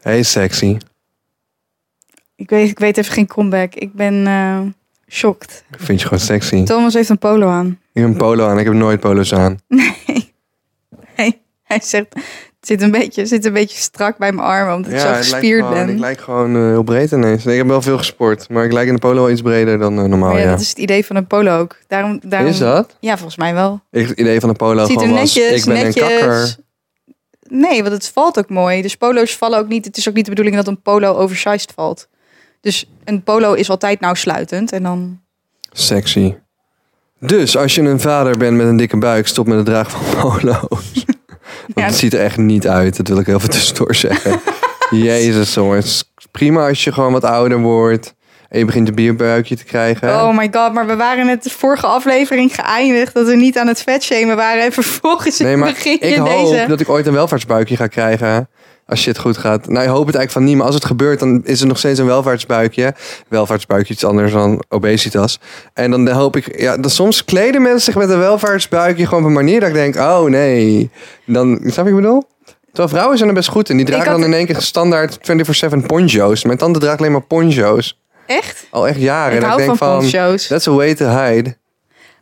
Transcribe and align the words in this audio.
Hey 0.00 0.22
sexy. 0.22 0.76
Ik 2.36 2.50
weet, 2.50 2.70
ik 2.70 2.78
weet 2.78 2.96
even 2.96 3.12
geen 3.12 3.26
comeback. 3.26 3.74
Ik 3.74 3.92
ben 3.92 4.26
eh 4.26 4.60
shocked. 5.08 5.64
Ik 5.72 5.80
vind 5.80 6.00
je 6.00 6.06
gewoon 6.06 6.24
sexy. 6.24 6.54
Ik 6.56 6.66
Thomas 6.66 6.94
heeft 6.94 7.08
een 7.08 7.18
polo 7.18 7.48
aan. 7.48 7.78
heb 7.92 8.04
een 8.04 8.16
polo 8.16 8.46
aan. 8.46 8.58
Ik 8.58 8.64
heb 8.64 8.74
nooit 8.74 9.00
polo's 9.00 9.34
aan. 9.34 9.58
Hij, 11.14 11.40
hij 11.62 11.80
zegt, 11.82 12.14
het 12.14 12.24
zit 12.60 12.82
een, 12.82 12.90
beetje, 12.90 13.26
zit 13.26 13.44
een 13.44 13.52
beetje 13.52 13.78
strak 13.78 14.18
bij 14.18 14.32
mijn 14.32 14.46
armen, 14.48 14.74
omdat 14.74 14.92
ik 14.92 14.98
zo 14.98 15.12
gespierd 15.12 15.60
gewoon- 15.66 15.74
ben. 15.86 15.88
Ik 15.94 15.98
lijk 15.98 16.20
gewoon 16.20 16.56
eh, 16.56 16.62
heel 16.62 16.82
breed 16.82 17.12
ineens. 17.12 17.46
Ik 17.46 17.56
heb 17.56 17.66
wel 17.66 17.82
veel 17.82 17.98
gesport. 17.98 18.48
Maar 18.48 18.64
ik 18.64 18.72
lijk 18.72 18.86
in 18.88 18.94
de 18.94 19.00
polo 19.00 19.14
wel 19.14 19.30
iets 19.30 19.42
breder 19.42 19.78
dan 19.78 19.98
eh, 19.98 20.04
normaal. 20.04 20.30
Maar 20.30 20.38
ja, 20.38 20.44
ja. 20.44 20.50
dat 20.50 20.60
is 20.60 20.68
het 20.68 20.78
idee 20.78 21.04
van 21.06 21.16
een 21.16 21.26
polo 21.26 21.58
ook. 21.58 21.76
Daarom, 21.86 22.20
daarom, 22.22 22.48
Is 22.50 22.58
dat? 22.58 22.96
Ja, 23.00 23.14
volgens 23.16 23.36
mij 23.36 23.54
wel. 23.54 23.80
Ik, 23.90 24.08
het 24.08 24.18
idee 24.18 24.40
van 24.40 24.48
de 24.48 24.54
polo 24.54 24.86
ziet 24.86 24.96
er 24.96 25.02
gewoon 25.02 25.18
was, 25.18 25.34
netjes, 25.34 25.60
ik 25.60 25.64
ben 25.64 25.84
netjes. 25.84 26.02
een 26.12 26.18
kakker. 26.18 26.56
Nee, 27.48 27.82
want 27.82 27.94
het 27.94 28.08
valt 28.08 28.38
ook 28.38 28.48
mooi. 28.48 28.82
Dus 28.82 28.96
polo's 28.96 29.36
vallen 29.36 29.58
ook 29.58 29.68
niet. 29.68 29.84
Het 29.84 29.96
is 29.96 30.08
ook 30.08 30.14
niet 30.14 30.24
de 30.24 30.30
bedoeling 30.30 30.56
dat 30.56 30.66
een 30.66 30.82
polo 30.82 31.14
oversized 31.16 31.72
valt. 31.74 32.08
Dus 32.60 32.90
een 33.04 33.22
polo 33.22 33.52
is 33.52 33.70
altijd 33.70 34.00
nauwsluitend. 34.00 34.72
En 34.72 34.82
dan. 34.82 35.20
Sexy. 35.72 36.34
Dus 37.20 37.56
als 37.56 37.74
je 37.74 37.82
een 37.82 38.00
vader 38.00 38.36
bent 38.38 38.56
met 38.56 38.66
een 38.66 38.76
dikke 38.76 38.96
buik, 38.98 39.26
stop 39.26 39.46
met 39.46 39.56
het 39.56 39.66
dragen 39.66 40.00
van 40.04 40.20
polo's. 40.22 40.58
Want 41.66 41.74
Ja. 41.74 41.84
het 41.84 41.94
ziet 41.96 42.14
er 42.14 42.20
echt 42.20 42.36
niet 42.36 42.68
uit. 42.68 42.96
Dat 42.96 43.08
wil 43.08 43.18
ik 43.18 43.26
heel 43.26 43.40
veel 43.40 43.48
tussendoor 43.48 43.94
zeggen. 43.94 44.40
Jezus, 44.90 45.54
jongens. 45.54 46.12
Prima 46.30 46.68
als 46.68 46.84
je 46.84 46.92
gewoon 46.92 47.12
wat 47.12 47.24
ouder 47.24 47.58
wordt. 47.58 48.14
En 48.48 48.58
je 48.58 48.64
begint 48.64 48.88
een 48.88 48.94
bierbuikje 48.94 49.56
te 49.56 49.64
krijgen. 49.64 50.08
Oh 50.08 50.36
my 50.36 50.48
god, 50.52 50.72
maar 50.72 50.86
we 50.86 50.96
waren 50.96 51.26
net 51.26 51.42
de 51.42 51.50
vorige 51.50 51.86
aflevering 51.86 52.54
geëindigd. 52.54 53.14
Dat 53.14 53.26
we 53.26 53.36
niet 53.36 53.58
aan 53.58 53.66
het 53.66 53.82
vetshamen 53.82 54.36
waren. 54.36 54.62
En 54.62 54.72
vervolgens 54.72 55.38
nee, 55.38 55.56
maar 55.56 55.72
begin 55.72 55.96
je 56.00 56.06
ik 56.06 56.16
hoop 56.16 56.28
deze. 56.28 56.64
dat 56.68 56.80
ik 56.80 56.88
ooit 56.88 57.06
een 57.06 57.12
welvaartsbuikje 57.12 57.76
ga 57.76 57.86
krijgen. 57.86 58.48
Als 58.86 59.00
shit 59.00 59.18
goed 59.18 59.36
gaat. 59.36 59.68
Nou, 59.68 59.84
ik 59.84 59.90
hoop 59.90 60.06
het 60.06 60.14
eigenlijk 60.16 60.30
van 60.30 60.44
niet. 60.44 60.56
Maar 60.56 60.66
als 60.66 60.74
het 60.74 60.84
gebeurt, 60.84 61.18
dan 61.18 61.40
is 61.44 61.58
het 61.58 61.68
nog 61.68 61.78
steeds 61.78 61.98
een 61.98 62.06
welvaartsbuikje. 62.06 62.94
Welvaartsbuikje 63.28 63.92
iets 63.92 64.04
anders 64.04 64.32
dan 64.32 64.62
obesitas. 64.68 65.40
En 65.74 65.90
dan 65.90 66.08
hoop 66.08 66.36
ik... 66.36 66.60
Ja, 66.60 66.76
dan 66.76 66.90
soms 66.90 67.24
kleden 67.24 67.62
mensen 67.62 67.80
zich 67.80 67.94
met 67.94 68.10
een 68.10 68.18
welvaartsbuikje 68.18 69.06
gewoon 69.06 69.22
op 69.22 69.28
een 69.28 69.34
manier 69.34 69.60
dat 69.60 69.68
ik 69.68 69.74
denk... 69.74 69.96
Oh, 69.96 70.22
nee. 70.22 70.90
Dan, 71.26 71.58
snap 71.62 71.74
je 71.74 71.80
wat 71.82 71.86
ik 71.86 71.94
bedoel? 71.94 72.24
Terwijl 72.66 72.88
vrouwen 72.88 73.16
zijn 73.16 73.28
er 73.28 73.34
best 73.34 73.48
goed 73.48 73.70
in. 73.70 73.76
Die 73.76 73.86
dragen 73.86 74.10
had- 74.10 74.20
dan 74.20 74.28
in 74.28 74.34
één 74.34 74.46
keer 74.46 74.60
standaard 74.60 75.18
24-7 75.74 75.86
poncho's. 75.86 76.44
Mijn 76.44 76.58
tante 76.58 76.78
draagt 76.78 76.98
alleen 76.98 77.12
maar 77.12 77.22
poncho's. 77.22 77.98
Echt? 78.28 78.66
Al 78.70 78.88
echt 78.88 78.98
jaren. 79.00 79.36
Ik 79.36 79.42
En 79.42 79.48
hou 79.48 79.60
ik 79.60 79.66
denk 79.66 79.78
van 79.78 79.98
poncho's. 79.98 80.46
That's 80.46 80.66
a 80.68 80.70
way 80.72 80.94
to 80.94 81.06
hide. 81.08 81.56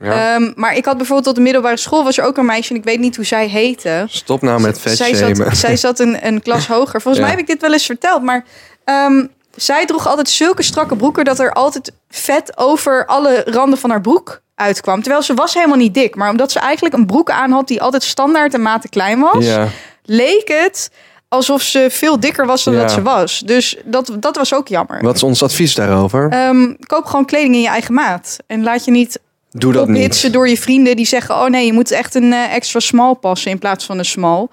Ja. 0.00 0.34
Ehm, 0.34 0.52
maar 0.54 0.76
ik 0.76 0.84
had 0.84 0.96
bijvoorbeeld 0.96 1.28
op 1.28 1.34
de 1.34 1.40
middelbare 1.40 1.76
school 1.76 2.04
was 2.04 2.18
er 2.18 2.24
ook 2.24 2.36
een 2.36 2.46
meisje 2.46 2.70
en 2.72 2.78
ik 2.78 2.84
weet 2.84 2.98
niet 3.00 3.16
hoe 3.16 3.24
zij 3.24 3.46
heette. 3.48 4.04
Stop 4.08 4.42
nou 4.42 4.60
met 4.60 4.78
zij 4.78 4.96
vetshamen. 4.96 5.36
zat, 5.36 5.56
zij 5.56 5.76
zat 5.86 5.98
een, 6.00 6.26
een 6.26 6.42
klas 6.42 6.66
hoger. 6.66 7.00
Volgens 7.00 7.16
Ja. 7.16 7.20
mij 7.20 7.30
heb 7.30 7.38
ik 7.40 7.46
dit 7.46 7.60
wel 7.60 7.72
eens 7.72 7.86
verteld, 7.86 8.22
maar 8.22 8.44
ehm, 8.84 9.24
zij 9.54 9.86
droeg 9.86 10.06
altijd 10.08 10.28
zulke 10.28 10.62
strakke 10.62 10.96
broeken 10.96 11.24
dat 11.24 11.38
er 11.38 11.52
altijd 11.52 11.92
vet 12.08 12.52
over 12.58 13.06
alle 13.06 13.42
randen 13.46 13.78
van 13.78 13.90
haar 13.90 14.00
broek 14.00 14.40
uitkwam. 14.54 15.02
Terwijl 15.02 15.22
ze 15.22 15.34
was 15.34 15.54
helemaal 15.54 15.76
niet 15.76 15.94
dik, 15.94 16.14
maar 16.14 16.30
omdat 16.30 16.52
ze 16.52 16.58
eigenlijk 16.58 16.94
een 16.94 17.06
broek 17.06 17.30
aan 17.30 17.50
had 17.50 17.68
die 17.68 17.82
altijd 17.82 18.02
standaard 18.02 18.54
een 18.54 18.62
maat 18.62 18.80
te 18.82 18.88
klein 18.88 19.20
was, 19.20 19.44
Ja. 19.46 19.68
leek 20.04 20.48
het 20.48 20.90
alsof 21.28 21.62
ze 21.62 21.86
veel 21.90 22.20
dikker 22.20 22.46
was 22.46 22.64
dan 22.64 22.74
Ja. 22.74 22.80
dat 22.80 22.90
ze 22.90 23.02
was. 23.02 23.40
Dus 23.40 23.76
dat, 23.84 24.16
dat 24.20 24.36
was 24.36 24.54
ook 24.54 24.68
jammer. 24.68 25.02
Wat 25.02 25.14
is 25.16 25.22
ons 25.22 25.42
advies 25.42 25.74
daarover? 25.74 26.30
Ehm, 26.30 26.74
koop 26.86 27.04
gewoon 27.04 27.24
kleding 27.24 27.54
in 27.54 27.60
je 27.60 27.68
eigen 27.68 27.94
maat. 27.94 28.36
En 28.46 28.62
laat 28.62 28.84
je 28.84 28.90
niet 28.90 29.20
Doe 29.50 29.72
dat 29.72 29.88
niet. 29.88 30.32
door 30.32 30.48
je 30.48 30.56
vrienden 30.58 30.96
die 30.96 31.06
zeggen: 31.06 31.34
Oh 31.34 31.46
nee, 31.46 31.66
je 31.66 31.72
moet 31.72 31.90
echt 31.90 32.14
een 32.14 32.32
eh, 32.32 32.54
extra 32.54 32.80
small 32.80 33.14
passen 33.14 33.50
in 33.50 33.58
plaats 33.58 33.84
van 33.84 33.98
een 33.98 34.04
small. 34.04 34.46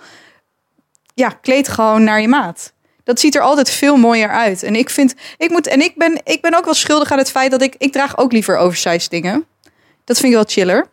Ja, 1.13 1.29
kleed 1.29 1.67
gewoon 1.67 2.03
naar 2.03 2.21
je 2.21 2.27
maat. 2.27 2.73
Dat 3.03 3.19
ziet 3.19 3.35
er 3.35 3.41
altijd 3.41 3.69
veel 3.69 3.95
mooier 3.97 4.29
uit. 4.29 4.63
En 4.63 4.75
ik 4.75 4.89
vind, 4.89 5.15
ik 5.37 5.49
moet, 5.49 5.67
en 5.67 5.81
ik 5.81 5.95
ben, 5.95 6.21
ik 6.23 6.41
ben 6.41 6.55
ook 6.57 6.65
wel 6.65 6.73
schuldig 6.73 7.11
aan 7.11 7.17
het 7.17 7.31
feit 7.31 7.51
dat 7.51 7.61
ik, 7.61 7.75
ik 7.77 7.91
draag 7.91 8.17
ook 8.17 8.31
liever 8.31 8.57
oversized 8.57 9.09
dingen. 9.09 9.45
Dat 10.03 10.17
vind 10.17 10.27
ik 10.27 10.33
wel 10.37 10.47
chiller. 10.47 10.87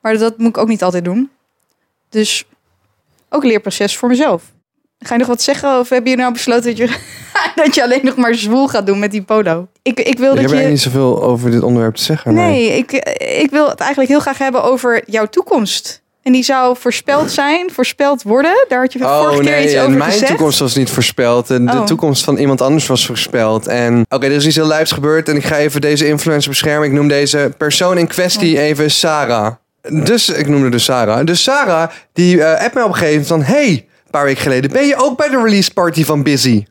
Maar 0.00 0.18
dat 0.18 0.38
moet 0.38 0.48
ik 0.48 0.58
ook 0.58 0.68
niet 0.68 0.82
altijd 0.82 1.04
doen. 1.04 1.30
Dus 2.08 2.44
ook 3.28 3.42
een 3.42 3.48
leerproces 3.48 3.96
voor 3.96 4.08
mezelf. 4.08 4.42
Ga 4.98 5.12
je 5.14 5.18
nog 5.18 5.28
wat 5.28 5.42
zeggen? 5.42 5.78
Of 5.78 5.88
heb 5.88 6.06
je 6.06 6.16
nou 6.16 6.32
besloten 6.32 6.64
dat 6.64 6.76
je, 6.76 6.96
dat 7.64 7.74
je 7.74 7.82
alleen 7.82 8.00
nog 8.04 8.16
maar 8.16 8.34
zwoel 8.34 8.68
gaat 8.68 8.86
doen 8.86 8.98
met 8.98 9.10
die 9.10 9.22
polo? 9.22 9.68
Ik, 9.82 10.00
ik 10.00 10.18
wil 10.18 10.34
Ik 10.36 10.42
dat 10.42 10.50
heb 10.50 10.60
je. 10.60 10.66
niet 10.66 10.80
zoveel 10.80 11.22
over 11.22 11.50
dit 11.50 11.62
onderwerp 11.62 11.94
te 11.94 12.02
zeggen. 12.02 12.34
Nee, 12.34 12.76
ik, 12.76 12.92
ik 13.42 13.50
wil 13.50 13.68
het 13.68 13.78
eigenlijk 13.80 14.10
heel 14.10 14.20
graag 14.20 14.38
hebben 14.38 14.62
over 14.62 15.02
jouw 15.06 15.26
toekomst. 15.26 16.02
En 16.22 16.32
die 16.34 16.42
zou 16.42 16.76
voorspeld 16.78 17.30
zijn, 17.30 17.70
voorspeld 17.72 18.22
worden. 18.22 18.64
Daar 18.68 18.80
had 18.80 18.92
je 18.92 18.98
vorige 18.98 19.24
Oh 19.24 19.30
keer 19.34 19.42
nee, 19.42 19.64
iets 19.64 19.72
en 19.72 19.80
over 19.84 19.96
mijn 19.98 20.10
gezegd. 20.10 20.30
toekomst 20.30 20.58
was 20.58 20.74
niet 20.76 20.90
voorspeld. 20.90 21.46
De, 21.46 21.64
de 21.64 21.72
Oh. 21.72 21.84
toekomst 21.84 22.24
van 22.24 22.36
iemand 22.36 22.60
anders 22.60 22.86
was 22.86 23.06
voorspeld. 23.06 23.66
En 23.66 24.04
oké, 24.08 24.26
er 24.26 24.32
is 24.32 24.46
iets 24.46 24.56
heel 24.56 24.66
lijps 24.66 24.92
gebeurd. 24.92 25.28
En 25.28 25.36
ik 25.36 25.44
ga 25.44 25.56
even 25.56 25.80
deze 25.80 26.06
influencer 26.06 26.50
beschermen. 26.50 26.86
Ik 26.88 26.94
noem 26.94 27.08
deze 27.08 27.52
persoon 27.58 27.98
in 27.98 28.06
kwestie 28.06 28.56
Oh. 28.56 28.62
even 28.62 28.90
Sarah. 28.90 29.54
Dus, 30.04 30.28
ik 30.28 30.48
noemde 30.48 30.68
dus 30.68 30.84
Sarah. 30.84 31.26
Dus 31.26 31.42
Sarah, 31.42 31.90
die 32.12 32.42
eh 32.44 32.62
appt 32.64 32.74
mij 32.74 32.82
op 32.82 32.88
een 32.88 32.94
gegeven 32.96 33.26
moment 33.28 33.48
van... 33.48 33.54
Hey, 33.56 33.87
een 34.08 34.18
paar 34.18 34.24
weken 34.24 34.42
geleden, 34.42 34.70
ben 34.70 34.86
je 34.86 34.96
ook 34.96 35.16
bij 35.16 35.28
de 35.28 35.42
release 35.42 35.72
party 35.72 36.04
van 36.04 36.22
Busy? 36.22 36.64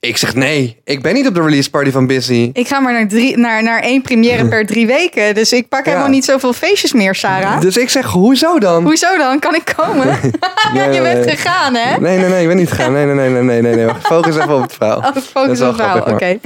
Ik 0.00 0.16
zeg 0.16 0.34
nee, 0.34 0.80
ik 0.84 1.02
ben 1.02 1.14
niet 1.14 1.26
op 1.26 1.34
de 1.34 1.42
release 1.42 1.70
party 1.70 1.90
van 1.90 2.06
Busy. 2.06 2.50
Ik 2.52 2.68
ga 2.68 2.80
maar 2.80 2.92
naar, 2.92 3.08
drie, 3.08 3.36
naar, 3.36 3.62
naar 3.62 3.80
één 3.80 4.02
première 4.02 4.48
per 4.52 4.66
drie 4.66 4.86
weken. 4.86 5.34
Dus 5.34 5.52
ik 5.52 5.68
pak 5.68 5.84
Ja. 5.84 5.90
helemaal 5.90 6.10
niet 6.10 6.24
zoveel 6.24 6.52
feestjes 6.52 6.92
meer, 6.92 7.14
Sarah. 7.14 7.60
Dus 7.60 7.76
ik 7.76 7.90
zeg, 7.90 8.06
hoezo 8.06 8.58
dan? 8.58 8.82
Hoezo 8.84 9.16
dan? 9.16 9.38
Kan 9.38 9.54
ik 9.54 9.74
komen? 9.76 10.06
je 10.92 11.00
bent 11.02 11.24
nee. 11.24 11.36
gegaan, 11.36 11.74
hè? 11.74 11.98
Nee, 11.98 12.18
nee, 12.18 12.28
nee, 12.28 12.42
ik 12.42 12.48
ben 12.48 12.56
niet 12.56 12.68
gegaan. 12.68 12.92
Nee, 12.92 13.04
nee, 13.06 13.14
nee, 13.14 13.42
nee, 13.42 13.62
nee, 13.62 13.74
nee, 13.74 13.94
Focus 14.02 14.36
even 14.36 14.54
op 14.54 14.62
het 14.62 14.72
verhaal. 14.72 14.98
Oh, 14.98 15.16
focus 15.16 15.60
op 15.60 15.74
vrouw. 15.74 15.98
Oké. 15.98 16.08
grappig, 16.12 16.40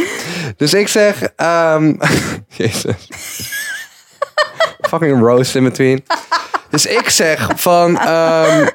Dus 0.56 0.74
ik 0.74 0.88
zeg, 0.88 1.22
ehm 1.36 1.94
Jezus. 2.56 3.08
Fucking 4.80 5.20
roast 5.20 5.54
in 5.54 5.64
between. 5.64 6.04
Dus 6.70 6.86
ik 6.86 7.08
zeg 7.08 7.50
van, 7.56 7.98
ehm, 7.98 8.66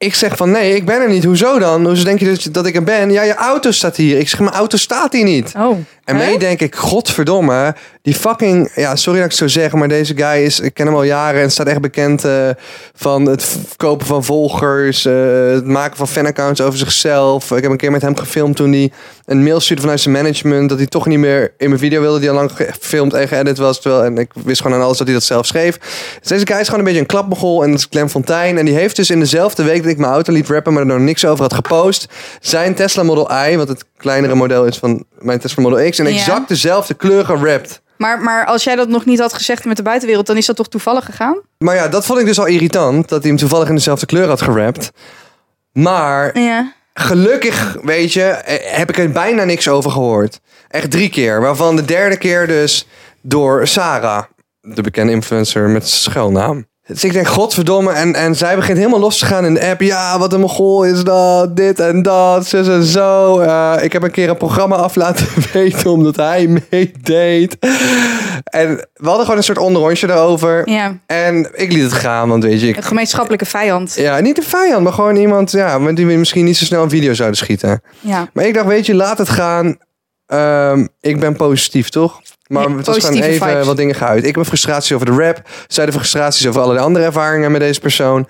ik 0.00 0.14
zeg 0.14 0.36
van 0.36 0.50
nee, 0.50 0.74
ik 0.74 0.84
ben 0.84 1.00
er 1.00 1.08
niet. 1.08 1.24
Hoezo 1.24 1.58
dan? 1.58 1.86
Hoezo 1.86 2.04
denk 2.04 2.18
je 2.20 2.26
dat, 2.26 2.48
dat 2.52 2.66
ik 2.66 2.76
er 2.76 2.84
ben? 2.84 3.10
Ja, 3.10 3.22
je 3.22 3.34
auto 3.34 3.70
staat 3.70 3.96
hier. 3.96 4.18
Ik 4.18 4.28
zeg, 4.28 4.40
mijn 4.40 4.52
auto 4.52 4.76
staat 4.76 5.12
hier 5.12 5.24
niet. 5.24 5.52
Oh. 5.56 5.78
En 6.10 6.16
mee 6.16 6.38
denk 6.38 6.60
ik, 6.60 6.74
godverdomme, 6.74 7.74
die 8.02 8.14
fucking, 8.14 8.70
ja, 8.74 8.96
sorry 8.96 9.20
dat 9.20 9.30
ik 9.32 9.38
het 9.38 9.50
zo 9.50 9.60
zeg, 9.60 9.72
maar 9.72 9.88
deze 9.88 10.16
guy 10.16 10.42
is, 10.44 10.60
ik 10.60 10.74
ken 10.74 10.86
hem 10.86 10.94
al 10.94 11.02
jaren 11.02 11.42
en 11.42 11.50
staat 11.50 11.66
echt 11.66 11.80
bekend 11.80 12.24
eh, 12.24 12.48
van 12.94 13.26
het 13.26 13.44
verkopen 13.44 14.06
van 14.06 14.24
volgers, 14.24 15.04
eh, 15.04 15.14
het 15.50 15.66
maken 15.66 15.96
van 15.96 16.08
fanaccounts 16.08 16.60
over 16.60 16.78
zichzelf. 16.78 17.50
Ik 17.50 17.62
heb 17.62 17.70
een 17.70 17.76
keer 17.76 17.90
met 17.90 18.02
hem 18.02 18.16
gefilmd 18.16 18.56
toen 18.56 18.72
hij 18.72 18.92
een 19.24 19.42
mail 19.42 19.60
stuurde 19.60 19.82
vanuit 19.82 20.00
zijn 20.00 20.14
management 20.14 20.68
dat 20.68 20.78
hij 20.78 20.86
toch 20.86 21.06
niet 21.06 21.18
meer 21.18 21.52
in 21.58 21.68
mijn 21.68 21.80
video 21.80 22.00
wilde, 22.00 22.20
die 22.20 22.28
al 22.28 22.34
lang 22.34 22.50
gefilmd 22.52 23.14
en 23.14 23.28
geëdit 23.28 23.58
was, 23.58 23.80
terwijl, 23.80 24.04
en 24.04 24.18
ik 24.18 24.30
wist 24.44 24.62
gewoon 24.62 24.76
aan 24.76 24.84
alles 24.84 24.98
dat 24.98 25.06
hij 25.06 25.16
dat 25.16 25.24
zelf 25.24 25.46
schreef. 25.46 25.78
Dus 26.20 26.28
deze 26.28 26.46
guy 26.46 26.56
is 26.58 26.64
gewoon 26.64 26.78
een 26.78 26.84
beetje 26.84 27.00
een 27.00 27.06
klapmogol 27.06 27.62
en 27.62 27.70
dat 27.70 27.78
is 27.78 27.88
Clem 27.88 28.08
Fontaine 28.08 28.58
en 28.58 28.64
die 28.64 28.74
heeft 28.74 28.96
dus 28.96 29.10
in 29.10 29.20
dezelfde 29.20 29.62
week 29.62 29.82
dat 29.82 29.90
ik 29.92 29.98
mijn 29.98 30.12
auto 30.12 30.32
liet 30.32 30.48
rappen, 30.48 30.72
maar 30.72 30.82
er 30.82 30.88
nog 30.88 30.98
niks 30.98 31.24
over 31.24 31.42
had 31.42 31.54
gepost, 31.54 32.08
zijn 32.40 32.74
Tesla 32.74 33.02
Model 33.02 33.30
I, 33.48 33.56
wat 33.56 33.68
het 33.68 33.84
kleinere 34.00 34.34
model 34.34 34.64
is 34.66 34.78
van 34.78 35.04
mijn 35.18 35.38
Tesla 35.38 35.62
Model 35.62 35.90
X, 35.90 35.98
en 35.98 36.06
exact 36.06 36.48
dezelfde 36.48 36.94
kleur 36.94 37.24
gerapt. 37.24 37.82
Maar, 37.96 38.20
maar 38.20 38.46
als 38.46 38.64
jij 38.64 38.76
dat 38.76 38.88
nog 38.88 39.04
niet 39.04 39.18
had 39.20 39.32
gezegd 39.32 39.64
met 39.64 39.76
de 39.76 39.82
buitenwereld, 39.82 40.26
dan 40.26 40.36
is 40.36 40.46
dat 40.46 40.56
toch 40.56 40.68
toevallig 40.68 41.04
gegaan? 41.04 41.40
Maar 41.58 41.74
ja, 41.74 41.88
dat 41.88 42.06
vond 42.06 42.18
ik 42.20 42.26
dus 42.26 42.38
al 42.38 42.46
irritant, 42.46 43.08
dat 43.08 43.20
hij 43.20 43.30
hem 43.30 43.38
toevallig 43.38 43.68
in 43.68 43.74
dezelfde 43.74 44.06
kleur 44.06 44.28
had 44.28 44.42
gerapt. 44.42 44.90
Maar 45.72 46.38
Ja. 46.38 46.72
gelukkig, 46.94 47.76
weet 47.82 48.12
je, 48.12 48.22
eh, 48.22 48.76
heb 48.76 48.88
ik 48.88 48.98
er 48.98 49.10
bijna 49.10 49.44
niks 49.44 49.68
over 49.68 49.90
gehoord. 49.90 50.40
Echt 50.68 50.90
drie 50.90 51.08
keer, 51.08 51.40
waarvan 51.40 51.76
de 51.76 51.84
derde 51.84 52.16
keer 52.16 52.46
dus 52.46 52.86
door 53.22 53.66
Sarah, 53.66 54.22
de 54.60 54.82
bekende 54.82 55.12
influencer 55.12 55.68
met 55.68 55.88
schuilnaam. 55.88 56.66
Dus 56.92 57.04
ik 57.04 57.12
denk, 57.12 57.26
godverdomme, 57.26 57.92
en, 57.92 58.14
en 58.14 58.36
zij 58.36 58.56
begint 58.56 58.78
helemaal 58.78 59.00
los 59.00 59.18
te 59.18 59.26
gaan 59.26 59.44
in 59.44 59.54
de 59.54 59.66
app. 59.66 59.80
Ja, 59.80 60.18
wat 60.18 60.32
een 60.32 60.40
mogol 60.40 60.84
is 60.84 61.04
dat, 61.04 61.56
dit 61.56 61.80
en 61.80 62.02
dat, 62.02 62.46
zus 62.46 62.68
en 62.68 62.82
zo. 62.84 63.38
Eh, 63.40 63.74
ik 63.82 63.92
heb 63.92 64.02
een 64.02 64.10
keer 64.10 64.28
een 64.28 64.36
programma 64.36 64.76
af 64.76 64.94
laten 64.94 65.26
weten 65.52 65.90
omdat 65.90 66.16
hij 66.16 66.60
meedeed. 66.70 67.56
En 68.44 68.88
we 68.94 69.06
hadden 69.06 69.20
gewoon 69.22 69.36
een 69.36 69.42
soort 69.44 69.58
onderrondje 69.58 70.06
daarover. 70.06 70.68
ja. 70.70 70.98
En 71.06 71.50
ik 71.54 71.72
liet 71.72 71.82
het 71.82 71.92
gaan, 71.92 72.28
want 72.28 72.44
weet 72.44 72.60
je, 72.60 72.68
ik, 72.68 72.76
Een 72.76 72.82
gemeenschappelijke 72.82 73.46
vijand. 73.46 73.94
ja, 73.94 74.20
niet 74.20 74.36
een 74.38 74.44
vijand, 74.44 74.82
maar 74.84 74.92
gewoon 74.92 75.16
iemand 75.16 75.50
ja, 75.50 75.78
met 75.78 75.96
die 75.96 76.06
we 76.06 76.12
misschien 76.12 76.44
niet 76.44 76.56
zo 76.56 76.64
snel 76.64 76.82
een 76.82 76.90
video 76.90 77.14
zouden 77.14 77.38
schieten. 77.38 77.82
Ja. 78.00 78.28
Maar 78.32 78.44
ik 78.44 78.54
dacht, 78.54 78.66
weet 78.66 78.86
je, 78.86 78.94
laat 78.94 79.18
het 79.18 79.28
gaan. 79.28 79.76
Ehm, 80.26 80.86
ik 81.00 81.20
ben 81.20 81.36
positief, 81.36 81.88
toch? 81.88 82.20
Maar 82.50 82.68
het 82.68 82.86
was 82.86 82.98
gewoon 82.98 83.22
even 83.22 83.48
vibes. 83.48 83.66
wat 83.66 83.76
dingen 83.76 83.94
geuit. 83.94 84.24
Ik 84.24 84.34
heb 84.34 84.46
frustraties 84.46 84.92
over 84.92 85.06
de 85.06 85.12
rap. 85.12 85.42
Zij 85.66 85.86
de 85.86 85.92
frustraties 85.92 86.46
over 86.46 86.60
allerlei 86.60 86.86
andere 86.86 87.04
ervaringen 87.04 87.52
met 87.52 87.60
deze 87.60 87.80
persoon. 87.80 88.28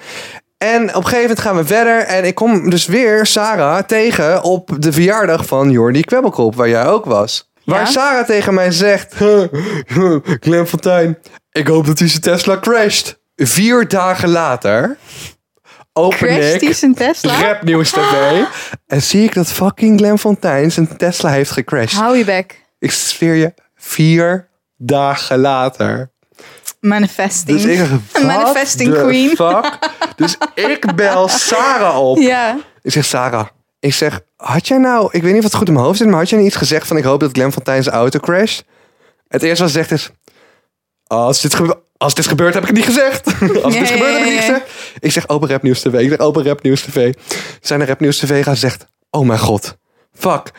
En 0.59 0.83
op 0.83 0.95
een 0.95 1.03
gegeven 1.03 1.21
moment 1.21 1.41
gaan 1.41 1.57
we 1.57 1.65
verder. 1.65 1.99
En 1.99 2.25
ik 2.25 2.35
kom 2.35 2.71
dus 2.71 2.87
weer 2.87 3.27
Sarah 3.27 3.83
tegen 3.83 4.43
op 4.43 4.71
de 4.79 4.93
verjaardag 4.93 5.47
van 5.47 5.71
Jordi 5.71 6.01
Kwebbelkop, 6.01 6.55
waar 6.55 6.69
jij 6.69 6.87
ook 6.87 7.05
was. 7.05 7.51
Ja? 7.63 7.73
Waar 7.73 7.87
Sarah 7.87 8.27
tegen 8.27 8.55
mij 8.55 8.71
zegt... 8.71 9.15
Clem 10.41 10.67
Fontijn, 10.67 11.19
ik 11.53 11.67
hoop 11.67 11.87
dat 11.87 11.99
hij 11.99 12.09
zijn 12.09 12.23
Tesla 12.23 12.59
crasht. 12.59 13.19
Vier 13.37 13.89
dagen 13.89 14.29
later 14.29 14.97
open 15.93 16.61
ik 16.63 16.75
zijn 16.75 16.95
Tesla? 16.95 17.41
Rap 17.41 17.63
Nieuws 17.63 17.91
TV 17.91 18.43
en 18.87 19.03
zie 19.03 19.25
ik 19.25 19.35
dat 19.35 19.53
fucking 19.53 19.99
Glenn 19.99 20.19
Fontijn 20.19 20.73
zijn 20.73 20.97
Tesla 20.97 21.31
heeft 21.31 21.51
gecrashed. 21.51 22.01
Hou 22.01 22.17
je 22.17 22.25
bek. 22.25 22.65
Ik 22.79 22.91
zweer 22.91 23.35
je, 23.35 23.55
vier 23.81 24.49
dagen 24.77 25.39
later. 25.39 26.11
Manifesting. 26.81 27.61
Dus 27.63 27.79
ik 27.79 27.89
manifesting 28.25 28.95
queen. 28.95 29.29
Fuck? 29.37 29.79
Dus 30.17 30.37
ik 30.55 30.95
bel 30.95 31.29
Sarah 31.29 31.99
op. 32.09 32.19
Ja. 32.19 32.59
Ik 32.83 32.93
zeg, 32.93 33.05
Sarah, 33.05 33.47
ik 33.81 33.95
zeg, 33.95 34.21
had 34.37 34.69
jij 34.69 34.79
nou, 34.79 35.09
ik 35.13 35.23
weet 35.23 35.33
niet 35.33 35.43
wat 35.43 35.55
goed 35.55 35.67
in 35.69 35.73
mijn 35.73 35.85
hoofd 35.85 35.99
zit, 35.99 36.09
maar 36.09 36.19
had 36.19 36.29
jij 36.29 36.39
niet 36.39 36.49
iets 36.49 36.57
gezegd 36.57 36.87
van 36.87 36.97
ik 36.97 37.05
hoop 37.05 37.21
dat 37.21 37.31
Glenn 37.33 37.53
Fontijn 37.53 37.83
zijn 37.83 37.95
auto 37.95 38.19
crasht? 38.19 38.65
Het 39.29 39.43
eerste 39.43 39.63
wat 39.63 39.73
ze 39.73 39.79
zegt 39.79 39.91
is, 39.91 40.11
als 41.07 41.41
dit, 41.41 41.55
gebe- 41.55 41.83
als 41.97 42.15
dit 42.15 42.27
gebeurt 42.27 42.55
heb 42.55 42.63
ik 42.63 42.69
het 42.69 42.77
niet 42.77 42.87
gezegd. 42.87 43.27
als 43.65 43.75
Ja, 43.75 43.81
dit 43.81 43.91
gebeurt 43.91 44.13
heb 44.13 44.23
ik 44.23 44.25
het 44.25 44.33
niet 44.35 44.41
gezegd. 44.41 44.67
Ik 44.99 45.13
zeg 45.13 45.29
open 45.29 45.49
Rap 45.49 45.63
Nieuws 45.63 45.81
TV. 45.81 45.93
Ik 45.95 46.09
zeg 46.09 46.19
open 46.19 46.45
Rap 46.45 46.63
Nieuws 46.63 46.81
TV. 46.83 47.15
Zijn 47.61 47.79
naar 47.79 47.89
Rap 47.89 48.01
Nieuws 48.01 48.19
TV 48.19 48.45
gaan 48.45 48.57
zegt, 48.57 48.87
oh 49.11 49.27
mijn 49.27 49.39
god, 49.39 49.77
fuck, 50.13 50.51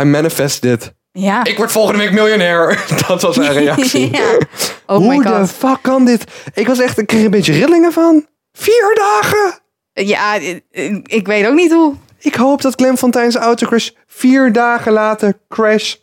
I 0.00 0.02
manifest 0.04 0.62
dit. 0.62 0.94
Ja. 1.18 1.44
Ik 1.44 1.56
word 1.56 1.72
volgende 1.72 1.98
week 1.98 2.12
miljonair. 2.12 2.84
Dat 3.06 3.22
was 3.22 3.36
haar 3.36 3.52
reactie. 3.62 4.12
ja. 4.12 4.38
Oh 4.86 4.96
Hoe 4.96 5.16
my 5.16 5.22
de 5.22 5.46
fuck 5.46 5.78
kan 5.82 6.04
dit? 6.04 6.24
Ik 6.54 6.66
was 6.66 6.78
echt, 6.78 6.98
ik 6.98 7.06
kreeg 7.06 7.24
een 7.24 7.30
beetje 7.30 7.52
rillingen 7.52 7.92
van. 7.92 8.26
Vier 8.52 8.94
dagen! 8.94 9.58
Ja, 9.92 10.34
ik 11.02 11.26
weet 11.26 11.46
ook 11.46 11.54
niet 11.54 11.72
hoe. 11.72 11.94
Ik 12.18 12.34
hoop 12.34 12.62
dat 12.62 12.74
Glenn 12.74 12.96
Fontijn 12.96 13.32
zijn 13.32 13.44
auto 13.44 13.66
crash 13.66 13.90
vier 14.06 14.52
dagen 14.52 14.92
later 14.92 15.38
crash. 15.48 15.94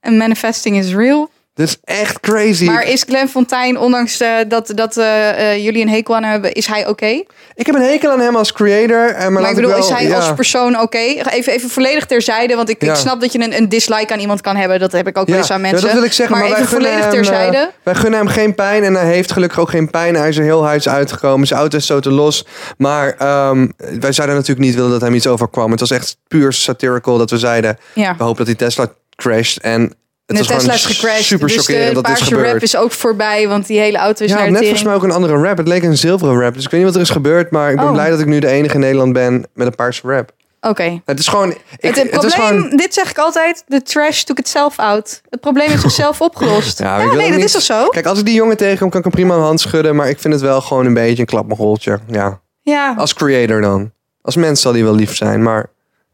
Manifesting 0.00 0.76
is 0.76 0.94
real. 0.94 1.30
Dat 1.54 1.66
is 1.66 1.76
echt 1.84 2.20
crazy. 2.20 2.64
Maar 2.64 2.86
is 2.88 3.02
Glenn 3.02 3.28
Fontijn, 3.28 3.78
ondanks 3.78 4.20
eh, 4.20 4.30
dat, 4.48 4.72
dat 4.74 4.96
eh, 4.96 5.52
eh, 5.52 5.64
jullie 5.64 5.82
een 5.82 5.88
hekel 5.88 6.16
aan 6.16 6.22
hem 6.22 6.32
hebben, 6.32 6.52
is 6.52 6.66
hij 6.66 6.86
oké? 6.86 7.22
Ik 7.54 7.66
heb 7.66 7.74
een 7.74 7.82
hekel 7.82 8.10
aan 8.10 8.20
hem 8.20 8.36
als 8.36 8.52
creator. 8.52 9.14
Maar, 9.18 9.32
Maar 9.32 9.42
laat 9.42 9.50
ik 9.50 9.56
bedoel, 9.56 9.70
wel, 9.70 9.78
is 9.80 9.88
hij 9.88 10.06
ja. 10.06 10.16
als 10.16 10.32
persoon 10.34 10.80
oké? 10.80 10.98
Even, 10.98 11.52
even 11.52 11.70
volledig 11.70 12.06
terzijde, 12.06 12.54
want 12.56 12.68
ik, 12.68 12.82
Ja. 12.82 12.92
ik 12.92 12.98
snap 12.98 13.20
dat 13.20 13.32
je 13.32 13.38
een, 13.40 13.56
een 13.56 13.68
dislike 13.68 14.12
aan 14.12 14.18
iemand 14.18 14.40
kan 14.40 14.56
hebben. 14.56 14.78
Dat 14.80 14.92
heb 14.92 15.06
ik 15.06 15.18
ook 15.18 15.26
wel 15.26 15.34
Ja, 15.34 15.40
eens 15.40 15.50
aan 15.50 15.56
ja, 15.60 15.62
mensen. 15.62 15.86
dat 15.86 15.92
wil 15.92 16.04
ik 16.04 16.12
zeggen. 16.12 16.38
Maar, 16.38 16.46
even 16.46 16.66
volledig 16.66 17.00
hem, 17.00 17.10
terzijde. 17.10 17.70
wij 17.82 17.94
gunnen 17.94 18.18
hem 18.18 18.28
geen 18.28 18.54
pijn 18.54 18.84
en 18.84 18.94
hij 18.94 19.12
heeft 19.12 19.32
gelukkig 19.32 19.58
ook 19.58 19.70
geen 19.70 19.90
pijn. 19.90 20.14
Hij 20.14 20.28
is 20.28 20.36
er 20.36 20.44
heel 20.44 20.64
huids 20.64 20.88
uitgekomen. 20.88 21.46
Zijn 21.46 21.60
auto 21.60 21.76
is 21.76 21.86
zo 21.86 22.00
te 22.00 22.10
los. 22.10 22.46
Maar 22.78 23.14
ehm, 23.18 23.68
wij 24.00 24.12
zouden 24.12 24.36
natuurlijk 24.36 24.66
niet 24.66 24.74
willen 24.74 24.90
dat 24.90 25.00
hem 25.00 25.14
iets 25.14 25.26
overkwam. 25.26 25.70
Het 25.70 25.80
was 25.80 25.90
echt 25.90 26.16
puur 26.28 26.52
satirical 26.52 27.18
dat 27.18 27.30
we 27.30 27.38
zeiden... 27.38 27.78
we 27.94 28.14
hopen 28.18 28.36
dat 28.36 28.46
die 28.46 28.56
Tesla 28.56 28.92
crasht. 29.16 29.56
En 29.58 29.92
het 30.26 30.36
de 30.36 30.44
Tesla 30.44 30.72
is 30.74 30.84
gecrashed. 30.84 31.24
super 31.24 31.48
dus 31.48 31.66
de 31.66 31.90
dat 31.92 32.02
paarse 32.02 32.42
rap 32.42 32.62
is 32.62 32.76
ook 32.76 32.92
voorbij, 32.92 33.48
want 33.48 33.66
die 33.66 33.78
hele 33.78 33.98
auto 33.98 34.24
is 34.24 34.30
Ja, 34.30 34.36
naar 34.38 34.50
net 34.50 34.60
volgens 34.60 34.82
mij 34.82 34.94
ook 34.94 35.02
een 35.02 35.10
andere 35.10 35.36
rap. 35.36 35.56
Het 35.56 35.68
leek 35.68 35.82
een 35.82 35.96
zilveren 35.98 36.40
rap. 36.40 36.54
Dus 36.54 36.64
ik 36.64 36.70
weet 36.70 36.80
niet 36.80 36.88
wat 36.88 36.96
er 36.98 37.04
is 37.08 37.10
gebeurd. 37.14 37.50
Maar 37.50 37.70
ik 37.70 37.76
ben 37.76 37.84
Oh. 37.86 37.92
blij 37.92 38.10
dat 38.10 38.20
ik 38.20 38.26
nu 38.26 38.38
de 38.38 38.46
enige 38.48 38.74
in 38.74 38.80
Nederland 38.80 39.12
ben 39.12 39.46
met 39.54 39.66
een 39.66 39.74
paarse 39.74 40.00
rap. 40.08 40.32
Oké. 40.60 41.00
Het 41.04 41.18
is 41.18 41.28
gewoon... 41.28 41.50
Ik, 41.50 41.58
Het, 41.70 41.96
het 41.96 41.96
het 41.96 42.24
is 42.24 42.34
probleem, 42.34 42.60
gewoon 42.62 42.76
dit 42.76 42.94
zeg 42.94 43.10
ik 43.10 43.18
altijd, 43.18 43.64
de 43.66 43.82
trash 43.82 44.22
took 44.22 44.38
itself 44.38 44.78
out. 44.78 45.20
Het 45.30 45.40
probleem 45.40 45.70
is 45.70 45.80
zichzelf 45.80 46.20
opgelost. 46.28 46.78
Ja, 46.78 46.98
Ja, 47.00 47.04
nee, 47.12 47.26
dat 47.28 47.36
niet- 47.36 47.44
is 47.44 47.52
toch 47.52 47.62
zo? 47.62 47.88
Kijk, 47.88 48.06
als 48.06 48.18
ik 48.18 48.24
die 48.24 48.34
jongen 48.34 48.56
tegenkom, 48.56 48.88
kan 48.90 48.98
ik 48.98 49.04
hem 49.04 49.12
prima 49.14 49.34
een 49.34 49.40
hand 49.40 49.60
schudden. 49.60 49.96
Maar 49.96 50.08
ik 50.08 50.18
vind 50.18 50.34
het 50.34 50.42
wel 50.42 50.60
gewoon 50.60 50.86
een 50.86 50.94
beetje 50.94 51.20
een 51.20 51.26
klapmogoltje. 51.26 51.98
Ja. 52.10 52.40
Ja. 52.60 52.94
Als 52.96 53.14
creator 53.14 53.60
dan. 53.60 53.92
Als 54.22 54.36
mens 54.36 54.60
zal 54.60 54.72
die 54.72 54.84
wel 54.84 54.94
lief 54.94 55.16
zijn. 55.16 55.42
Maar 55.42 55.66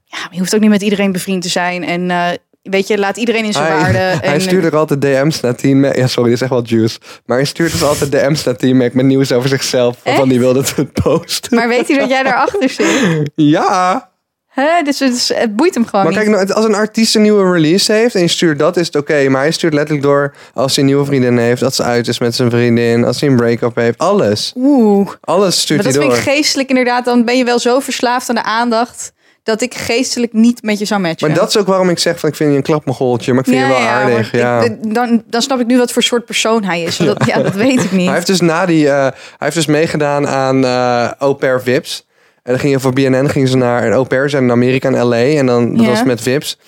ja, 0.04 0.18
maar 0.18 0.28
je 0.32 0.38
hoeft 0.38 0.54
ook 0.54 0.60
niet 0.60 0.70
met 0.70 0.82
iedereen 0.82 1.12
bevriend 1.12 1.42
te 1.42 1.48
zijn. 1.48 1.84
En 1.84 2.10
eh, 2.10 2.28
weet 2.62 2.86
je, 2.86 2.98
laat 2.98 3.16
iedereen 3.16 3.44
in 3.44 3.52
zijn 3.52 3.66
hij, 3.66 3.76
waarde. 3.80 3.98
hij 4.26 4.34
en, 4.34 4.40
stuurt 4.40 4.64
ook 4.66 4.72
altijd 4.72 5.00
DM's 5.00 5.40
naar 5.40 5.54
Team. 5.54 5.84
Ja, 5.84 6.06
sorry, 6.06 6.28
dit 6.28 6.36
is 6.38 6.40
echt 6.40 6.50
wel 6.50 6.64
juice. 6.64 6.98
Maar 7.26 7.36
hij 7.36 7.46
stuurt 7.46 7.72
dus 7.72 7.82
altijd 7.82 8.12
DM's 8.12 8.44
naar 8.44 8.56
Team 8.56 8.76
Mac 8.76 8.92
met 8.92 9.04
nieuws 9.04 9.32
over 9.32 9.48
zichzelf. 9.48 9.96
Waarvan 10.02 10.22
Echt? 10.22 10.32
hij 10.32 10.40
wilde 10.40 10.60
dat 10.60 10.76
het 10.76 10.92
posten. 10.92 11.56
Maar 11.56 11.68
weet 11.68 11.88
hij 11.88 11.98
dat 11.98 12.08
jij 12.08 12.22
daarachter 12.22 12.70
zit? 12.70 13.30
Ja. 13.34 14.08
Hè? 14.50 14.82
Dus, 14.82 15.28
het 15.34 15.56
boeit 15.56 15.74
hem 15.74 15.86
gewoon 15.86 16.04
Maar 16.04 16.14
niet. 16.14 16.22
kijk, 16.22 16.36
nou, 16.36 16.52
als 16.52 16.64
een 16.64 16.74
artiest 16.74 17.14
een 17.14 17.22
nieuwe 17.22 17.52
release 17.52 17.92
heeft 17.92 18.14
en 18.14 18.20
je 18.20 18.28
stuurt 18.28 18.58
dat, 18.58 18.76
is 18.76 18.86
het 18.86 18.96
oké. 18.96 19.28
Maar 19.28 19.40
hij 19.40 19.50
stuurt 19.50 19.74
letterlijk 19.74 20.06
door 20.06 20.34
als 20.54 20.74
hij 20.74 20.84
een 20.84 20.90
nieuwe 20.90 21.04
vriendin 21.04 21.38
heeft, 21.38 21.60
dat 21.60 21.74
ze 21.74 21.82
uit 21.82 22.08
is 22.08 22.18
met 22.18 22.34
zijn 22.34 22.50
vriendin, 22.50 23.04
als 23.04 23.20
hij 23.20 23.28
een 23.28 23.36
break-up 23.36 23.74
heeft. 23.74 23.98
Alles. 23.98 24.52
Oeh. 24.56 25.10
Alles 25.20 25.60
stuurt 25.60 25.82
Maar 25.82 25.92
hij 25.92 26.00
dat 26.00 26.08
door. 26.10 26.16
vind 26.16 26.28
ik 26.28 26.34
geestelijk 26.34 26.68
inderdaad. 26.68 27.04
Dan 27.04 27.24
ben 27.24 27.36
je 27.36 27.44
wel 27.44 27.58
zo 27.58 27.80
verslaafd 27.80 28.28
aan 28.28 28.34
de 28.34 28.42
aandacht... 28.42 29.12
dat 29.50 29.60
ik 29.62 29.74
geestelijk 29.74 30.32
niet 30.32 30.62
met 30.62 30.78
je 30.78 30.84
zou 30.84 31.00
matchen. 31.00 31.28
Maar 31.28 31.36
dat 31.38 31.48
is 31.48 31.56
ook 31.56 31.66
waarom 31.66 31.88
ik 31.88 31.98
zeg 31.98 32.20
van 32.20 32.28
ik 32.28 32.34
vind 32.34 32.50
je 32.50 32.56
een 32.56 32.62
klapmogoltje, 32.62 33.32
maar 33.32 33.42
ik 33.46 33.48
vind 33.48 33.60
je 33.60 33.66
wel 33.68 33.78
aardig. 33.78 34.32
Ja. 34.32 34.60
ik- 34.62 34.94
dan, 34.94 35.22
dan 35.26 35.42
snap 35.42 35.60
ik 35.60 35.66
nu 35.66 35.78
wat 35.78 35.92
voor 35.92 36.02
soort 36.02 36.24
persoon 36.24 36.64
hij 36.64 36.82
is. 36.82 36.96
Dat, 36.96 37.24
ja, 37.26 37.42
dat 37.42 37.54
weet 37.54 37.84
ik 37.84 37.92
niet. 37.92 38.04
Hij 38.06 38.14
heeft 38.14 38.26
dus 38.26 38.40
na 38.40 38.66
die, 38.66 38.88
eh, 38.88 38.94
hij 39.02 39.12
heeft 39.38 39.54
dus 39.54 39.66
meegedaan 39.66 40.28
aan 40.28 40.64
eh 40.64 41.10
Au 41.18 41.34
Pair 41.34 41.62
Vips. 41.62 42.06
En 42.42 42.50
dan 42.52 42.60
ging 42.60 42.72
je 42.72 42.80
voor 42.80 42.92
BNN 42.92 43.28
gingen 43.28 43.48
ze 43.48 43.56
naar 43.56 43.86
een 43.86 43.92
au 43.92 44.04
pair 44.04 44.30
zijn 44.30 44.42
in 44.42 44.50
Amerika 44.50 44.88
en 44.88 45.04
LA 45.06 45.16
en 45.16 45.46
dan 45.46 45.74
dat 45.76 45.84
Ja. 45.84 45.90
was 45.90 46.02
met 46.04 46.20
Vips. 46.20 46.58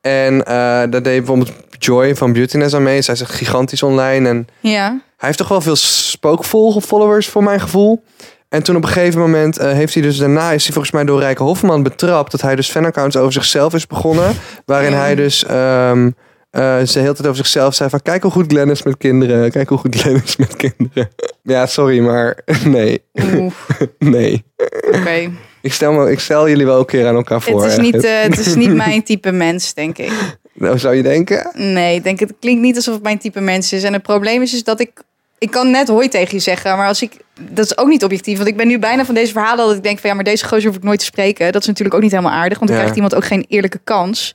En 0.00 0.44
eh 0.44 0.52
daar 0.54 0.90
deed 0.90 1.02
bijvoorbeeld 1.02 1.52
Joy 1.78 2.16
van 2.16 2.32
Beautyness 2.32 2.74
aan 2.74 2.82
mee. 2.82 3.02
Zij 3.02 3.14
is 3.14 3.20
echt 3.20 3.30
gigantisch 3.34 3.82
online 3.82 4.28
en 4.28 4.46
Ja. 4.60 4.86
hij 4.88 4.98
heeft 5.16 5.38
toch 5.38 5.48
wel 5.48 5.60
veel 5.60 5.76
spookvol 5.76 6.80
followers 6.80 7.28
voor 7.28 7.42
mijn 7.42 7.60
gevoel. 7.60 8.02
En 8.50 8.62
toen 8.62 8.76
op 8.76 8.82
een 8.82 8.88
gegeven 8.88 9.20
moment 9.20 9.58
eh, 9.58 9.72
heeft 9.72 9.94
hij 9.94 10.02
dus 10.02 10.16
daarna 10.16 10.52
is 10.52 10.62
hij 10.64 10.72
volgens 10.72 10.94
mij 10.94 11.04
door 11.04 11.20
Rijke 11.20 11.42
Hofman 11.42 11.82
betrapt 11.82 12.30
dat 12.30 12.40
hij 12.40 12.56
dus 12.56 12.70
fanaccounts 12.70 13.16
over 13.16 13.32
zichzelf 13.32 13.74
is 13.74 13.86
begonnen, 13.86 14.34
waarin 14.64 14.92
hij 14.92 15.14
dus 15.14 15.44
ehm 15.44 16.10
eh, 16.50 16.78
ze 16.78 16.92
de 16.92 16.98
hele 16.98 17.12
tijd 17.12 17.26
over 17.26 17.36
zichzelf 17.36 17.74
zei 17.74 17.90
van 17.90 18.02
kijk 18.02 18.22
hoe 18.22 18.30
goed 18.30 18.52
Glenn 18.52 18.70
is 18.70 18.82
met 18.82 18.96
kinderen, 18.96 19.50
kijk 19.50 19.68
hoe 19.68 19.78
goed 19.78 19.96
Glenn 19.96 20.22
is 20.24 20.36
met 20.36 20.56
kinderen. 20.56 21.08
Ja, 21.42 21.66
sorry, 21.66 22.00
maar 22.00 22.38
nee, 22.64 23.02
nee. 23.98 24.44
oké. 24.92 25.30
Ik 25.62 25.72
stel, 25.72 25.92
me, 25.92 26.10
ik 26.10 26.20
stel 26.20 26.48
jullie 26.48 26.66
wel 26.66 26.78
een 26.78 26.86
keer 26.86 27.06
aan 27.06 27.14
elkaar 27.14 27.42
voor. 27.42 27.62
Het, 27.62 27.72
is 27.72 27.78
niet, 27.78 28.04
eh, 28.04 28.22
het 28.22 28.38
is 28.38 28.54
niet 28.54 28.74
mijn 28.74 29.02
type 29.02 29.32
mens, 29.32 29.74
denk 29.74 29.98
ik. 29.98 30.12
Nou, 30.52 30.78
zou 30.78 30.94
je 30.94 31.02
denken? 31.02 31.50
Nee, 31.54 31.94
ik 31.94 32.04
denk, 32.04 32.20
het 32.20 32.34
klinkt 32.40 32.62
niet 32.62 32.76
alsof 32.76 32.94
het 32.94 33.02
mijn 33.02 33.18
type 33.18 33.40
mens 33.40 33.72
is. 33.72 33.82
En 33.82 33.92
het 33.92 34.02
probleem 34.02 34.42
is, 34.42 34.54
is 34.54 34.64
dat 34.64 34.80
ik... 34.80 34.90
Ik 35.40 35.50
kan 35.50 35.70
net 35.70 35.88
hoi 35.88 36.08
tegen 36.08 36.34
je 36.34 36.40
zeggen, 36.40 36.76
maar 36.76 36.86
als 36.86 37.02
ik... 37.02 37.12
Dat 37.50 37.64
is 37.64 37.78
ook 37.78 37.88
niet 37.88 38.04
objectief, 38.04 38.36
want 38.36 38.48
ik 38.48 38.56
ben 38.56 38.66
nu 38.66 38.78
bijna 38.78 39.04
van 39.04 39.14
deze 39.14 39.32
verhalen... 39.32 39.66
dat 39.66 39.76
ik 39.76 39.82
denk 39.82 39.98
van, 39.98 40.10
ja, 40.10 40.16
maar 40.16 40.24
deze 40.24 40.46
gozer 40.46 40.66
hoef 40.66 40.76
ik 40.76 40.82
nooit 40.82 40.98
te 40.98 41.04
spreken. 41.04 41.52
Dat 41.52 41.60
is 41.60 41.66
natuurlijk 41.66 41.96
ook 41.96 42.02
niet 42.02 42.10
helemaal 42.10 42.32
aardig, 42.32 42.58
want 42.58 42.70
dan 42.70 42.70
Ja. 42.70 42.76
krijgt 42.76 42.94
iemand 42.94 43.14
ook 43.14 43.24
geen 43.24 43.44
eerlijke 43.48 43.80
kans. 43.84 44.34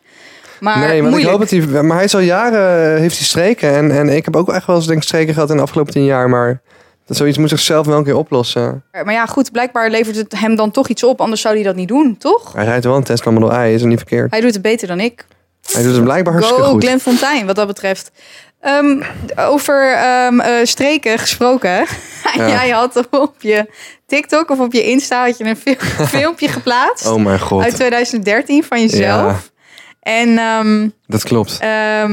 Maar 0.60 0.80
nee, 0.88 1.04
want 1.04 1.18
ik 1.18 1.26
hoop 1.26 1.40
dat 1.40 1.50
hij... 1.50 1.60
Maar 1.84 1.96
hij 1.96 2.06
is 2.06 2.14
al 2.16 2.20
jaren, 2.20 2.94
eh, 2.94 3.00
heeft 3.00 3.18
hij 3.18 3.26
streken. 3.26 3.74
En, 3.74 3.92
en 3.92 4.10
ik 4.10 4.26
heb 4.26 4.36
ook 4.36 4.50
echt 4.50 4.66
wel 4.68 4.76
eens 4.76 4.86
denk 4.88 4.98
ik 5.00 5.08
streken 5.08 5.34
gehad 5.34 5.50
in 5.50 5.56
de 5.56 5.62
afgelopen 5.62 5.94
tien 5.94 6.06
jaar. 6.06 6.30
Maar 6.30 6.62
dat 7.06 7.18
zoiets 7.18 7.38
moet 7.38 7.50
zichzelf 7.50 7.86
wel 7.86 7.98
een 7.98 8.04
keer 8.04 8.18
oplossen. 8.18 8.84
Maar 8.92 9.14
ja, 9.14 9.26
goed, 9.26 9.52
blijkbaar 9.52 9.90
levert 9.90 10.16
het 10.16 10.40
hem 10.40 10.56
dan 10.56 10.72
toch 10.72 10.88
iets 10.88 11.04
op. 11.04 11.22
Anders 11.22 11.42
zou 11.42 11.56
hij 11.56 11.64
dat 11.64 11.76
niet 11.76 11.88
doen, 11.88 12.18
toch? 12.18 12.54
Hij 12.54 12.66
rijdt 12.66 12.86
wel 12.86 12.96
een 12.96 13.04
Tesla 13.04 13.32
Model 13.32 13.64
I, 13.66 13.74
is 13.74 13.82
er 13.82 13.88
niet 13.88 13.98
verkeerd. 13.98 14.32
Hij 14.32 14.42
doet 14.42 14.54
het 14.54 14.62
beter 14.62 14.88
dan 14.88 15.00
ik. 15.00 15.26
Hij 15.72 15.84
doet 15.84 15.96
het 15.96 16.04
blijkbaar 16.04 16.34
hartstikke 16.34 16.64
Go 16.64 16.70
goed. 16.72 16.84
Glenn 16.84 17.00
Fontijn, 17.00 17.46
wat 17.46 17.56
dat 17.56 17.68
betreft. 17.68 18.12
Ehm, 18.62 19.02
over 19.36 19.94
ehm, 19.94 20.40
eh, 20.40 20.54
streken 20.66 21.20
gesproken. 21.20 21.86
Ja. 22.38 22.48
Jij 22.50 22.70
had 22.70 23.08
op 23.10 23.36
je 23.40 23.70
TikTok 24.08 24.50
of 24.50 24.60
op 24.60 24.74
je 24.74 24.84
Insta 24.84 25.26
had 25.26 25.38
je 25.38 25.44
een 25.46 25.58
fil- 25.58 25.76
filmpje 26.20 26.48
geplaatst. 26.48 27.08
Oh 27.08 27.24
mijn 27.24 27.40
god. 27.40 27.64
uit 27.64 27.76
2013 27.76 28.64
van 28.64 28.82
jezelf. 28.82 29.32
Ja, 29.32 30.12
En 30.12 30.38
ehm, 30.38 30.90
dat 31.08 31.24
klopt. 31.24 31.60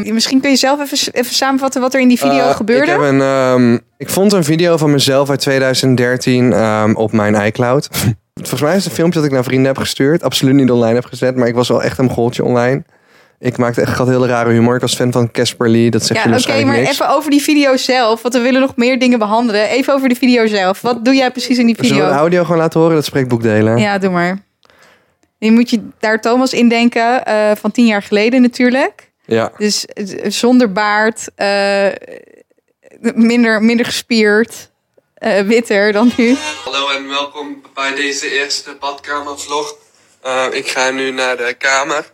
misschien 0.04 0.40
kun 0.40 0.50
je 0.50 0.56
zelf 0.56 0.80
even, 0.80 1.12
even 1.12 1.34
samenvatten 1.34 1.80
wat 1.80 1.94
er 1.94 2.00
in 2.00 2.08
die 2.08 2.18
video 2.18 2.48
Eh, 2.48 2.56
gebeurde. 2.56 2.92
Ik, 2.92 2.98
heb 3.00 3.00
een, 3.00 3.82
ik 3.96 4.08
vond 4.08 4.32
een 4.32 4.44
video 4.44 4.76
van 4.76 4.90
mezelf 4.90 5.30
uit 5.30 5.40
2013 5.40 6.52
ehm, 6.52 6.92
op 6.94 7.12
mijn 7.12 7.34
iCloud. 7.46 7.88
Volgens 8.34 8.60
mij 8.60 8.70
is 8.76 8.76
het 8.82 8.86
een 8.86 8.98
filmpje 8.98 9.18
dat 9.18 9.28
ik 9.28 9.34
naar 9.34 9.44
vrienden 9.44 9.66
heb 9.66 9.78
gestuurd. 9.78 10.22
Absoluut 10.22 10.54
niet 10.54 10.70
online 10.70 10.94
heb 10.94 11.04
gezet, 11.04 11.36
maar 11.36 11.48
ik 11.48 11.54
was 11.54 11.68
wel 11.68 11.82
echt 11.82 11.98
een 11.98 12.10
goaltje 12.10 12.44
online. 12.44 12.84
Ik 13.42 13.56
maakte 13.56 13.80
echt 13.80 13.96
had 13.98 14.06
hele 14.08 14.26
rare 14.26 14.50
humor. 14.50 14.74
Ik 14.74 14.80
was 14.80 14.94
fan 14.94 15.12
van 15.12 15.30
Casper 15.30 15.68
Lee. 15.68 15.90
Dat 15.90 16.00
zegt 16.02 16.10
Ja, 16.10 16.16
je 16.16 16.22
oké, 16.22 16.30
waarschijnlijk 16.30 16.68
maar 16.70 16.80
niks. 16.80 16.92
even 16.92 17.08
over 17.08 17.30
die 17.30 17.42
video 17.42 17.76
zelf. 17.76 18.22
Want 18.22 18.34
we 18.34 18.40
willen 18.40 18.60
nog 18.60 18.76
meer 18.76 18.98
dingen 18.98 19.18
behandelen. 19.18 19.68
Even 19.68 19.94
over 19.94 20.08
de 20.08 20.14
video 20.14 20.46
zelf. 20.46 20.80
Wat 20.80 21.04
doe 21.04 21.14
jij 21.14 21.30
precies 21.30 21.58
in 21.58 21.66
die 21.66 21.74
Zullen 21.74 21.90
we 21.90 21.96
video? 21.96 22.12
de 22.12 22.18
audio 22.18 22.42
gewoon 22.42 22.58
laten 22.58 22.80
horen? 22.80 22.94
Dat 22.94 23.04
spreekboek 23.04 23.42
delen. 23.42 23.78
Ja, 23.78 23.98
doe 23.98 24.10
maar. 24.10 24.42
Je 25.38 25.50
moet 25.52 25.70
je 25.70 25.88
daar 25.98 26.20
Thomas 26.20 26.52
indenken 26.52 27.24
eh 27.24 27.50
van 27.60 27.70
tien 27.70 27.86
jaar 27.86 28.02
geleden 28.02 28.42
natuurlijk. 28.42 29.10
ja. 29.24 29.52
Dus 29.58 29.86
eh, 29.86 30.30
zonder 30.30 30.72
baard, 30.72 31.28
eh, 31.34 31.86
minder, 33.14 33.62
minder 33.62 33.86
gespierd, 33.86 34.70
eh, 35.14 35.40
witter 35.40 35.92
dan 35.92 36.12
nu. 36.16 36.36
Hallo 36.64 36.88
en 36.96 37.08
welkom 37.08 37.62
bij 37.74 37.94
deze 37.94 38.30
eerste 38.40 38.76
badkamervlog. 38.80 39.74
Uh, 40.26 40.44
ik 40.50 40.68
ga 40.68 40.90
nu 40.90 41.10
naar 41.10 41.36
de 41.36 41.54
kamer. 41.58 42.04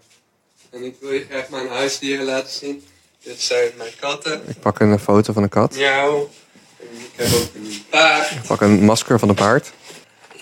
En 0.71 0.85
ik 0.85 0.95
wil 1.01 1.13
je 1.13 1.27
graag 1.31 1.49
mijn 1.49 1.69
huisdieren 1.69 2.25
laten 2.25 2.53
zien. 2.53 2.85
Dit 3.23 3.41
zijn 3.41 3.71
mijn 3.77 3.93
katten. 4.01 4.43
Ik 4.47 4.61
pak 4.61 4.81
een 4.81 4.99
foto 4.99 5.33
van 5.33 5.43
een 5.43 5.49
kat. 5.49 5.75
Miauw. 5.75 6.31
Ik 6.79 7.11
heb 7.15 7.27
ook 7.27 7.55
een 7.55 7.83
paard. 7.91 8.31
Ik 8.31 8.43
pak 8.47 8.61
een 8.61 8.85
masker 8.85 9.19
van 9.19 9.29
een 9.29 9.35
paard. 9.35 9.73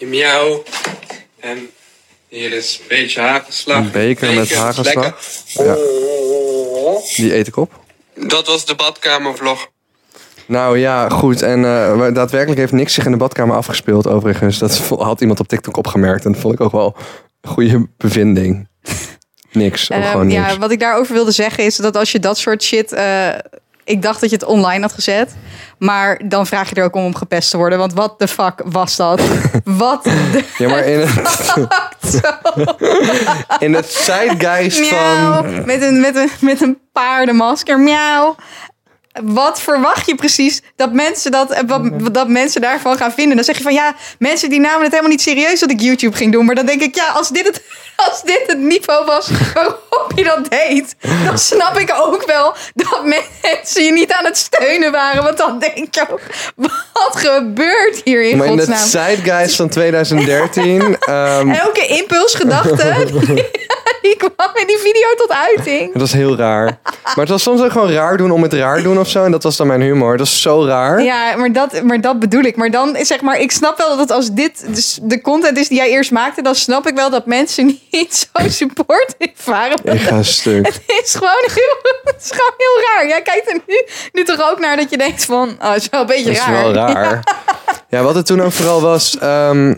Miauw. 0.00 0.62
En 1.40 1.71
hier 2.28 2.52
is 2.52 2.78
een 2.80 2.87
beetje 2.88 3.21
hagelslag. 3.21 3.76
Een 3.76 3.90
beker 3.90 4.35
met 4.35 4.54
hagelslag. 4.54 5.18
Ja. 5.47 5.76
Die 7.16 7.35
eet 7.35 7.47
ik 7.47 7.56
op. 7.56 7.80
Dat 8.14 8.47
was 8.47 8.64
de 8.64 8.75
badkamervlog. 8.75 9.71
Nou 10.47 10.78
ja, 10.78 11.09
goed. 11.09 11.42
En 11.42 11.64
eh, 11.64 12.14
daadwerkelijk 12.14 12.61
heeft 12.61 12.73
niks 12.73 12.95
zich 12.95 13.04
in 13.04 13.11
de 13.11 13.16
badkamer 13.16 13.56
afgespeeld 13.56 14.06
overigens. 14.06 14.59
Dat 14.59 14.78
had 14.88 15.21
iemand 15.21 15.40
op 15.40 15.49
TikTok 15.49 15.76
opgemerkt. 15.76 16.25
En 16.25 16.33
dat 16.33 16.40
vond 16.40 16.54
ik 16.54 16.61
ook 16.61 16.73
wel 16.73 16.97
een 17.40 17.50
goede 17.50 17.88
bevinding. 17.97 18.68
Niks. 19.57 19.89
Ehm, 19.89 20.03
gewoon 20.03 20.27
niks. 20.27 20.53
ja, 20.53 20.59
wat 20.59 20.71
ik 20.71 20.81
daarover 20.81 21.15
wilde 21.15 21.31
zeggen 21.31 21.65
is 21.65 21.77
dat 21.77 21.97
als 21.97 22.13
je 22.13 22.19
dat 22.19 22.39
soort 22.39 22.63
shit. 22.63 22.93
eh, 22.93 23.29
ik 23.85 24.03
dacht 24.03 24.21
dat 24.21 24.31
je 24.31 24.37
het 24.37 24.45
online 24.45 24.81
had 24.81 24.93
gezet. 24.93 25.35
Maar 25.79 26.21
dan 26.25 26.47
vraag 26.47 26.69
je 26.69 26.75
er 26.75 26.85
ook 26.85 26.95
om 26.95 27.05
om 27.05 27.15
gepest 27.15 27.51
te 27.51 27.57
worden. 27.57 27.79
Want 27.79 27.93
wat 27.93 28.19
de 28.19 28.29
fuck 28.29 28.63
was 28.65 28.97
dat? 28.97 29.21
wat 29.65 30.05
de 30.05 30.45
Ja, 30.59 30.69
maar 30.69 30.85
in 30.85 31.01
het, 31.01 31.55
in 33.67 33.75
het 33.75 33.91
zeitgeist 33.93 34.89
van... 34.89 35.65
Met 35.65 35.83
een, 35.83 36.01
met, 36.01 36.17
een, 36.17 36.31
met 36.41 36.61
een 36.61 36.79
paardenmasker. 36.93 37.81
Miauw. 37.81 38.37
Wat 39.23 39.61
verwacht 39.61 40.06
je 40.06 40.14
precies 40.14 40.62
dat 40.76 40.92
mensen, 40.92 41.30
dat, 41.30 41.50
eh, 41.50 41.62
wat, 41.66 42.14
dat 42.14 42.28
mensen 42.28 42.61
daarvan 42.61 42.96
gaan 42.96 43.12
vinden? 43.12 43.37
Dan 43.37 43.44
zeg 43.44 43.56
je 43.56 43.62
van 43.62 43.75
ja, 43.75 43.94
mensen 44.18 44.50
die 44.50 44.61
namen 44.61 44.80
het 44.82 44.90
helemaal 44.90 45.11
niet 45.11 45.23
serieus 45.23 45.61
dat 45.61 45.70
ik 45.70 45.80
YouTube 45.80 46.16
ging 46.16 46.32
doen. 46.32 46.44
Maar 46.44 46.54
dan 46.54 46.66
denk 46.66 46.82
ik, 46.82 46.94
ja, 46.94 47.08
als 47.08 47.28
dit 47.28 47.46
het, 47.46 47.62
als 48.11 48.23
dit 48.23 48.42
het 48.46 48.58
niveau 48.58 49.04
was 49.04 49.28
waarop 49.54 50.12
je 50.14 50.25
dat 50.25 50.50
deed, 50.50 50.96
dan 51.25 51.38
snap 51.38 51.78
ik 51.78 51.94
ook 51.96 52.25
wel 52.26 52.54
dat 52.75 53.04
mensen 53.04 53.85
je 53.85 53.92
niet 53.92 54.12
aan 54.12 54.25
het 54.25 54.37
steunen 54.37 54.92
waren. 54.92 55.23
Want 55.23 55.37
dan 55.37 55.58
denk 55.58 55.94
je 55.94 56.06
ook, 56.11 56.20
wat 56.92 57.16
gebeurt 57.16 58.00
hier 58.04 58.23
in 58.23 58.37
Maar 58.37 58.46
in 58.46 58.58
het 58.58 58.68
godsnaam? 58.68 58.88
zeitgeist 58.88 59.56
van 59.56 59.68
2013... 59.68 60.96
ehm, 61.00 61.50
Elke 61.50 61.87
impulsgedachte 61.87 63.04
die, 63.06 63.50
die 64.02 64.16
kwam 64.16 64.50
in 64.54 64.66
die 64.66 64.78
video 64.78 65.14
tot 65.16 65.32
uiting. 65.32 65.92
het 65.92 66.00
was 66.00 66.12
heel 66.12 66.37
raar. 66.37 66.78
Maar 66.82 67.14
het 67.14 67.28
was 67.28 67.42
soms 67.42 67.62
ook 67.62 67.73
gewoon 67.73 67.92
raar 67.92 68.16
doen 68.16 68.30
om 68.30 68.42
het 68.42 68.52
raar 68.52 68.82
doen 68.82 68.99
of 69.07 69.13
zo. 69.13 69.25
En 69.25 69.31
dat 69.31 69.43
was 69.43 69.57
dan 69.57 69.67
mijn 69.67 69.81
humor. 69.81 70.17
Dat 70.17 70.27
is 70.27 70.43
zo 70.43 70.65
raar. 70.67 71.03
Ja, 71.03 71.37
maar 71.37 71.53
dat, 71.53 71.83
maar 71.83 72.01
dat 72.01 72.19
bedoel 72.19 72.43
ik. 72.43 72.57
Maar 72.57 72.71
dan 72.71 72.97
zeg 73.01 73.21
maar, 73.21 73.41
ik 73.41 73.53
snap 73.53 73.79
wel 73.79 73.97
dat 73.97 74.11
als 74.11 74.33
dit 74.33 74.65
dus 74.75 74.99
de 75.03 75.21
content 75.21 75.59
is 75.59 75.69
die 75.69 75.77
jij 75.77 75.89
eerst 75.91 76.11
maakte, 76.11 76.43
dan 76.43 76.55
snap 76.55 76.87
ik 76.87 76.95
wel 76.95 77.11
dat 77.11 77.27
mensen 77.27 77.67
niet 77.91 78.29
zo 78.35 78.49
supportive 78.49 79.33
waren. 79.45 79.79
Ik 79.85 80.01
ga 80.01 80.23
stuk. 80.23 80.67
Het 80.67 80.83
is 81.05 81.15
gewoon 81.15 81.45
heel, 81.55 81.77
het 82.13 82.23
is 82.23 82.31
gewoon 82.31 82.55
heel 82.57 82.85
raar. 82.95 83.09
Jij 83.09 83.23
kijkt 83.23 83.51
er 83.51 83.61
nu, 83.67 83.85
nu 84.13 84.25
toch 84.25 84.51
ook 84.51 84.59
naar 84.59 84.77
dat 84.77 84.91
je 84.91 84.99
denkt 84.99 85.25
van, 85.25 85.49
oh, 85.63 85.73
het 85.73 85.83
is 85.83 85.89
wel 85.89 86.01
een 86.01 86.07
beetje 86.07 86.25
Dat 86.25 86.33
is 86.33 86.39
raar. 86.47 86.63
wel 86.63 86.73
raar. 86.73 87.23
Ja, 87.89 88.03
wat 88.03 88.15
het 88.15 88.27
toen 88.27 88.43
ook 88.43 88.53
vooral 88.53 88.81
was... 88.81 89.19
ehm, 89.19 89.75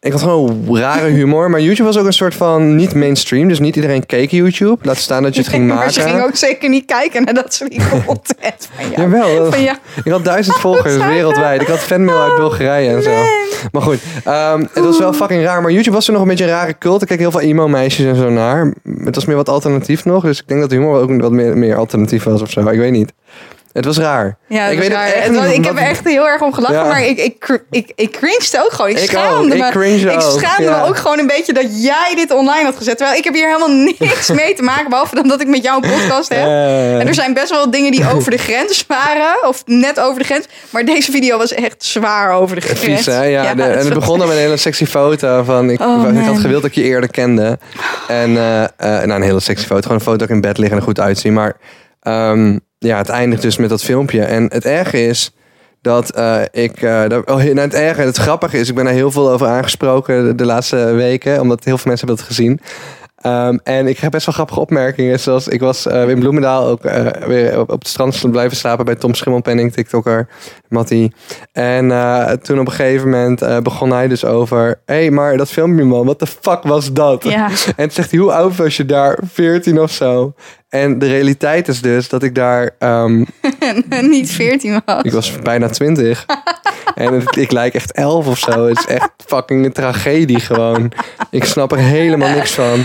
ik 0.00 0.12
had 0.12 0.20
gewoon 0.20 0.66
rare 0.76 1.08
humor. 1.08 1.50
Maar 1.50 1.60
YouTube 1.60 1.84
was 1.84 1.98
ook 1.98 2.06
een 2.06 2.12
soort 2.12 2.34
van 2.34 2.76
niet 2.76 2.94
mainstream. 2.94 3.48
Dus 3.48 3.58
niet 3.58 3.76
iedereen 3.76 4.06
keek 4.06 4.30
YouTube. 4.30 4.78
Laat 4.82 4.96
staan 4.96 5.22
dat 5.22 5.34
je 5.34 5.40
het 5.40 5.50
ging 5.50 5.66
maar 5.66 5.76
maken. 5.76 5.92
ze 5.92 6.00
gingen 6.00 6.24
ook 6.24 6.36
zeker 6.36 6.68
niet 6.68 6.84
kijken 6.84 7.24
naar 7.24 7.34
dat 7.34 7.54
soort 7.54 7.76
content 8.06 8.68
van 8.74 8.90
jou. 8.90 9.02
Jawel. 9.02 9.50
Van 9.50 9.62
jou. 9.62 9.76
Ik 10.04 10.12
had 10.12 10.24
duizend 10.24 10.56
volgers 10.56 10.96
Wat 10.96 11.06
wereldwijd. 11.06 11.60
Ik 11.60 11.66
had 11.66 11.78
fanmail 11.78 12.22
uit 12.22 12.36
Bulgarije 12.36 12.90
en 12.90 13.02
zo. 13.02 13.24
Maar 13.72 13.82
goed, 13.82 13.98
ehm, 14.24 14.60
het 14.72 14.84
was 14.84 14.98
wel 14.98 15.12
fucking 15.12 15.42
raar. 15.42 15.62
Maar 15.62 15.72
YouTube 15.72 15.94
was 15.94 16.04
toen 16.04 16.14
nog 16.14 16.22
een 16.22 16.28
beetje 16.28 16.44
een 16.44 16.50
rare 16.50 16.78
cult. 16.78 17.02
Ik 17.02 17.08
keek 17.08 17.18
heel 17.18 17.30
veel 17.30 17.40
emo-meisjes 17.40 18.06
en 18.06 18.16
zo 18.16 18.30
naar. 18.30 18.74
Het 19.04 19.14
was 19.14 19.24
meer 19.24 19.36
wat 19.36 19.48
alternatief 19.48 20.04
nog. 20.04 20.22
Dus 20.22 20.40
ik 20.40 20.48
denk 20.48 20.60
dat 20.60 20.70
humor 20.70 21.00
ook 21.00 21.20
wat 21.20 21.32
meer, 21.32 21.56
meer 21.56 21.76
alternatief 21.76 22.24
was 22.24 22.42
of 22.42 22.50
zo. 22.50 22.68
Ik 22.68 22.78
weet 22.78 22.92
niet. 22.92 23.12
Het 23.76 23.84
was 23.84 23.98
raar. 23.98 24.36
Ja, 24.48 24.66
ik 24.66 24.78
weet 24.78 24.90
raar. 24.90 25.06
het 25.06 25.14
echt 25.14 25.34
was- 25.34 25.52
ik 25.52 25.64
heb 25.64 25.76
er 25.76 25.82
echt 25.82 26.04
heel 26.04 26.28
erg 26.28 26.42
om 26.42 26.52
gelachen, 26.52 26.76
Ja. 26.76 26.84
maar 26.84 27.04
ik, 27.04 27.18
ik, 27.18 27.62
ik, 27.70 27.92
ik 27.94 28.10
cringed 28.12 28.58
ook 28.64 28.72
gewoon. 28.72 28.90
Ik, 28.90 28.98
Ik 28.98 29.08
schaamde 29.10 29.52
ook. 29.54 29.58
me. 29.60 29.66
Ik 29.66 29.70
cringe 29.72 30.10
ik 30.12 30.22
ook, 30.22 30.40
schaamde 30.40 30.70
ja. 30.70 30.80
me 30.80 30.88
ook 30.88 30.96
gewoon 30.96 31.18
een 31.18 31.26
beetje 31.26 31.52
dat 31.52 31.82
jij 31.82 32.12
dit 32.14 32.30
online 32.32 32.64
had 32.64 32.76
gezet. 32.76 32.96
Terwijl 32.96 33.18
ik 33.18 33.24
heb 33.24 33.34
hier 33.34 33.46
helemaal 33.46 33.70
niks 33.98 34.28
mee 34.30 34.54
te 34.54 34.62
maken, 34.62 34.88
behalve 34.88 35.14
dan 35.14 35.28
dat 35.28 35.40
ik 35.40 35.46
met 35.46 35.62
jou 35.62 35.84
een 35.84 35.90
podcast 35.90 36.28
heb. 36.28 36.38
Eh, 36.38 36.98
En 37.00 37.06
er 37.06 37.14
zijn 37.14 37.34
best 37.34 37.50
wel 37.50 37.70
dingen 37.70 37.90
die 37.92 38.10
over 38.14 38.30
de 38.30 38.36
grens 38.38 38.84
waren, 38.88 39.48
of 39.48 39.62
net 39.66 40.00
over 40.00 40.18
de 40.18 40.24
grens. 40.24 40.46
Maar 40.70 40.84
deze 40.84 41.10
video 41.10 41.38
was 41.38 41.52
echt 41.54 41.84
zwaar 41.84 42.32
over 42.32 42.54
de 42.56 42.62
grens. 42.62 42.80
Vies, 42.80 43.06
hè? 43.06 43.22
Ja, 43.24 43.54
de- 43.54 43.62
en 43.62 43.78
het 43.84 43.94
begon 43.94 44.18
dan 44.18 44.28
met 44.28 44.36
een 44.36 44.42
hele 44.42 44.56
sexy 44.56 44.86
foto 44.86 45.42
van... 45.42 45.70
Ik, 45.70 45.80
Oh, 45.80 46.08
ik 46.18 46.24
had 46.24 46.38
gewild 46.38 46.62
dat 46.62 46.70
ik 46.70 46.76
je 46.76 46.82
eerder 46.82 47.10
kende. 47.10 47.58
En 48.08 48.28
eh, 48.36 48.64
nou, 48.78 49.10
een 49.10 49.22
hele 49.22 49.40
sexy 49.40 49.66
foto. 49.66 49.80
Gewoon 49.80 49.96
een 49.96 50.02
foto 50.04 50.16
dat 50.16 50.28
ik 50.28 50.34
in 50.34 50.40
bed 50.40 50.58
lig 50.58 50.70
en 50.70 50.76
er 50.76 50.82
goed 50.82 51.00
uitzie. 51.00 51.32
Maar 51.32 51.56
ehm, 52.02 52.58
ja, 52.78 52.96
het 52.96 53.08
eindigt 53.08 53.42
dus 53.42 53.56
met 53.56 53.68
dat 53.68 53.82
filmpje. 53.82 54.22
En 54.22 54.42
het 54.52 54.64
erge 54.64 55.06
is 55.06 55.32
dat 55.80 56.10
eh, 56.10 56.40
ik... 56.50 56.82
eh, 56.82 57.08
dat, 57.08 57.30
oh, 57.30 57.36
nou, 57.36 57.58
het 57.58 57.74
erge, 57.74 58.00
het 58.00 58.16
grappige 58.16 58.58
is... 58.58 58.68
Ik 58.68 58.74
ben 58.74 58.84
daar 58.84 58.92
heel 58.92 59.10
veel 59.10 59.30
over 59.30 59.46
aangesproken 59.46 60.24
de, 60.24 60.34
de 60.34 60.44
laatste 60.44 60.76
weken. 60.76 61.40
Omdat 61.40 61.64
heel 61.64 61.78
veel 61.78 61.86
mensen 61.90 62.06
hebben 62.06 62.24
dat 62.26 62.34
gezien. 62.34 62.60
Ehm, 63.16 63.58
en 63.62 63.86
ik 63.86 63.96
krijg 63.96 64.12
best 64.12 64.26
wel 64.26 64.34
grappige 64.34 64.60
opmerkingen. 64.60 65.20
Zoals 65.20 65.48
ik 65.48 65.60
was 65.60 65.86
eh, 65.86 66.08
in 66.08 66.18
Bloemendaal 66.18 66.66
ook 66.66 66.82
weer 67.26 67.60
op, 67.60 67.70
op 67.70 67.78
het 67.78 67.88
strand 67.88 68.30
blijven 68.30 68.56
slapen 68.56 68.84
bij 68.84 68.94
Tom 68.94 69.14
Schimmelpenning, 69.14 69.72
TikToker, 69.72 70.28
Mattie. 70.68 71.12
En 71.52 71.88
toen 72.42 72.58
op 72.58 72.66
een 72.66 72.72
gegeven 72.72 73.10
moment 73.10 73.62
begon 73.62 73.90
hij 73.90 74.08
dus 74.08 74.24
over... 74.24 74.80
Hé, 74.84 74.94
hey, 74.94 75.10
maar 75.10 75.36
dat 75.36 75.48
filmpje 75.48 75.84
man, 75.84 76.06
wat 76.06 76.18
de 76.18 76.26
fuck 76.26 76.62
was 76.62 76.92
dat? 76.92 77.22
Ja. 77.22 77.48
En 77.66 77.74
toen 77.76 77.90
zegt 77.90 78.10
hij, 78.10 78.20
hoe 78.20 78.32
oud 78.32 78.56
was 78.56 78.76
je 78.76 78.84
daar? 78.84 79.18
14 79.32 79.80
of 79.80 79.90
zo. 79.90 80.34
En 80.68 80.98
de 80.98 81.06
realiteit 81.06 81.68
is 81.68 81.80
dus 81.80 82.08
dat 82.08 82.22
ik 82.22 82.34
daar... 82.34 82.70
ehm, 82.78 83.24
niet 84.00 84.30
14 84.30 84.82
was. 84.84 85.02
ik 85.02 85.12
was 85.12 85.32
bijna 85.42 85.68
20. 85.68 86.26
en 86.94 87.12
het- 87.12 87.36
ik 87.36 87.52
lijk 87.52 87.74
echt 87.74 87.92
11 87.92 88.26
of 88.26 88.38
zo. 88.38 88.66
Het 88.66 88.78
is 88.78 88.86
echt 88.86 89.10
fucking 89.26 89.64
een 89.64 89.72
tragedie 89.72 90.40
gewoon. 90.40 90.92
Ik 91.30 91.44
snap 91.44 91.72
er 91.72 91.78
helemaal 91.78 92.28
niks 92.34 92.50
van. 92.50 92.84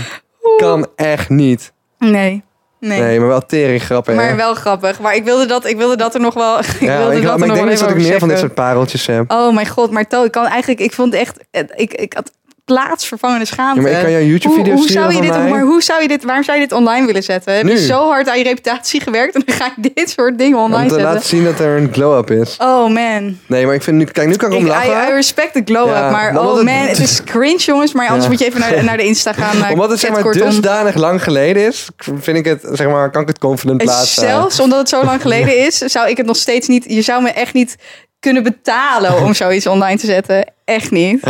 Kan 0.56 0.86
echt 0.96 1.28
niet. 1.28 1.72
Nee. 1.98 2.42
Nee. 2.80 3.00
Nee, 3.00 3.18
maar 3.18 3.28
wel 3.28 3.46
tering 3.46 3.82
grappig. 3.82 4.14
Maar 4.14 4.36
wel 4.36 4.54
grappig. 4.54 5.00
Maar 5.00 5.14
ik 5.14 5.24
wilde 5.24 5.46
dat, 5.46 5.66
ik 5.66 5.76
wilde 5.76 5.96
dat 5.96 6.14
er 6.14 6.20
nog 6.20 6.34
wel. 6.34 6.58
Ik 6.58 6.66
ja, 6.80 6.98
wilde 6.98 7.16
ik, 7.16 7.22
dat 7.22 7.38
maar 7.38 7.48
ik 7.48 7.54
denk 7.54 7.78
dat 7.78 7.90
ik 7.90 7.96
meer 7.96 8.18
van 8.18 8.28
dit 8.28 8.38
soort 8.38 8.54
pareltjes 8.54 9.06
heb. 9.06 9.30
Oh 9.32 9.54
mijn 9.54 9.66
god, 9.68 9.90
maar 9.90 10.06
To, 10.08 10.24
ik 10.24 10.30
kan 10.30 10.46
eigenlijk, 10.46 10.80
ik 10.80 10.92
vond 10.92 11.14
echt, 11.14 11.38
ik, 11.74 11.92
ik 11.92 12.12
had 12.12 12.32
plaatsvervangende 12.72 13.44
schaamte. 13.44 13.76
Ja, 13.76 13.82
maar 13.82 13.92
ik 13.96 14.02
kan 14.02 14.10
jouw 14.12 14.20
hoe, 14.20 14.30
YouTube-video's 14.30 14.78
hoe 14.78 14.86
zien 14.88 14.98
zou 15.00 15.14
je 15.14 15.20
dit, 15.20 15.30
mij. 15.30 15.48
Maar 15.50 15.60
hoe 15.62 15.82
zou 15.82 16.02
je 16.02 16.08
dit, 16.08 16.24
waarom 16.24 16.44
zou 16.44 16.58
je 16.58 16.62
dit 16.68 16.72
online 16.78 17.06
willen 17.06 17.22
zetten? 17.22 17.54
Heb 17.54 17.68
je 17.68 17.84
zo 17.86 18.08
hard 18.08 18.28
aan 18.28 18.38
je 18.38 18.44
reputatie 18.44 19.00
gewerkt 19.00 19.34
en 19.34 19.42
dan 19.46 19.56
ga 19.56 19.72
je 19.76 19.90
dit 19.94 20.10
soort 20.10 20.38
dingen 20.38 20.58
online 20.58 20.82
Om 20.82 20.88
te 20.88 20.94
zetten? 20.94 21.12
laten 21.12 21.28
zien 21.28 21.44
dat 21.44 21.60
er 21.60 21.76
een 21.76 21.88
glow-up 21.92 22.30
is. 22.30 22.56
Oh 22.58 22.88
man. 22.88 23.38
Nee, 23.46 23.66
maar 23.66 23.74
ik 23.74 23.82
vind 23.82 23.96
nu... 23.96 24.04
Kijk, 24.04 24.28
nu 24.28 24.36
kan 24.36 24.50
ik 24.52 24.56
om 24.58 24.62
Ik, 24.62 24.68
I, 24.72 24.74
lachen. 24.74 25.08
I 25.08 25.12
respect 25.12 25.52
the 25.52 25.62
glow-up, 25.64 25.94
Ja, 25.94 26.10
maar 26.10 26.38
oh 26.38 26.54
man, 26.54 26.66
het- 26.68 26.98
is 26.98 27.24
cringe 27.24 27.56
jongens. 27.58 27.92
Maar 27.92 28.06
anders 28.06 28.24
Ja. 28.24 28.30
moet 28.30 28.38
je 28.40 28.46
even 28.46 28.60
naar, 28.60 28.84
naar 28.84 28.96
de 28.96 29.04
Insta 29.04 29.32
gaan. 29.32 29.62
eh, 29.64 29.70
Omdat 29.70 29.90
het 29.90 30.00
zeg 30.00 30.10
maar 30.10 30.32
dusdanig 30.32 30.94
lang 30.94 31.22
geleden 31.22 31.66
is, 31.66 31.88
vind 32.20 32.36
ik 32.36 32.44
het, 32.44 32.68
zeg 32.72 32.86
maar, 32.88 33.10
kan 33.10 33.22
ik 33.22 33.28
het 33.28 33.38
confident 33.38 33.80
En 33.80 33.86
plaatsen. 33.86 34.22
zelfs 34.28 34.60
omdat 34.60 34.78
het 34.78 34.88
zo 34.88 35.04
lang 35.04 35.20
geleden 35.26 35.58
is, 35.58 35.78
zou 35.78 36.08
ik 36.08 36.16
het 36.16 36.26
nog 36.26 36.36
steeds 36.36 36.68
niet. 36.68 36.84
Je 36.88 37.02
zou 37.02 37.22
me 37.22 37.30
echt 37.30 37.54
niet 37.54 37.76
kunnen 38.22 38.42
betalen 38.42 39.22
om 39.22 39.34
zoiets 39.42 39.66
online 39.66 39.98
te 39.98 40.06
zetten. 40.06 40.52
Echt 40.64 40.90
niet. 40.90 41.20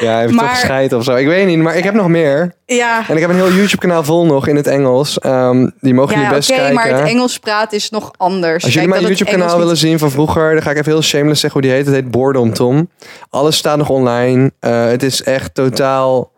Ja, 0.00 0.18
heeft 0.18 0.32
Maar- 0.32 0.48
toch 0.48 0.56
scheid 0.56 0.92
of 0.92 1.04
zo. 1.04 1.14
Ik 1.14 1.26
weet 1.26 1.46
niet, 1.46 1.58
maar 1.58 1.76
ik 1.76 1.84
heb 1.84 1.94
nog 1.94 2.08
meer. 2.08 2.54
Ja, 2.66 3.02
En 3.08 3.14
ik 3.14 3.20
heb 3.20 3.30
een 3.30 3.36
heel 3.36 3.52
YouTube-kanaal 3.52 4.04
vol 4.04 4.26
nog 4.26 4.46
in 4.46 4.56
het 4.56 4.66
Engels. 4.66 5.18
Ehm, 5.18 5.68
die 5.80 5.94
mogen 5.94 6.12
ja 6.14 6.20
jullie 6.20 6.36
best 6.36 6.50
oké, 6.50 6.58
kijken. 6.58 6.74
maar 6.76 6.88
het 6.88 7.08
Engels 7.08 7.38
praten 7.38 7.76
is 7.76 7.90
nog 7.90 8.10
anders. 8.16 8.52
Als 8.52 8.62
Kijk, 8.62 8.74
jullie 8.74 8.88
mijn 8.88 9.02
YouTube-kanaal 9.02 9.58
willen 9.58 9.76
zien 9.76 9.98
van 9.98 10.10
vroeger, 10.10 10.52
dan 10.52 10.62
ga 10.62 10.70
ik 10.70 10.76
even 10.78 10.92
heel 10.92 11.02
shameless 11.02 11.40
zeggen 11.40 11.60
hoe 11.60 11.68
die 11.70 11.78
heet. 11.78 11.86
Het 11.86 11.94
heet 11.94 12.10
Boredom 12.10 12.52
Tom. 12.52 12.90
Alles 13.30 13.56
staat 13.56 13.76
nog 13.76 13.88
online. 13.88 14.52
Eh, 14.60 14.84
het 14.84 15.02
is 15.02 15.22
echt 15.22 15.54
totaal 15.54 16.30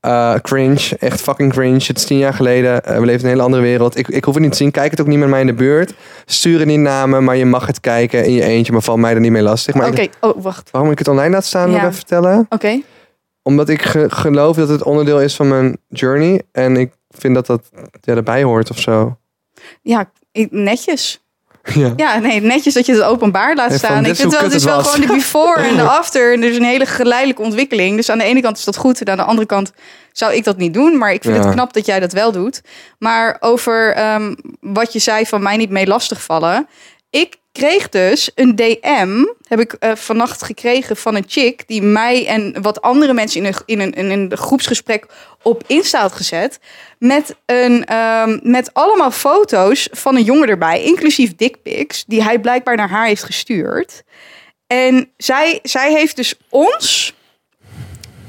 eh, 0.00 0.34
cringe. 0.34 0.96
Echt 0.98 1.20
fucking 1.20 1.52
cringe. 1.52 1.84
Het 1.86 1.96
is 1.96 2.04
tien 2.04 2.18
jaar 2.18 2.34
geleden. 2.34 2.84
Eh, 2.84 2.98
we 2.98 3.04
leven 3.04 3.18
in 3.20 3.24
een 3.24 3.30
hele 3.30 3.42
andere 3.42 3.62
wereld. 3.62 3.96
Ik, 3.96 4.08
ik 4.08 4.24
hoef 4.24 4.34
het 4.34 4.42
niet 4.42 4.52
te 4.52 4.56
zien. 4.56 4.70
Kijk 4.70 4.90
het 4.90 5.00
ook 5.00 5.06
niet 5.06 5.18
met 5.18 5.28
mij 5.28 5.40
in 5.40 5.46
de 5.46 5.54
buurt. 5.54 5.94
Stuur 6.26 6.58
het 6.58 6.68
niet 6.68 6.78
naar 6.78 7.08
me, 7.08 7.20
maar 7.20 7.36
je 7.36 7.44
mag 7.46 7.66
het 7.66 7.80
kijken 7.80 8.24
in 8.24 8.32
je 8.32 8.42
eentje. 8.42 8.72
Maar 8.72 8.82
val 8.82 8.96
mij 8.96 9.14
er 9.14 9.20
niet 9.20 9.30
mee 9.30 9.42
lastig. 9.42 9.74
Oké, 9.74 10.06
oh 10.20 10.42
wacht. 10.42 10.70
waarom 10.70 10.90
ik 10.90 10.98
het 10.98 11.08
online 11.08 11.30
laat 11.30 11.44
staan, 11.44 11.64
wil 11.64 11.74
ik 11.74 11.80
Ja. 11.80 11.82
even 11.86 11.98
vertellen. 11.98 12.46
Oké. 12.48 12.80
Omdat 13.42 13.68
ik 13.68 13.82
ge- 13.82 14.10
geloof 14.10 14.56
dat 14.56 14.68
het 14.68 14.82
onderdeel 14.82 15.20
is 15.20 15.36
van 15.36 15.48
mijn 15.48 15.78
journey. 15.88 16.42
En 16.52 16.76
ik 16.76 16.92
vind 17.08 17.34
dat 17.34 17.46
dat 17.46 17.70
ja, 18.00 18.14
erbij 18.14 18.42
hoort 18.42 18.70
of 18.70 18.78
zo. 18.78 19.16
Ja, 19.82 20.10
netjes. 20.50 21.19
Ja. 21.74 21.92
Ja, 21.96 22.18
nee, 22.18 22.40
netjes 22.40 22.74
dat 22.74 22.86
je 22.86 22.92
het 22.92 23.02
openbaar 23.02 23.54
laat 23.54 23.72
staan. 23.72 24.04
Ik 24.04 24.16
vind 24.16 24.32
wel, 24.32 24.42
het 24.42 24.52
is 24.54 24.64
wel 24.64 24.76
was. 24.76 24.90
gewoon 24.94 25.06
de 25.08 25.14
before 25.14 25.60
en 25.60 25.76
de 25.76 25.82
after. 26.00 26.32
En 26.32 26.42
er 26.42 26.50
is 26.50 26.56
een 26.56 26.62
hele 26.62 26.86
geleidelijke 26.86 27.42
ontwikkeling. 27.42 27.96
Dus 27.96 28.10
aan 28.10 28.18
de 28.18 28.24
ene 28.24 28.40
kant 28.40 28.58
is 28.58 28.64
dat 28.64 28.76
goed. 28.76 29.00
En 29.00 29.08
aan 29.10 29.16
de 29.16 29.22
andere 29.22 29.46
kant 29.46 29.72
zou 30.12 30.34
ik 30.34 30.44
dat 30.44 30.56
niet 30.56 30.74
doen. 30.74 30.98
Maar 30.98 31.12
ik 31.12 31.22
vind 31.22 31.36
Ja. 31.36 31.42
het 31.42 31.52
knap 31.52 31.72
dat 31.72 31.86
jij 31.86 32.00
dat 32.00 32.12
wel 32.12 32.32
doet. 32.32 32.62
Maar 32.98 33.36
over 33.40 33.94
ehm, 33.94 34.34
wat 34.60 34.92
je 34.92 34.98
zei 34.98 35.26
van 35.26 35.42
mij 35.42 35.56
niet 35.56 35.70
mee 35.70 35.86
lastigvallen. 35.86 36.68
Ik 37.10 37.36
kreeg 37.52 37.88
dus 37.88 38.30
een 38.34 38.56
DM, 38.56 39.24
heb 39.48 39.60
ik 39.60 39.72
eh, 39.72 39.94
vannacht 39.94 40.42
gekregen 40.42 40.96
van 40.96 41.14
een 41.14 41.24
chick... 41.26 41.62
die 41.66 41.82
mij 41.82 42.26
en 42.26 42.62
wat 42.62 42.82
andere 42.82 43.12
mensen 43.12 43.40
in 43.40 43.46
een, 43.46 43.62
in 43.64 43.80
een, 43.80 43.92
in 43.92 44.10
een 44.10 44.36
groepsgesprek 44.36 45.06
op 45.42 45.64
Insta 45.66 46.00
had 46.00 46.12
gezet... 46.12 46.58
met, 46.98 47.36
een, 47.46 47.84
ehm, 47.84 48.38
met 48.42 48.74
allemaal 48.74 49.10
foto's 49.10 49.88
van 49.92 50.16
een 50.16 50.24
jongen 50.24 50.48
erbij, 50.48 50.82
inclusief 50.82 51.34
dickpics... 51.36 52.04
die 52.06 52.22
hij 52.22 52.38
blijkbaar 52.38 52.76
naar 52.76 52.90
haar 52.90 53.06
heeft 53.06 53.24
gestuurd. 53.24 54.02
En 54.66 55.10
zij, 55.16 55.58
zij 55.62 55.92
heeft 55.92 56.16
dus 56.16 56.34
ons 56.48 57.14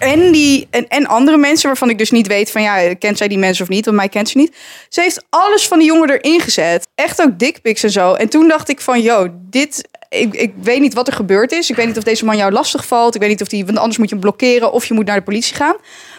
en, 0.02 0.32
die, 0.32 0.68
en, 0.70 0.88
en 0.88 1.06
andere 1.06 1.38
mensen 1.38 1.68
waarvan 1.68 1.90
ik 1.90 1.98
dus 1.98 2.12
niet 2.12 2.28
weet 2.28 2.52
van 2.52 2.62
ja, 2.62 2.94
kent 2.94 3.18
zij 3.18 3.28
die 3.28 3.38
mensen 3.38 3.64
of 3.64 3.70
niet? 3.70 3.86
Want 3.86 3.98
mij 3.98 4.10
kent 4.10 4.30
ze 4.30 4.38
niet. 4.38 4.56
Ze 4.90 5.02
heeft 5.02 5.26
alles 5.30 5.68
van 5.68 5.80
die 5.80 5.88
jongen 5.88 6.10
erin 6.10 6.40
gezet. 6.40 6.88
Echt 6.96 7.22
ook 7.22 7.40
dickpics 7.40 7.84
en 7.84 7.92
zo. 7.92 8.14
En 8.14 8.30
toen 8.30 8.48
dacht 8.48 8.70
ik 8.70 8.82
van, 8.82 9.02
yo, 9.02 9.28
dit... 9.34 9.90
Ik, 10.10 10.34
ik 10.34 10.54
weet 10.62 10.80
niet 10.80 10.94
wat 10.94 11.08
er 11.08 11.14
gebeurd 11.14 11.52
is. 11.52 11.70
Ik 11.70 11.76
weet 11.76 11.88
niet 11.88 11.98
of 11.98 12.04
deze 12.04 12.26
man 12.26 12.38
jou 12.38 12.52
lastig 12.52 12.86
valt. 12.86 13.16
Ik 13.16 13.22
weet 13.22 13.30
niet 13.30 13.42
of 13.42 13.48
die... 13.48 13.66
Want 13.66 13.78
anders 13.78 13.98
moet 13.98 14.10
je 14.10 14.16
hem 14.16 14.24
blokkeren 14.24 14.72
of 14.72 14.86
je 14.86 14.94
moet 14.94 15.06
naar 15.06 15.18
de 15.18 15.24
politie 15.24 15.56
gaan. 15.56 15.76